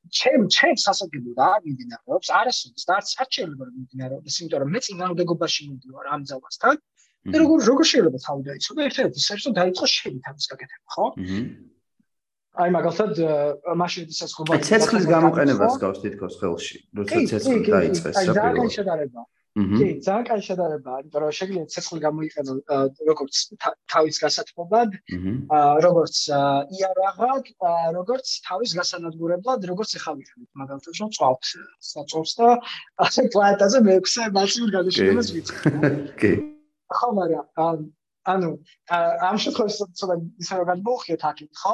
[0.08, 6.06] ჩემ ჩემ სასაგებო და მიმდინარეობს არასოდეს და არც არჩეულება მიმდინარეობს იმიტომ რომ მე წინააღმდეგობაში მიდივარ
[6.14, 6.76] ამ ძალასთან
[7.32, 11.06] და როგორ როგორ შეიძლება თავი დაიცო და ერთერთი საერთოდ დაიწყო შენი თავის გაკეთება ხო
[12.60, 13.20] აი მაგალითად
[13.82, 19.22] მაშინ ისაც ხო აი ცეცხლის გამოყენებას გავს თითქოს ხელში როცა ცეცხლი დაიწყეს აი ძალიან შედარება
[19.58, 22.52] კი, ძალიან კაი შედარება, იმიტომ რომ შეიძლება ცეცხლი გამოიყენო
[23.10, 23.34] როგორც
[23.90, 24.90] თავის გასათბობად,
[25.86, 26.16] როგორც
[26.78, 27.50] იარაღად,
[27.98, 31.50] როგორც თავის გასანადგურებლად, როგორც ეხა ვიყენებ, მაგალითად, რომ წვავთ
[31.90, 32.48] საწოლს და
[33.06, 35.54] ასე პლანეტაზე მეექვსე მასიურ გადაშენებას ვიცი.
[36.22, 36.32] კი.
[36.94, 37.82] ხო, მაგრამ
[38.30, 38.50] ანუ
[38.94, 41.72] ამ შემთხვევაში ცოტა ისე რომ გადმოვხიოთ აქეთ, ხო?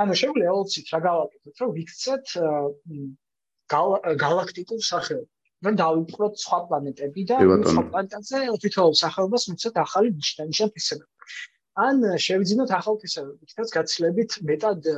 [0.00, 2.26] ანუ შეგვიძლია ელცით რა გავაკეთოთ, რომ ვიქცეთ
[4.24, 5.30] გალაქტიკურ სახეობას.
[5.66, 11.12] რომ დავიფროთ სხვა პლანეტები და სხვა პლანეტაზე თვითონ სახეობას მიცეთ ახალი ნიშნანიშნ ფისებები.
[11.84, 11.96] ან
[12.26, 14.88] შევიძინოთ ახალ ფისებები, თითქოს გაცილებით მეტად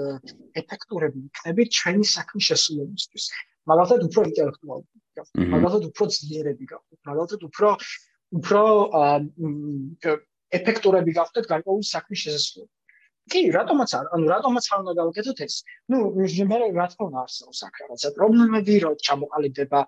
[0.60, 3.24] ეფექტურები იქნებით ჩვენი საქმის შესრულებისთვის.
[3.70, 4.98] მაგალითად უფრო ინტელექტუალური,
[5.54, 7.68] მაგალითად უფრო ძლიერები გახდეთ, მაგალითად უფრო
[8.38, 8.62] უფრო
[10.58, 12.81] ეფექტურები გახდეთ გარკვეული საქმის შესრულებისთვის.
[13.30, 15.54] კი, რატომაც არ, ანუ რატომაც არ უნდა გავაკეთოთ ეს?
[15.92, 15.98] ნუ
[16.50, 19.80] მე რა თქმა უნდა არსებობს აქ რაღაცა პრობლემები, რომ ჩამოყალიბდება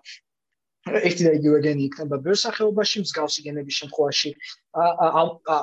[0.85, 4.31] ერთი და იგივე გენი იქნება ბევრ სახეობაში მსგავსი გენების შემთხვევაში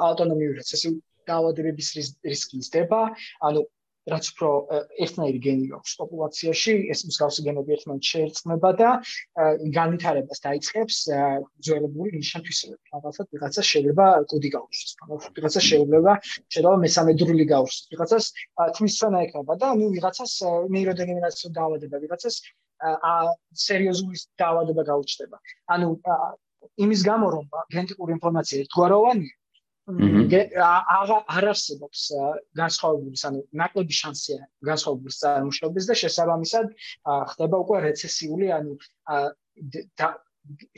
[0.09, 0.90] ავტონომიური რეცესი
[1.31, 1.90] დაავადებების
[2.27, 3.01] რისკი იზრდება
[3.49, 3.62] ანუ
[4.11, 4.49] რაც უფრო
[5.05, 8.91] ერთნაირი გენი აქვს პოპულაციაში ეს მსგავსი გენები ერთმანეთს შეერწყმება და
[9.77, 10.97] განვითარებას დაიწყებს
[11.69, 18.24] ძველებული ნიშანთვისებები მაგალითად ვიღაცა შეიძლება კუდი მაგალითად ვიღაცა შეიძლება შეიძლება მესამე დრული გაუშვოს ვიღაცას
[18.81, 20.33] თმის ცონა ექნება და ნუ ვიღაცას
[20.74, 22.37] ნეიროდეგენერაციო დაავადება ვიღაცას
[23.66, 25.37] სერიოზული დაავადება გაუჩნდება.
[25.74, 25.89] ანუ
[26.85, 29.35] იმის გამო რომ გენეტიკური ინფორმაცია ერთგვაროვანია,
[29.83, 32.01] არ არსებობს
[32.59, 34.39] განსხვავებული, ანუ ნაკლები შანსია
[34.69, 36.67] განსხვავებული წარმოშობის და შესაბამისად
[37.33, 38.79] ხდება უკვე რეცესიული, ანუ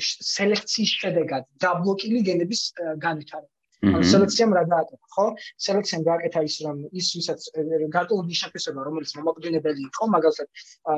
[0.01, 2.63] სელექციის შედეგად დაბლოკილი გენების
[3.05, 3.51] განვითარება.
[3.85, 5.25] ანუ სელექციამ რა გააკეთა, ხო?
[5.61, 7.41] სელექციამ გააკეთა ის რომ ის ვისაც
[7.97, 10.49] გარკვეული ნიშნაფისება, რომელიც მომაკვდინებელი იყო, მაგალითად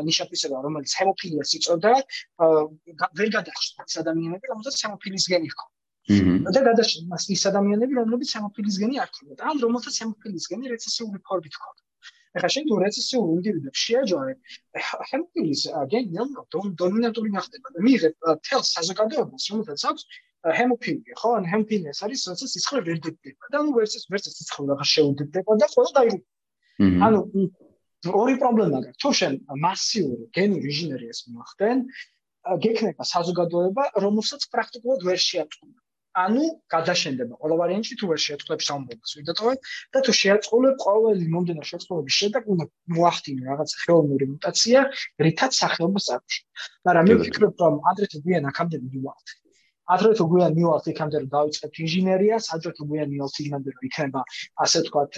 [0.09, 1.95] ნიშნაფისება, რომელიც ჰემოფილიას იწოდა,
[3.19, 5.76] ვერ გადახშდა ეს ადამიანები, რომელსაც ჰემოფილიის გენი ჰქონდა.
[6.07, 11.55] და გადაშენდა ის ადამიანები, რომლებიც ჰემოფილიის გენი არ ჰქონდა, ან რომელსაც ჰემოფილიის გენი რეცესიული ფორმით
[11.59, 11.83] ჰქონდა.
[12.37, 14.35] ეხლა შენ თუ რეცესიულ ინდივიდებს შეაჯვარე,
[15.11, 15.62] ჰემოფილიის
[15.93, 16.09] გენი
[16.83, 18.15] დომინანტური გახდება და მიიღებ
[18.47, 20.03] თელ საზოგადოებას, რომელსაც აქვს
[20.59, 21.31] ჰემოფილია, ხო?
[21.39, 25.66] ან ჰემოფილია არის, როცა სიცხე ვერ დებდება და ნუ ვერც ვერც სიცხე აღარ შეუდებდება და
[25.74, 26.35] ყველა დაიღუპება.
[27.07, 27.19] ანუ
[28.23, 29.01] ორი პრობლემა გაქვს.
[29.03, 29.35] თუ შენ
[29.65, 31.78] მასიური გენური ინჟინერიას მოახდენ,
[32.62, 35.78] გექნება საზოგადოება, რომელსაც პრაქტიკულად ვერ შეაწყობა.
[36.16, 39.55] ანუ გადაშენდება ყველა ვარიანტი თუ ვერ შეაწყობს ამბობს ვიდატოვე
[39.97, 42.66] და თუ შეაწყობებ ყოველი მომდენო შეწყობების შედეგად უნდა
[42.97, 44.80] მოახდინო რაღაც ხელოვნური მუტაცია,
[45.26, 46.47] რითაც სახეობა წარმოშობა.
[46.86, 49.28] მაგრამ მე ვფიქრობ რომ ადრე თუ გვიან აქამდე მივივალთ.
[49.94, 54.20] ადრე თუ გვიან მივალთ იქამდე რომ დავიწყებთ ინჟინერიას, ადრე თუ გვიან მივალთ იქამდე რომ იქნება
[54.64, 55.12] ასე ვთქვათ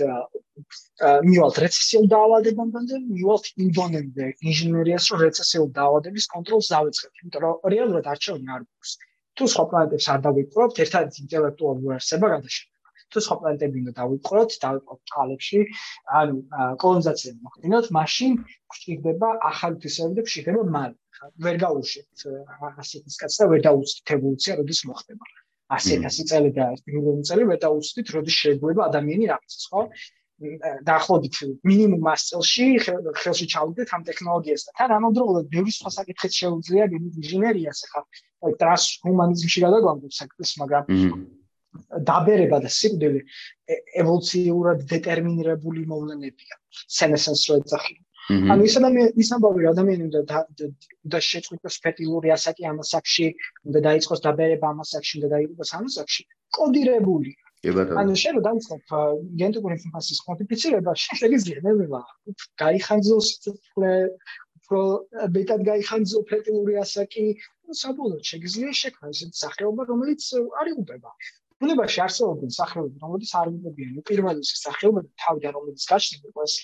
[1.31, 8.49] მივალთ რეცესიულ დაავადებამდე, მივალთ ინდონემდე ინჟინერიას რომ რეცესიულ დაავადების კონტროლს დავიწყებთ, იმიტომ რომ რეალურად არჩევანი
[8.59, 8.93] არ გვაქვს.
[9.39, 12.77] თუ სხვა პლანეტებს არ დავიპყრობთ, ერთადერთი ინტელექტუალური ვერსება გადაშენდება.
[13.09, 15.61] თუ სხვა პლანეტები უნდა დავიპყროთ, დავიპყროთ წყალებში,
[16.21, 16.35] ანუ
[16.83, 18.33] კოლონიზაცია მოხდინოთ, მაშინ
[18.73, 20.97] გვჭირდება ახალი თვისებები და გვჭირდება მალე.
[21.45, 22.25] ვერ გაუშვით
[22.83, 25.31] ასეთის კაცს და ვერ დაუცდით ევოლუცია როდის მოხდება
[25.77, 29.83] 100.000 წელი და 1 მილიონი წელი ვერ დაუცდით როდის შეგვება ადამიანი რაღაცას ხო
[30.39, 31.37] დაახლოებით
[31.67, 32.67] მინიმუმ 100 წელში
[33.23, 40.13] ხელში ჩავდეთ ამ ტექნოლოგიას და თან ამავდროულად ბევრი სხვა საკითხიც შეუძლია ინჟინერიას ახლა ტრანსჰუმანიზმში გადაგვამდობ
[40.21, 40.85] საკითხს მაგრამ
[42.11, 43.21] დაბერება და სიკვდილი
[44.03, 46.55] ევოლუციურად დეტერმინირებული მოვლენებია
[46.99, 47.99] სენესენს რო ეძახი
[48.29, 50.41] ანუ ის ადამიანი ის ამბავი ადამიანი უნდა
[51.13, 53.27] და შეწყვიტოს ფეტილური ასაკი ამასაკში,
[53.69, 56.23] უნდა დაიწყოს დაბერება ამასაკში, უნდა დაიწყოს ამასაკში,
[57.63, 57.99] კოდირებული.
[58.03, 58.85] ანუ შენ რომ დაიწყოთ
[59.41, 62.01] გენეტიკური ინფორმაციის მოდიფიცირება, შეიძლება ნებება.
[62.63, 63.93] გაიხანძოს ცოცხლე,
[64.59, 64.81] უფრო
[65.37, 67.27] მეტად გაიხანძო ფეტილური ასაკი,
[67.83, 70.23] საბოლოოდ შეიძლება შექმნას ისეთი სახეობა, რომელიც
[70.61, 71.11] არ იუბება.
[71.59, 73.93] ბუნებაში არსებობენ სახეობები, რომლებიც არ იუბებიან.
[74.09, 76.55] პირველი სახეობა თავიდან რომელიც გაჩნდება, ეს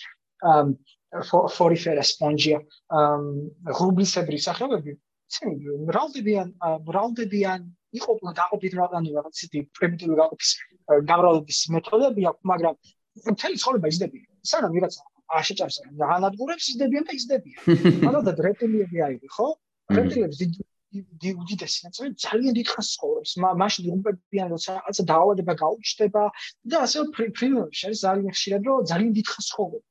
[1.57, 2.59] ფორიფერა სპონჯია
[3.79, 4.95] რუბლისებრი სახეობები
[5.35, 6.49] ცენი მრავლდებიან
[6.89, 7.67] მრავლდებიან
[7.99, 10.51] იყო დაყოფით რაღაცნაირი რაღაცითი პრიმიტიული გაყოფის
[11.11, 12.75] გამრავლების მეთოდები აქვს მაგრამ
[13.33, 14.31] მთელი ცხოვრება იზრდებიან.
[14.51, 15.03] სანამ ვიღაცა
[15.39, 17.61] აღშეჭარს განადგურებს იზრდებიან და იზრდებიან.
[18.11, 19.49] ანუ და რეპტილიები აირი ხო
[19.99, 23.31] რეპტილიებს დიდი უდიდესი ნაწილი ძალიან დიდ ხანს ცხოვრობს.
[23.63, 26.23] მაშინ იღუპებიან როცა რაღაცა დაავადება გაუჩნდება
[26.71, 29.89] და ასე ფრინველში არის ძალიან ხშირად რომ ძალიან დიდ ხანს ცხოვრობს.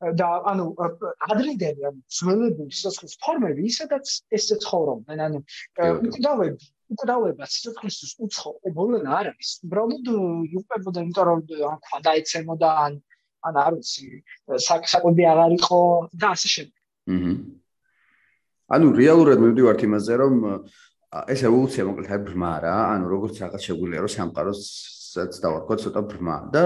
[0.00, 0.64] და ანუ
[1.28, 5.40] ადრინდელი ანუ ძველებული სიცოცხლის ფორმები ისედაც ესე ცხოვრობდნენ ანუ
[6.90, 7.96] უკდავები უკდავება სიცოცხლის
[8.26, 10.10] უცხოებულენ არ არის უბრალოდ
[10.50, 11.40] იუპებოდა იმიტომ რომ
[11.70, 12.92] ან ქვა დაეცემოდა ან
[13.46, 14.06] ან არ ვიცი
[14.66, 15.80] საკვები აღარ იყო
[16.20, 16.78] და ასე შემდეგ
[18.76, 20.34] ანუ რეალურად მივდივართ იმაზე რომ
[21.34, 24.62] ეს ევოლუცია მოკლედ ბრმა რა ანუ როგორც რაღაც შეგვიძლია რომ სამყაროს
[25.10, 26.62] საც დავარქვა ცოტა ბრმა და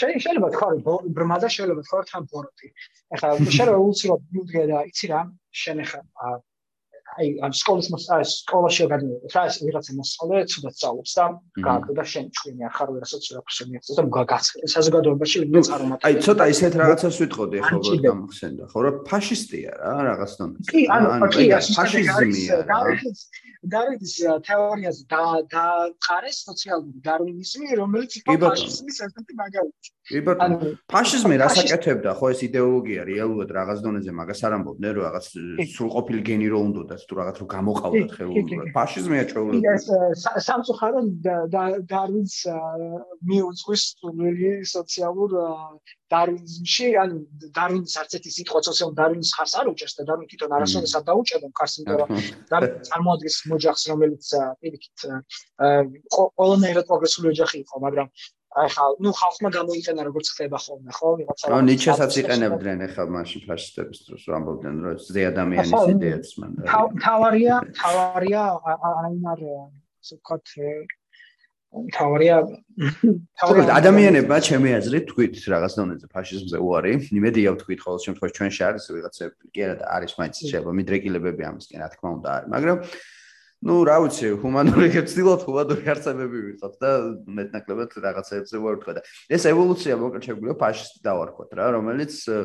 [0.00, 2.68] შეიძლება თქვა რომ ბრმა და შეიძლება თქვა თან ბოროტი.
[3.12, 5.20] ეხლა შეიძლება უცებ მიუდგე და იცი რა
[5.62, 6.00] შენ ეხლა
[7.12, 11.26] აი ამ სკოლის მოსწავლე სკოლაში გადმოვიდა რა ეს ვიღაცა მოსწავლე ცუდად სწავლობს და
[11.66, 16.72] გააკეთა შენ ჩვენი ახარ ვერასაც რა ფსემიაც და მოგაგაცხე საზოგადოებაში ვინმე წარმატება აი ცოტა ისეთ
[16.82, 21.44] რაღაცას ვიტყოდი ხო რომ გამხსენდა ხო რა ფაშისტია რა რაღაც დონეზე კი ანუ კი
[21.76, 22.56] ფაშიზმია
[23.62, 25.22] დავითის თეორიაზე და
[25.52, 25.64] და
[26.02, 29.88] ყარეს სოციალური დარვინიზმი რომელიც იყო ფაშიზმის ერთ-ერთი მაგალითი.
[30.10, 30.58] კი ბატონო
[30.90, 35.26] ფაშიზმი რასაკეთებდა ხო ეს იდეოლოგია რეალურად რაღაც დონეზე მაგას არ ამბობდნენ რომ რაღაც
[35.78, 38.66] სრულყოფილი გენი რო უნდა თუ რაღაც რო გამოყავდათ ხელოვნურად.
[38.76, 39.62] ფაშიზმია ჩვეულებრივ.
[39.72, 39.86] ის
[40.46, 41.08] სამწუხაროდ
[41.92, 42.36] დარვინს
[43.28, 45.30] მიუძღვის სული სოციალურ
[46.12, 47.16] დარვინიზმში ანუ
[47.56, 51.48] დარვინის არც ერთი სიტყვა სოციალურ დარვინის ხარს არ უჭერს და დარვინი თვითონ არასოდეს არ დაუჭერდა
[51.58, 52.10] ხარს იმიტომ რომ
[52.52, 54.26] დარვინი წარმოადგენს მოჯახს რომელიც
[54.60, 54.98] პირიქით
[56.36, 58.08] ყველანაირად პროგრესული ოჯახი იყო მაგრამ
[58.52, 61.08] აი ხა ნუ ხალხმა გამოიყენა როგორც ხდება ხოლმე ხო?
[61.18, 66.50] ვიღაცა რა ნიჩესაც იყენებდნენ ახლა მაშინ ფაშისტების დროს რომ ამბობდნენ რომ ზე ადამიანის იდეაც მან
[67.00, 68.42] თავარია თავარია
[69.08, 70.44] აინარ ასე ვქოთ
[71.96, 72.36] თავარია
[73.40, 76.92] თავარია ადამიანებმა ჩემი აზრით თქვით რაღაც დონეზე ფაშიზმზე უარი.
[77.16, 81.88] იმედია ვთქვით ყოველ შემთხვევაში ჩვენ შარს ვიღაცები კი არა არის მაინც შეიძლება მიდრეკილებები ამისკენ რა
[81.96, 82.78] თქმა უნდა არის მაგრამ
[83.62, 86.90] ну, რა ვიცი, ჰუმანური გეცდილოთ, ჰუმანური არსებები ვიყოთ და
[87.38, 92.40] მეტნაკლებად რაღაცეებზე ვარვთქვა და ეს ევოლუცია მოკლედ შეგვიძლია ფაშისტი დავარქვათ რა, რომელიც э,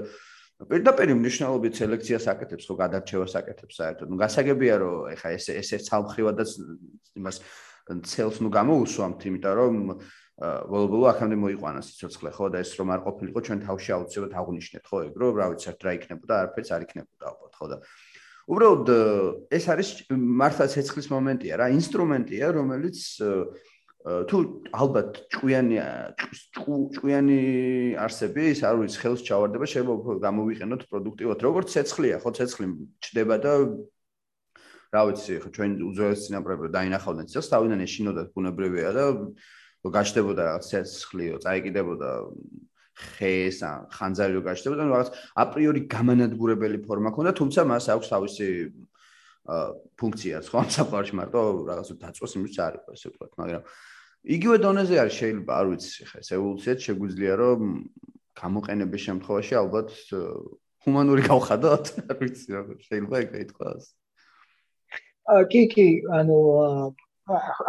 [0.70, 4.08] პირდაპირ მნიშვნელობით სელექციას აკეთებს, ხო გადარჩევას აკეთებს საერთოდ.
[4.14, 6.50] ნუ გასაგებია რომ ეხა ეს ესე ცალმხრივადაც
[7.18, 7.38] იმას
[8.14, 9.98] ცელს ნუ გამოუსვამთ, იმიტომ რომ э,
[10.70, 14.98] ბოლო-ბოლო აქამდე მოიყვანა სიცოცხლე, ხო და ეს რომ არ ყოფილიყო ჩვენ თავში აუცილებლად აღვნიშნეთ, ხო
[15.10, 17.78] ეგრო, რა ვიცი, რა იქნებოდა, არაფერს არ იქნებოდა ალბათ, ხო და
[18.48, 18.90] უბრალოდ
[19.52, 23.00] ეს არის მართლა ცეცხლის მომენტია რა, ინსტრუმენტია, რომელიც
[24.08, 24.38] თუ
[24.72, 25.78] ალბათ ჭკვიანი
[26.96, 27.40] ჭკვიანი
[28.00, 31.44] არსების, არ ვიცი, ხელს ჩავარდება, შეიძლება გამოვიყენოთ პროდუქტივად.
[31.44, 32.66] როგორც ცეცხლია, ხო, ცეცხლი
[33.04, 33.54] ჩდება და
[34.96, 39.06] რა ვიცი, ხო, ჩვენ უძველეს წინაპრები დაინახავდნენ ცეცხლს, თავიდან ეშინოდათ ბუნებრივია და
[39.92, 42.10] გაჩნდებოდა რაღაც ცეცხლიო, წაიკიდებოდა
[42.98, 45.10] ხეს ან ხანძარი რო გაჩნდებოდა, ანუ რაღაც
[45.44, 48.48] აპრიორი გამანადგურებელი ფორმა ქონდა, თუმცა მას აქვს თავისი
[50.02, 53.64] ფუნქციაც, ხო, ამ საფარში მარტო რაღაც დაწოს იმის არის, ასე ვთქვათ, მაგრამ
[54.38, 57.62] იგივე დონეზე არის შეიძლება, არ ვიცი, ხა ეს ევოლუციაც შეგვიძლია რომ
[58.38, 59.90] გამოყენების შემთხვევაში ალბათ
[60.84, 63.84] ჰუმანური გავხადოთ, არ ვიცი, რა შეიძლება ეგ ითქვას.
[65.32, 65.88] აა კი, კი,
[66.18, 66.38] ანუ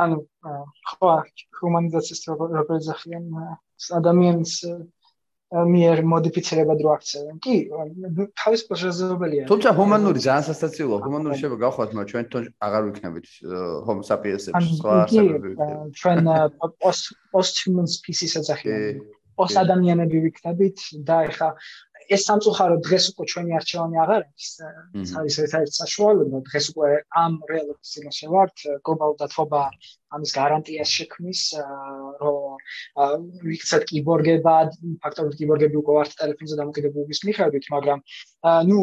[0.02, 0.16] ანუ
[0.88, 1.10] ხო,
[1.58, 3.24] ჰუმანიზაციის როგორ ზახიან
[3.98, 4.52] ადამიანს
[5.48, 7.36] მიერ მოდიფიცირებად რო აქცევენ.
[7.40, 7.56] კი,
[8.36, 9.42] თავის პროცესებელია.
[9.48, 13.26] თუმცა ჰუმანური ძალიან სასაცილოა, ჰუმანური შეიძლება გავხოთ, მაგრამ ჩვენ თვითონ აღარ ვიქნებით
[13.88, 15.50] homo sapiens-ებს სხვა ასაკები.
[15.96, 16.18] ჩვენ
[17.32, 19.00] post human species-საც ახიან.
[19.38, 21.48] post ადამიანები ვიქნებით და ეხა
[22.14, 24.48] ეს სამწუხარო დღეს უკვე ჩვენი არჩევანი აღარ არის.
[25.02, 26.90] ეს არის ერთ-ერთი საშუალება დღეს უკვე
[27.22, 28.56] ამ რეალობის წინაშე ვართ
[28.88, 29.62] გლობალურ დათბობა
[30.16, 31.42] ამის გარანტიას შექმნის,
[32.24, 32.60] რომ
[33.48, 34.68] ვიქცეთ კიბორგებად,
[35.04, 37.98] ფაქტობრივად კიბორგები უკვე ვართ ტელეფონზე დამოკიდებულების მიხედვით, მაგრამ
[38.72, 38.80] ნუ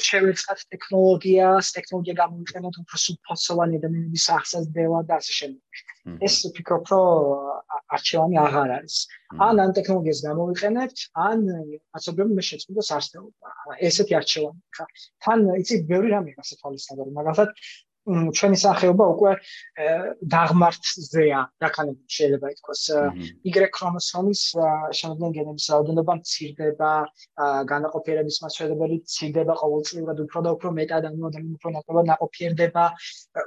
[0.00, 5.82] შევეწყათ ტექნოლოგიას, ტექნოლოგია გამოვიყენოთ უფრო სუფოსოვანი ადამიანების აღსაზრდება და ასე შემდეგ.
[6.26, 7.02] ეს ვფიქრობ, რომ
[7.96, 8.96] არჩევანი აღარ არის.
[9.46, 10.98] ან ამ ტექნოლოგიას გამოვიყენებთ,
[11.28, 11.38] ან
[11.98, 13.48] ასობრივ მე შეწყვიტოს არსებობა.
[13.88, 14.84] ესეთი არჩევანი ხა.
[15.22, 17.50] თან იცი ბევრი რამე ასე თვალისწინებთ, მაგალითად
[18.02, 19.32] ჩვენი სახეობა უკვე
[20.34, 22.82] დაღმართზეა, რაკანები შეიძლება ითქვას.
[23.46, 24.42] Y ქრომოსომის
[24.98, 26.90] შემდგენ გენების რაოდენობა მცირდება,
[27.72, 32.84] განაყოფიერების მასშტაბები მცირდება ყოველწლიურად უფრო და უფრო მეტად ანუ ადამიანი უფრო ნაკლებად ნაყოფიერდება,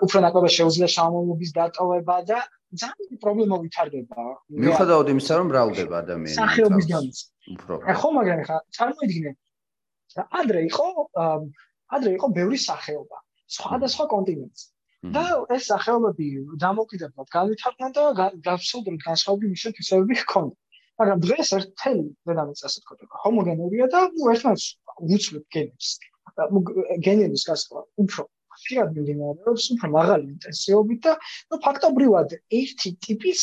[0.05, 2.39] უფრო ნაკლებად შეუძლია შამომობის დატოვება და
[2.79, 4.19] ძალიან პრობლემა ვითარდება.
[4.51, 7.17] მიუხედავად იმისა, რომ მრავლდება ადამიანი სახეობის განიც.
[7.55, 7.73] უფრო.
[7.99, 9.31] ხო, მაგრამ ხა წარმოიდგინე.
[10.39, 10.87] ადრე იყო
[11.95, 13.17] ადრე იყო ბევრი სახეობა.
[13.57, 14.61] სხვადასხვა კონტინენტს.
[15.15, 15.23] და
[15.53, 16.27] ეს სახეობები
[16.61, 20.55] დამოკიდებლად განვითარდნენ და გასულდროდ განსხვავებული მიშეთისებები ჰქონდა.
[20.99, 22.93] მაგრამ დღეს ერთელი დედამიწა ასე თქო,
[23.23, 24.65] ჰომოგენურია და ნუ ერთმანეთს
[25.15, 25.87] უცვლებ გენებს.
[27.05, 28.23] გენების გასხვა უფრო
[28.55, 31.13] ხშირად მიმდინარეობს, უფრო მაღალი ინტენსივობით და
[31.51, 33.41] ნუ ფაქტობრივად ერთი ტიპის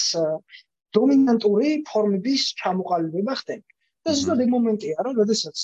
[0.97, 3.72] დომინანტური ფორმების ჩამოყალიბება ხდება.
[4.11, 5.61] ეს ზუსტად იმ მომენტია, რომ შესაძაც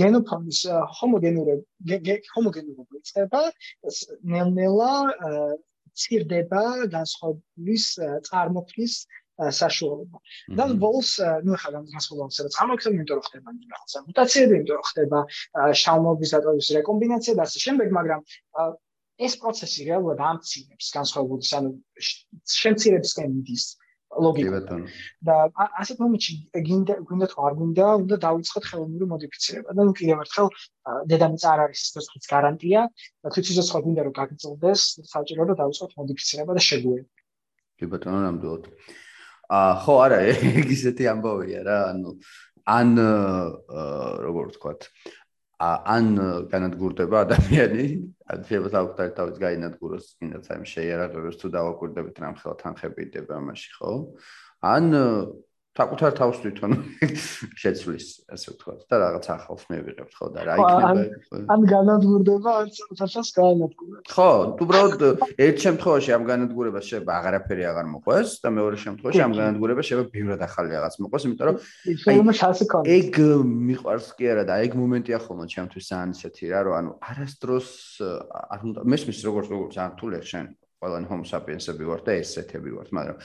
[0.00, 0.60] გენოფონდის
[0.98, 3.42] ჰომოგენურები ჰომოგენურობა იწყება,
[4.34, 4.92] ნელ-ნელა
[6.02, 6.62] ცირდება
[6.94, 7.84] განსხვავების
[8.28, 8.94] წარმოქმნის
[9.34, 10.18] საშუალება.
[10.58, 11.10] და ბოლოს,
[11.42, 15.18] ну, ხა განსხვავებას რაც ამოქცევ, იმიტომ რომ ხდება რაღაცა მუტაციები, იმიტომ რომ ხდება
[15.82, 18.20] შავმობის დატოვის რეკომბინაცია და ასე შემდეგ, მაგრამ
[19.26, 21.70] ეს პროცესი რეალურად ამცირებს განსხვავებულს, ანუ
[22.62, 23.64] შემცირებისკენ მიდის.
[24.24, 24.78] ლოგიკა.
[25.26, 25.34] და
[25.80, 26.32] ასეთ მომენტში
[26.68, 29.68] გინდა გინდა თუ არ გინდა უნდა დავიწყოთ ხელოვნური მოდიფიცირება.
[29.76, 30.48] და ნუ კიდევ ერთხელ
[31.10, 32.80] დედამიწა არ არის სიცოცხლის გარანტია
[33.22, 34.80] და თუ სიცოცხლე გინდა რომ გაგრძელდეს
[35.14, 37.14] საჭირო რომ დავიწყოთ მოდიფიცირება და შეგვიერთო
[37.78, 38.64] კი ბატონო ნამდვილად.
[39.50, 42.10] ა ხო არა ეგ ისეთი ამბავია რა ანუ
[42.64, 42.96] ან
[44.24, 44.88] როგორ ვთქვათ
[45.94, 46.06] ან
[46.52, 47.84] განადგურდება ადამიანი,
[48.32, 53.92] ან შეიძლება თავად თავად გაინადგუროს, კიდაც აი შეიარაღებს თუ დავაკვირდებით რამხელა თანხები იდება ამაში, ხო?
[54.64, 54.84] ან
[55.74, 56.72] საკუთარ თავს თვითონ
[57.60, 61.02] შეცვლის, ასე ვთქვათ, და რაღაც ახალს მივიღებთ, ხო და რა იქნება?
[61.50, 64.04] ან განადგურდება, ან საერთოდ განადგურება.
[64.06, 64.30] ხო,
[64.62, 65.02] უბრალოდ
[65.34, 70.40] ერთ შემთხვევაში ამ განადგურებას შეიძლება აღარაფერი აღარ მოყვეს და მეორე შემთხვევაში ამ განადგურებას შეიძლება ბევრად
[70.46, 71.56] ახალი რაღაც მოყვეს, იმიტომ რომ
[72.94, 73.12] ეგ
[73.66, 77.68] მიყვარს კი არა და ეგ მომენტია ხოლმე ჩემთვის ძალიან ისეთი რა, რომ ანუ არასდროს
[78.54, 80.46] არ უნდა მესმის როგორც როგორც არ თულე შენ
[80.84, 83.16] ყველანი homo sapiens-ები ვართ და ესეთები ვართ, მაგრამ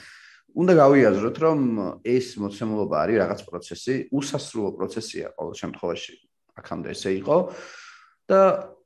[0.56, 1.58] უნდა გავიაზროთ, რომ
[2.04, 6.14] ეს მოცემულობა არის რაღაც პროცესი, უსასრულო პროცესია ყოველ შემთხვევაში.
[6.60, 7.36] აქამდე ესე იყო
[8.30, 8.40] და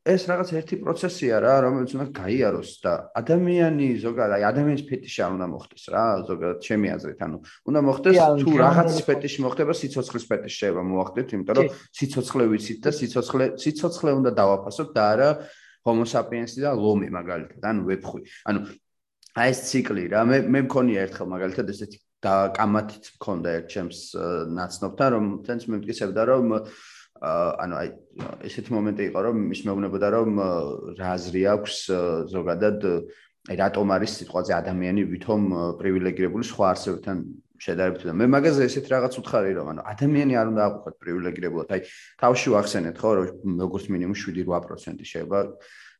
[0.05, 5.31] ეს რაღაც ერთი პროცესია რა, რომელიც უნდა გაიაროს და ადამიანი ზოგადად, აი ადამიანის ფეტიში არ
[5.36, 7.36] უნდა მოხდეს რა, ზოგადად ჩემი აზრით, ანუ
[7.69, 12.91] უნდა მოხდეს თუ რაღაც ფეტიში მოხდება, სიცოცხლის ფეტიში შეიძლება მოახდეთ, იმიტომ რომ სიცოცხლე ვიცით და
[13.01, 15.28] სიცოცხლე სიცოცხლე უნდა დავაფასოთ და არა
[15.85, 18.20] homo sapiens და ლომი მაგალითად, ანუ ვეფხვი.
[18.49, 18.61] ანუ
[19.35, 23.98] აი ეს ციკლი რა, მე მე მქონია ერთხელ მაგალითად ესეთი და კამათიც მქონდა ერთ ჩემს
[24.55, 26.55] ნაცნობთან, რომ თენს მე მტკიცებდა რომ
[27.24, 27.89] ანუ აი
[28.47, 30.31] ესეთი მომენტი იყო რომ ის მეუბნებოდა რომ
[30.98, 31.77] რა აზრი აქვს
[32.31, 32.86] ზოგადად
[33.51, 35.43] აი რატომ არის სიტყვაზე ადამიანი ვითომ
[35.82, 37.19] პრივილეგირებული სხვა არსებებთან
[37.65, 38.02] შედარებით.
[38.09, 41.69] და მე მაგაზე ესეთ რაღაც უთხარი რომ ანუ ადამიანი არ უნდა აღვხოთ პრივილეგირებულად.
[41.74, 41.81] აი
[42.20, 43.28] თავში ვახსენეთ ხო რომ
[43.65, 45.39] როგორც მინიმუმ 7-8% შეიძლება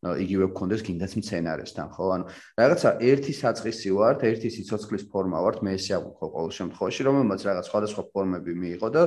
[0.05, 2.05] იგივე გქონდეს კიდაც მცენარესთან ხო?
[2.15, 2.25] ანუ
[2.61, 7.65] რაღაცა ერთი საწყისი ვართ ერთი სიცოცხლის ფორმა ვართ მე ესე აღვხო ყოველ შემთხვევაში რომელმაც რაღაც
[7.73, 9.03] სხვადასხვა ფორმები მიიღო და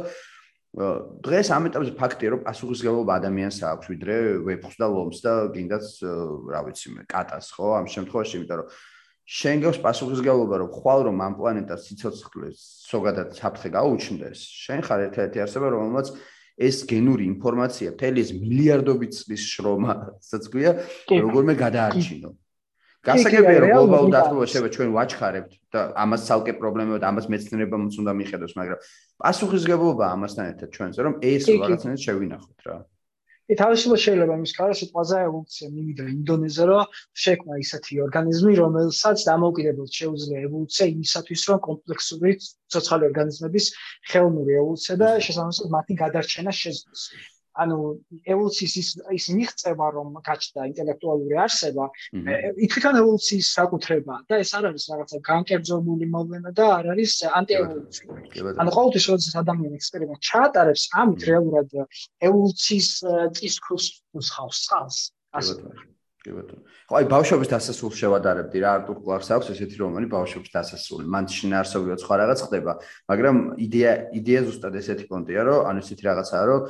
[0.78, 4.16] დღეს ამ ეტაპზე ფაქტია რომ პასუხისგებლობა ადამიანს აქვს ვიდრე
[4.46, 5.86] ვეფხს და ლომს და კიდაც
[6.54, 7.68] რა ვიცი მე კატას ხო?
[7.82, 8.68] ამ შემთხვევაში იმიტომ რომ
[9.28, 12.60] შენ გავს პასუხისგებლობა რომ ხვალ რომ ამ პლანეტას სიცოცხლეს
[12.94, 16.08] ზოგადად საფრთხე გაუჩნდეს შენ ხარ ერთ-ერთი არსება რომელმაც
[16.58, 20.72] ეს გენური ინფორმაცია მთელი ეს მილიარდობით წლის შრომასაც გვია
[21.14, 22.30] როგორმე გადაარჩინო.
[23.08, 28.14] გასაგებია რომ გლობალურ დათბობას შეიძლება ჩვენ ვაჩხარებთ და ამას ცალკე პრობლემაა და ამას მეცნიერებამ უნდა
[28.20, 28.80] მიხედოს, მაგრამ
[29.22, 32.76] პასუხისგებლობა ამასთან ერთად ჩვენზე რომ ეს რაღაცნაირად შევინახოთ რა.
[33.56, 40.42] თავისუფლად შეიძლება იმის კარო სიტყვაზე ევოლუცია მივიდა ინდონეზია რომ შექმნა ისეთი ორგანიზმი რომელსაც დამოუკიდებლად შეუძლია
[40.50, 43.72] ევოლუცია იმისათვის რომ კომპლექსური ცოცხალი ორგანიზმების
[44.12, 47.08] ხელოვნური ევოლუცია და შესაბამისად მათი გადარჩენა შეძლოს.
[47.64, 47.78] ანუ
[48.34, 51.86] ევოლუციის ის ის მიღწევა რომ გაჩნდა ინტელექტუალური არსება
[52.68, 58.24] ითქან ევოლუციის საკუთრება და ეს არ არის რაღაცა განკერძომული მოვლენა და არ არის ანტიევოლუციური
[58.62, 61.78] ანუ ყოველთვის როდესაც ადამიანი ექსპერიმენტ ჩაატარებს ამით რეალურად
[62.30, 62.90] ევოლუციის
[63.42, 63.88] წისქვილს
[64.22, 64.98] უსხავს ხალს
[65.34, 65.56] ასე.
[66.24, 66.62] კი ბატონო.
[66.90, 71.06] ხო, აი ბავშვობის დასასრულს შევადარებდი რა, არტურ კლარკს აქვს ესეთი რომანი ბავშვობის დასასრული.
[71.14, 72.74] მან შინაარსობრივად სხვა რაღაც ხდება,
[73.12, 73.36] მაგრამ
[73.66, 76.62] იდეა იდეა ზუსტად ესეთი პონტია, რომ ანუ ესეთი რაღაცაა, რომ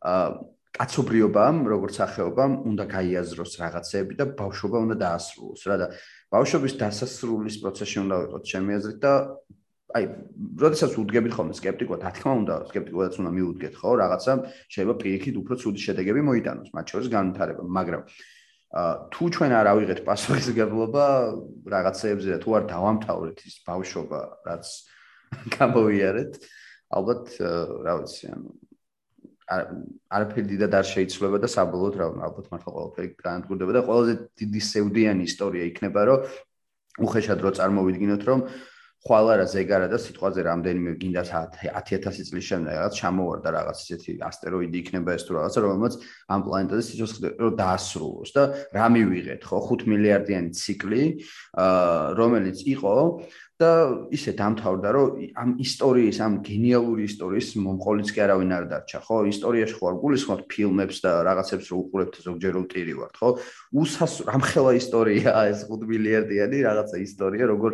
[0.00, 5.86] კაცობრიობამ, როგორც სახეობამ, უნდა გაიაზროს რაღაცეები და ბავშვობა უნდა დაასრულოს, რა და
[6.30, 9.12] ბავშვობის დასასრულის პროცესში უნდა ვიყოთ ჩემი აზრით და
[9.90, 10.04] აი,
[10.62, 13.90] როდესაც უდგებით ხოლმე скеპტიკურად, რა თქმა უნდა, скеპტიკურადაც უნდა მიუდგეთ, ხო?
[14.00, 14.32] რაღაცა
[14.70, 18.02] შეიძლება პირიქით უფრო ცუდი შედეგები მოიტანოს, მათ შორის განვითარება, მაგრამ
[19.10, 21.06] თუ ჩვენ არ ავიღეთ პასუხისგებლობა
[21.74, 24.66] რაღაცეებზე და თუ არ დავამთავრეთ ის ბავშვობა, რაც
[25.58, 26.32] გამოვიარეთ,
[26.94, 27.24] ალბათ,
[27.82, 28.50] რა ვიცი, ანუ
[29.50, 35.26] არაფერი დიდად არ შეიცვლება და საბოლოოდ რა ალბათ მართლა ყველაფერი განადგურდება და ყველაზე დიდი სევდიანი
[35.26, 36.28] ისტორია იქნება რომ
[37.06, 38.44] უხეშად რო წარმოვიდგინოთ რომ
[39.00, 44.76] ხვალა რა ზეგარა და სიტყვაზე რამდენიმე გინდა 10000 წლის შემდეგ რაღაც ჩამოვარდა რაღაც ისეთი ასტეროიდი
[44.84, 45.94] იქნება ეს თუ რაღაცა რომელმაც
[46.36, 48.42] ამ პლანეტაზე სიცოცხლე რო დაასრულოს და
[48.76, 49.56] რა მივიღეთ ხო?
[49.72, 51.02] 5 მილიარდიანი ციკლი
[52.20, 52.96] რომელიც იყო
[53.60, 53.70] და
[54.16, 59.16] ისე დამთავრდა რომ ამ ისტორიის ამ გენიალური ისტორიის მომყოლიც კი არავინ არ დარჩა ხო?
[59.32, 63.28] ისტორიაში ხო არ გულისხმობთ ფილმებს და რაღაცებს რო უყურებთ ზოგჯერ უტირი ვართ ხო?
[63.84, 67.70] უსას რამხელა ისტორია ეს 5 მილიარდიანი რაღაცა ისტორია როგორ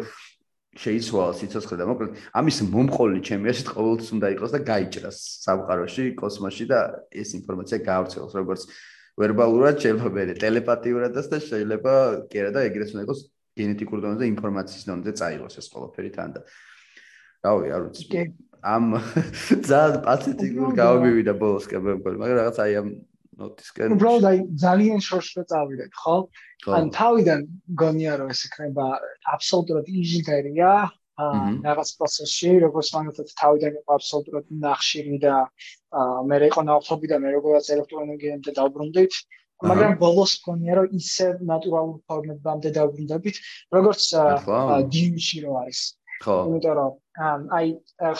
[0.76, 6.66] შეიცვალა სიცოცხლე და მოკლედ ამის მომყოლი ჩემი ასეთ ყოველთვის უნდა იყოს და გაიჭრას სამყაროში კოსმოსში
[6.68, 6.80] და
[7.16, 8.66] ეს ინფორმაცია გაავრცელოს როგორც
[9.16, 11.94] ვერბალურად შეიძლება ტელეპათიურადაც და შეიძლება
[12.28, 13.20] კი არა და ეგრეც უნდა იყოს
[13.56, 16.40] გენეტიკურ დონეზე ინფორმაციის დონეზე წაიღოს ეს ყველაფერი თან და
[17.46, 18.24] რავი არ ვიცი.
[18.66, 18.84] ამ
[19.70, 22.88] ძალიან პათეტიკურ გამოვიდა ბოლოს კი მაგრამ რაღაც აი ამ
[23.40, 26.16] ნოტისკენ უბრალოდ აი ძალიან შორშო წავიდეთ ხო?
[26.76, 27.40] ან თავიდან
[27.82, 28.86] გონია რომ ეს იქნება
[29.36, 30.70] აბსოლუტურად ინჟინერია
[31.16, 35.34] რაღაც პროცესში როგორც მაგათაც თავიდან იყო აბსოლუტურად ნახშირი და
[36.28, 39.14] მე რეყო ნავთობი და მე როგორაც ელექტროენერგიამდე დავბრუნდით
[39.64, 43.36] მაგრამ ბოლოს გონია რომ ისე ნატურალურ ფორმებამდე დავრუნდებით
[43.76, 44.02] როგორც
[44.92, 45.80] დინში რო არის.
[46.24, 46.36] ხო.
[46.48, 46.92] იმიტომ რომ
[47.56, 47.66] აი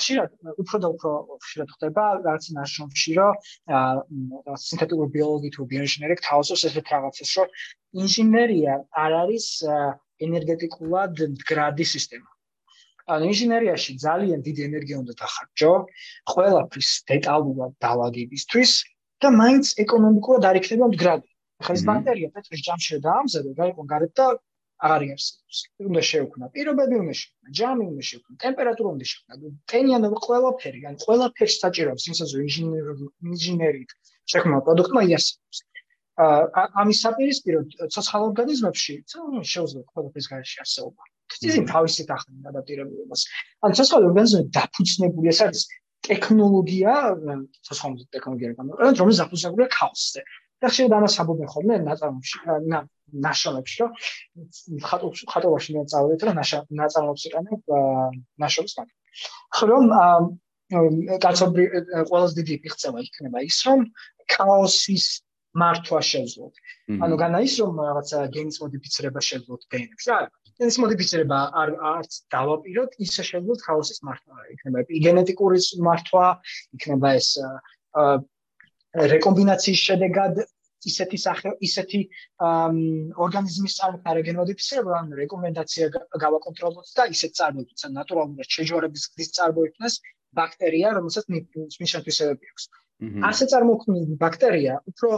[0.01, 0.31] ხშირად
[0.63, 1.11] უფრო და უფრო
[1.45, 3.35] ხშირად ხდება რაღაც ნაშრომში რომ
[4.65, 7.49] სინთეტიკური ბიოლოგი თუ ბიოინჟინერი თავისუფლად ესეთ რაღაცას რომ
[8.05, 9.47] ინჟინერია არ არის
[10.29, 12.29] ენერგეტიკულად მდგრადი სისტემა.
[13.07, 15.73] ან ინჟინერიაში ძალიან დიდი ენერგია უნდა დახარჯო
[16.33, 18.73] ყველაფრის დეტალურად დაავადებისთვის
[19.23, 21.29] და მაინც ეკონომიკურად არ იქნება მდგრადი.
[21.65, 24.27] ხა ეს ბაქტერია პეტრის ჯამში დაამზადა, გაიყო გარეთ და
[24.87, 25.59] აღარ იარსებს.
[25.89, 29.35] უნდა შეუქმნა პირობები, უნდა შეუქმნა ჯამი, უნდა შეუქმნა ტემპერატურა, უნდა შეუქმნა
[29.73, 32.93] ტენიანო ყველაფერი, ან ყველაფერი საჭიროებს იმასაც ინჟინერი
[33.33, 33.91] ინჟინერით
[34.33, 35.59] შექმნა პროდუქტმა იარსებს.
[36.17, 37.59] ა ამის საპირისპირო
[37.93, 38.95] ცოცხალ ორგანიზმებში
[39.53, 41.03] შეუძლია ყველაფრის გარშე არსებობა.
[41.49, 43.23] ის თავისით ახდენს ადაპტირებულობას.
[43.65, 45.63] ან ცოცხალ ორგანიზმები დაფუძნებული ეს არის
[46.07, 46.95] ტექნოლოგია,
[47.67, 50.23] ცოცხალ ტექნოლოგია რეგამენტად, რომელიც დაფუძნებულია ქაოსზე.
[50.57, 52.37] და შეიძლება ამას ამბობენ ხოლმე ნაწარმოებში
[53.25, 53.91] ნაშრომებში, რომ
[55.33, 56.39] ხატობაში წავედით, რომ
[56.81, 57.61] ნაწარმოებს იყენებ
[58.41, 58.89] ნაშრომს მაგ.
[59.57, 59.85] ხომ
[61.25, 61.65] კაცობრი
[62.09, 63.85] ყველაზე დიდი მიღწევა იქნება ის, რომ
[64.33, 65.07] ქაოსის
[65.63, 66.55] მართვა შეძლოთ.
[67.05, 70.05] ანუ განა ის რომ რაღაცა გენის მოდიფიცირება შეძლოთ დნს.
[70.11, 70.19] რა
[70.61, 74.37] გენის მოდიფიცირება არ არც დავაპიროთ, ისე შეძლოთ ქაოსის მართვა.
[74.55, 75.59] იქნება ეპიგენეტიკური
[75.89, 76.27] მართვა,
[76.77, 77.29] იქნება ეს
[79.15, 80.45] რეკომბინაციის შედეგად
[80.87, 82.01] ისეთი სახე ისეთი
[83.27, 85.89] ორგანიზმის წარმოქმნა რეგენოდიფიცირება ან რეკომენდაცია
[86.25, 89.99] გავაკონტროლოთ და ისეთ წარმოქმნას ნატურალურად შეჯვარების გზის წარმოქმნას
[90.41, 91.25] ბაქტერია რომელსაც
[91.81, 92.69] მიშანთვისებები აქვს
[93.29, 95.09] ასე წარმოქმნილი ბაქტერია უფრო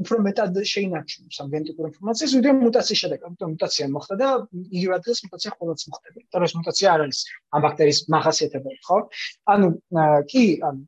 [0.00, 4.28] უფრო მეტად შეინარჩუნებს ამ გენეტიკურ ინფორმაციას ვიდრე მუტაციის შედეგად იმიტომ მუტაცია მოხდა და
[4.76, 7.20] იგივე ადგილას მუტაცია ყოველთვის მოხდება იმიტომ რომ მუტაცია არ არის
[7.52, 8.98] ამ ბაქტერიის მახასიათებელი ხო?
[9.52, 9.68] ანუ
[10.32, 10.80] კი ანუ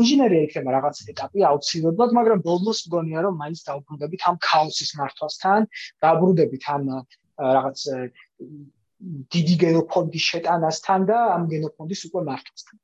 [0.00, 5.66] ინჟინერია იქნება რაღაც ეტაპი აუცილებლად, მაგრამ ბოლოს მგონია რომ მაინც დაუბრუნდებით ამ ქაოსის მართვასთან,
[6.04, 6.84] დაუბრუნდებით ამ
[7.36, 7.78] რაღაც
[9.34, 12.76] დიდი გენოფონდის შეტანასთან და ამ გენოფონდის უკვე მართვასთან.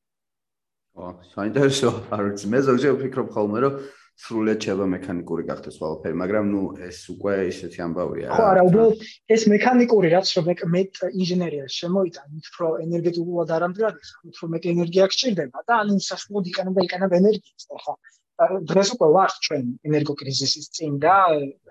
[0.97, 3.75] ო, საინტერესო, არ ვიცი, მე ზოგჯერ ვფიქრობ ხოლმე რომ
[4.17, 9.03] სრულად შეება მექანიკური გახდეს ყველაფერი, მაგრამ ნუ ეს უკვე ისეთი ამბავია ხო, არა, უბრალოდ
[9.37, 10.83] ეს მექანიკური რაც რომ მე
[11.21, 13.99] ინჟინერია შემოიტანით, უფრო ენერგეტიკულად არამდგრად,
[14.33, 17.95] უფრო მეტ ენერგია გჭირდება და ანუ სასწაულად იყენებ და იყენებ ენერგიას, ხო?
[18.37, 21.17] დღეს უკვე ვარ ჩვენ ენერგოკრიზისის წინ და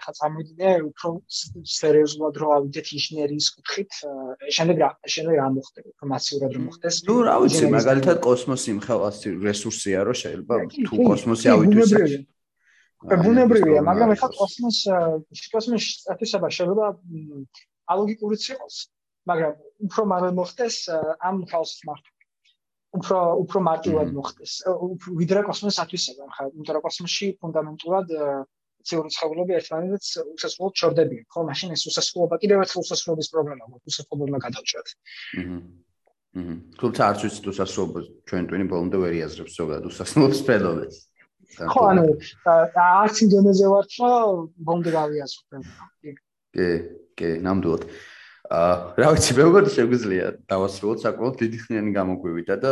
[0.01, 1.09] ხა წამოდიდე უფრო
[1.61, 3.91] სერიოზულად რო ავიდეთ ინჟინერიის კუთხით,
[4.49, 6.95] შემდეგ რა შემდეგ რა მოხდება, ინფორმაციურად რო მოხდეს.
[7.05, 9.13] ნუ რა ვიცი, მაგალითად კოსმოსი მხოლოდ
[9.45, 10.55] რესურსია, რომ შეიძლება
[10.89, 11.93] თუ კოსმოსი ავიდეს
[13.05, 14.79] ბუნებრივია, მაგრამ ეხლა კოსმოს
[15.53, 16.85] კოსმოსში სტატუსება შეიძლება
[17.93, 18.75] ალოგიკურიც იყოს,
[19.29, 19.53] მაგრამ
[19.85, 20.75] უფრო მალე მოხდეს
[21.21, 22.09] ამ ხალხს მარტო.
[22.99, 24.53] უფრო უფრო მარტივად მოხდეს.
[25.21, 28.13] ვიდრე კოსმოსის ათვისება, ხა, იმიტომ რომ კოსმოსში ფუნდამენტურად
[28.85, 31.39] ციური ცხოველები ერთმანეთს უსასრულოდ ჩორდებიან, ხო?
[31.49, 34.87] მაშინ ეს უსასრულობა კიდევ ერთხელ უსასრულობის პრობლემაა, უსასრულობა გადავჭრათ.
[35.41, 35.57] აჰა.
[36.35, 36.55] აჰა.
[36.79, 37.99] თუმცა არც ვიცით უსასრულობა
[38.29, 40.97] ჩვენ ტვინი ბოლომდე ვერ იაზრებს ზოგადად უსასრულობის ფენომენს.
[41.71, 42.03] ხო ანუ
[42.75, 44.09] არც ინდონეზია ვარ ხო
[44.67, 45.63] ბონდე გავიაზრებ
[46.55, 46.67] კი
[47.15, 47.83] კი ნამდვილად
[48.53, 52.71] აა რა ვიცი მეუბნები შეგვიძლია დავასრულოთ საკმაოდ დიდი ხნიანი გამოგვივიდა და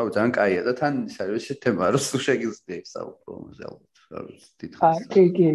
[0.00, 5.00] აუ ძალიან კაია და თან ის არის თემა რომ სულ შეგიძლია ისაუბრო ამაზე ალბათ აა
[5.14, 5.48] კი კი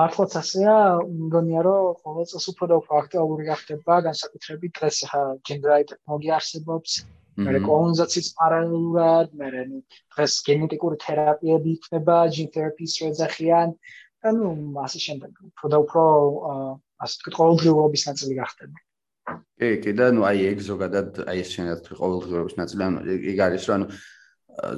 [0.00, 5.88] მართლაც ასეა მგონია რომ ყოველ წელს უფრო და უფრო აქტუალური გახდება განსაკუთრებით დღეს ხა ჯენდრაი
[5.92, 6.92] ტექნოლოგია არსებობს
[7.40, 9.48] მე კოლონიზაციის პარალელურად, მე
[10.12, 13.72] დღეს გენეტიკური თერაპიები იქნება, gene therapy-ს შეძახიან,
[14.28, 14.48] ანუ
[14.84, 15.32] ასე შემდეგ.
[15.48, 16.02] უფრო და უფრო
[17.00, 18.78] ასე ვთქვით, ყოველდღიურობის ნაწილი გახდება.
[19.60, 22.98] კი, კი და ნუ აი ეგ ზოგადად აი ეს შეიძლება თქვი ყოველდღიურობის ნაწილი, ანუ
[23.30, 23.86] ეგ არის რომ ანუ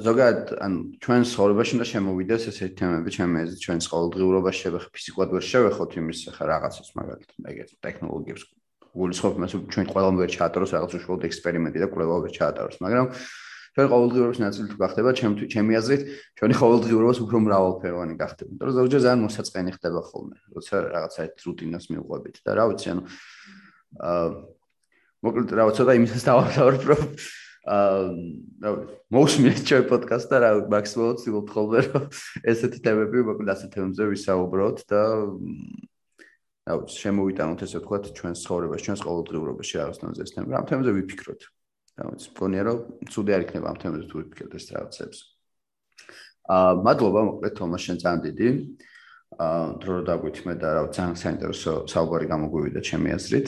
[0.07, 5.43] ზოგადად ანუ ჩვენ ცხოვრებაში უნდა შემოვიდეს ესეთი თემები, ჩემი აზრით, ჩვენ ყოველდღიურობაში შევეხ ფიზიკურად ვერ
[5.51, 8.43] შევეხოთ იმის ხა რაღაცას მაგალითად, ეგეთ ტექნოლოგიებს
[8.93, 13.07] გულისხმობ მას ჩვენ ყველამ ვერ ჩაატაროს რაღაც უშუალოდ ექსპერიმენტი და კვლევა ვერ ჩაატაროს მაგრამ
[13.73, 16.01] ჩვენ ყოველდღიურობის ნაწილი თუ გახდება ჩემ ჩემი აზრით
[16.37, 21.85] ჩვენი ყოველდღიურობას უფრო მრავალფეროვანი გახდება იმიტომ რომ ზოგჯერ ძალიან მოსაწყენი ხდება ხოლმე როცა რაღაცა რუტინას
[21.89, 23.03] მიუყვებით და რა ვიცი ანუ
[24.03, 24.27] აა
[25.23, 27.01] მოკლედ რა ვიცი და იმისას დავამთავრებ რომ
[27.73, 27.97] აა
[28.61, 32.03] რა ვიცი მოусმინეთ ჩვენ პოდკასტს და რა მაქსიმალურად ვცდილობ ხოლმე რომ
[32.53, 35.01] ესეთი თემები მოკლედ ასეთ თემებზე ვისაუბროთ და
[36.63, 40.55] რა ვიცი, შემოვიტანოთ ესე ვთქვათ ჩვენს ცხოვრებაში, ჩვენს ყოველდღიურობაში რაღაც ნაზეს თემა.
[40.59, 41.41] ამ თემაზე ვიფიქროთ.
[41.93, 42.77] რა ვიცი, მგონია რომ
[43.13, 45.17] ცუდი არ იქნება ამ თემაზე თუ ვიფიქროთ ეს რაღაცებს.
[46.49, 48.47] აა, მადლობა მოკლედ თომას შენ ძალიან დიდი.
[49.33, 53.47] აა, დრო დაგვითმე და რა ძალიან საინტერესო საუბარი გამოგვივიდა ჩემი აზრით.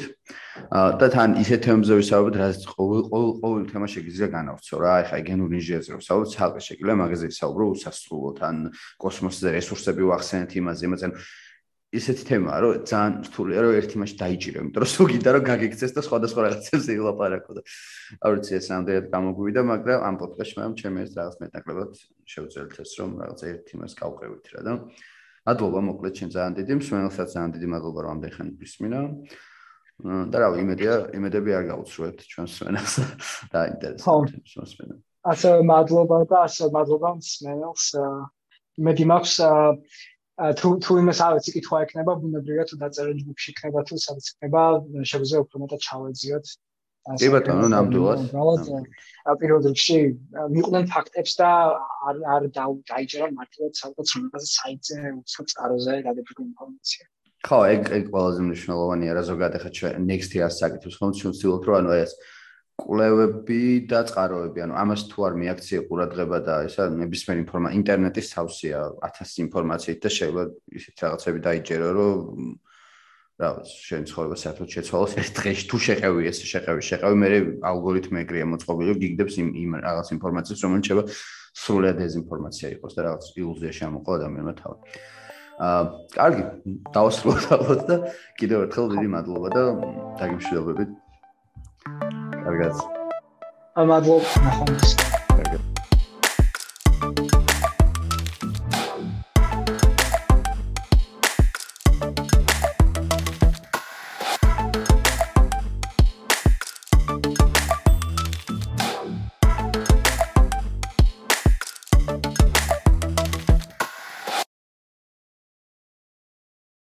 [0.74, 4.94] აა, და თან ისეთ თემებზე ვისაუბრეთ, რაც ყოველ ყოველ ყოველ თემა შეგიძლია განავრცო რა.
[5.06, 8.56] ეხლა გენურ ინჟინერიაზე რომ საუბრობ, ცალკე შეგიძლია მაგაზე ვისაუბრო უსასრულოდ, ან
[9.02, 11.08] კოსმოსზე რესურსები ვახსენეთ იმაზე, იმაზე.
[12.00, 15.92] ისეთი თემაა, რომ ძალიან რთულია, რომ ერთი მასში დაიჭირო, იმიტომ რომ სულ გინდა რომ გაგიქცეს
[15.96, 17.62] და სხვადასხვა რაღაცებს ილაპარაკო და
[18.26, 21.92] არ ვიცი ეს რამდენად გამოგვივიდა, მაგრამ ამ პოდკასტში მე ჩემი ეს რაღაც მეტაკლებად
[22.32, 24.74] შევძელთ ეს რომ რაღაც ერთი მას გავყევით რა და
[25.46, 29.00] მადლობა მოკლედ შენ ძალიან დიდი, მსმენელსაც ძალიან დიდი მადლობა რომ ამდენ ხანი გისმინა.
[30.04, 32.94] და რა ვიცი, იმედია, იმედები არ გაუცრუებთ ჩვენს მსმენელს
[33.54, 35.04] და ინტერესებს ჩვენს მსმენელს.
[35.32, 37.86] ასე მადლობა და ასე მადლობა მსმენელს.
[38.76, 39.36] მე დიმაქვს
[40.36, 44.62] თუ თუ იმას ავეცი კითხვა ექნება ბუნებრივია თუ დაწერილი ჯგუფში იქნება თუ სადაც იქნება
[45.12, 46.46] შეგვიძლია უფრო მეტად ჩავეძიოთ.
[47.06, 48.20] კი ბატონო ნამდვილად.
[49.40, 50.00] პირველ რიგში
[50.56, 51.50] მიყვნენ ფაქტებს და
[52.10, 52.44] არ არ
[52.92, 57.04] დაიჭერა მართლაც სადღაც რომელსაც საიტზე უცხო წაროზე გადაგებული ინფორმაცია.
[57.46, 61.66] ხო ეგ ეგ ყველაზე მნიშვნელოვანია რა ზოგადად ახლა ჩვენ next year-ს საკითხებს ხომ ჩვენ ვცდილობთ
[61.70, 62.12] რომ ანუ ეს
[62.76, 68.80] კვლევები და წყაროები, ანუ ამას თუ არ მიაქციე ყურადღება და ესა ნებისმიერ ინფორმაცია ინტერნეტის თავსია
[69.08, 70.44] 1000 ინფორმაციით და შეიძლება
[70.80, 72.50] ისეთ რაღაცები დაიჯერო, რომ
[73.36, 77.30] რა ვიცი, შენ ცხოვრება საერთოდ შეცვალოს ერთ დღეში თუ შეყევი ეს შეყევი, შეყევი მე
[77.68, 81.06] ალგორითმი ეგრეა მოწყობილი, რომ გიგდებს იმ იმ რაღაც ინფორმაციას, რომელიც შეიძლება
[81.56, 84.78] სრულად დეზინფორმაცია იყოს და რაღაც ილუზია შემოყვა ადამიანმა თავი.
[85.56, 85.84] აა,
[86.16, 86.44] კარგი,
[86.96, 87.96] დავასრულოთ ალბათ და
[88.40, 89.64] კიდევ ერთხელ დიდი მადლობა და
[90.20, 90.90] დაგიმშვიდობებით.
[92.46, 92.82] კარგად.
[93.90, 95.15] მადლობა, ნახოთ.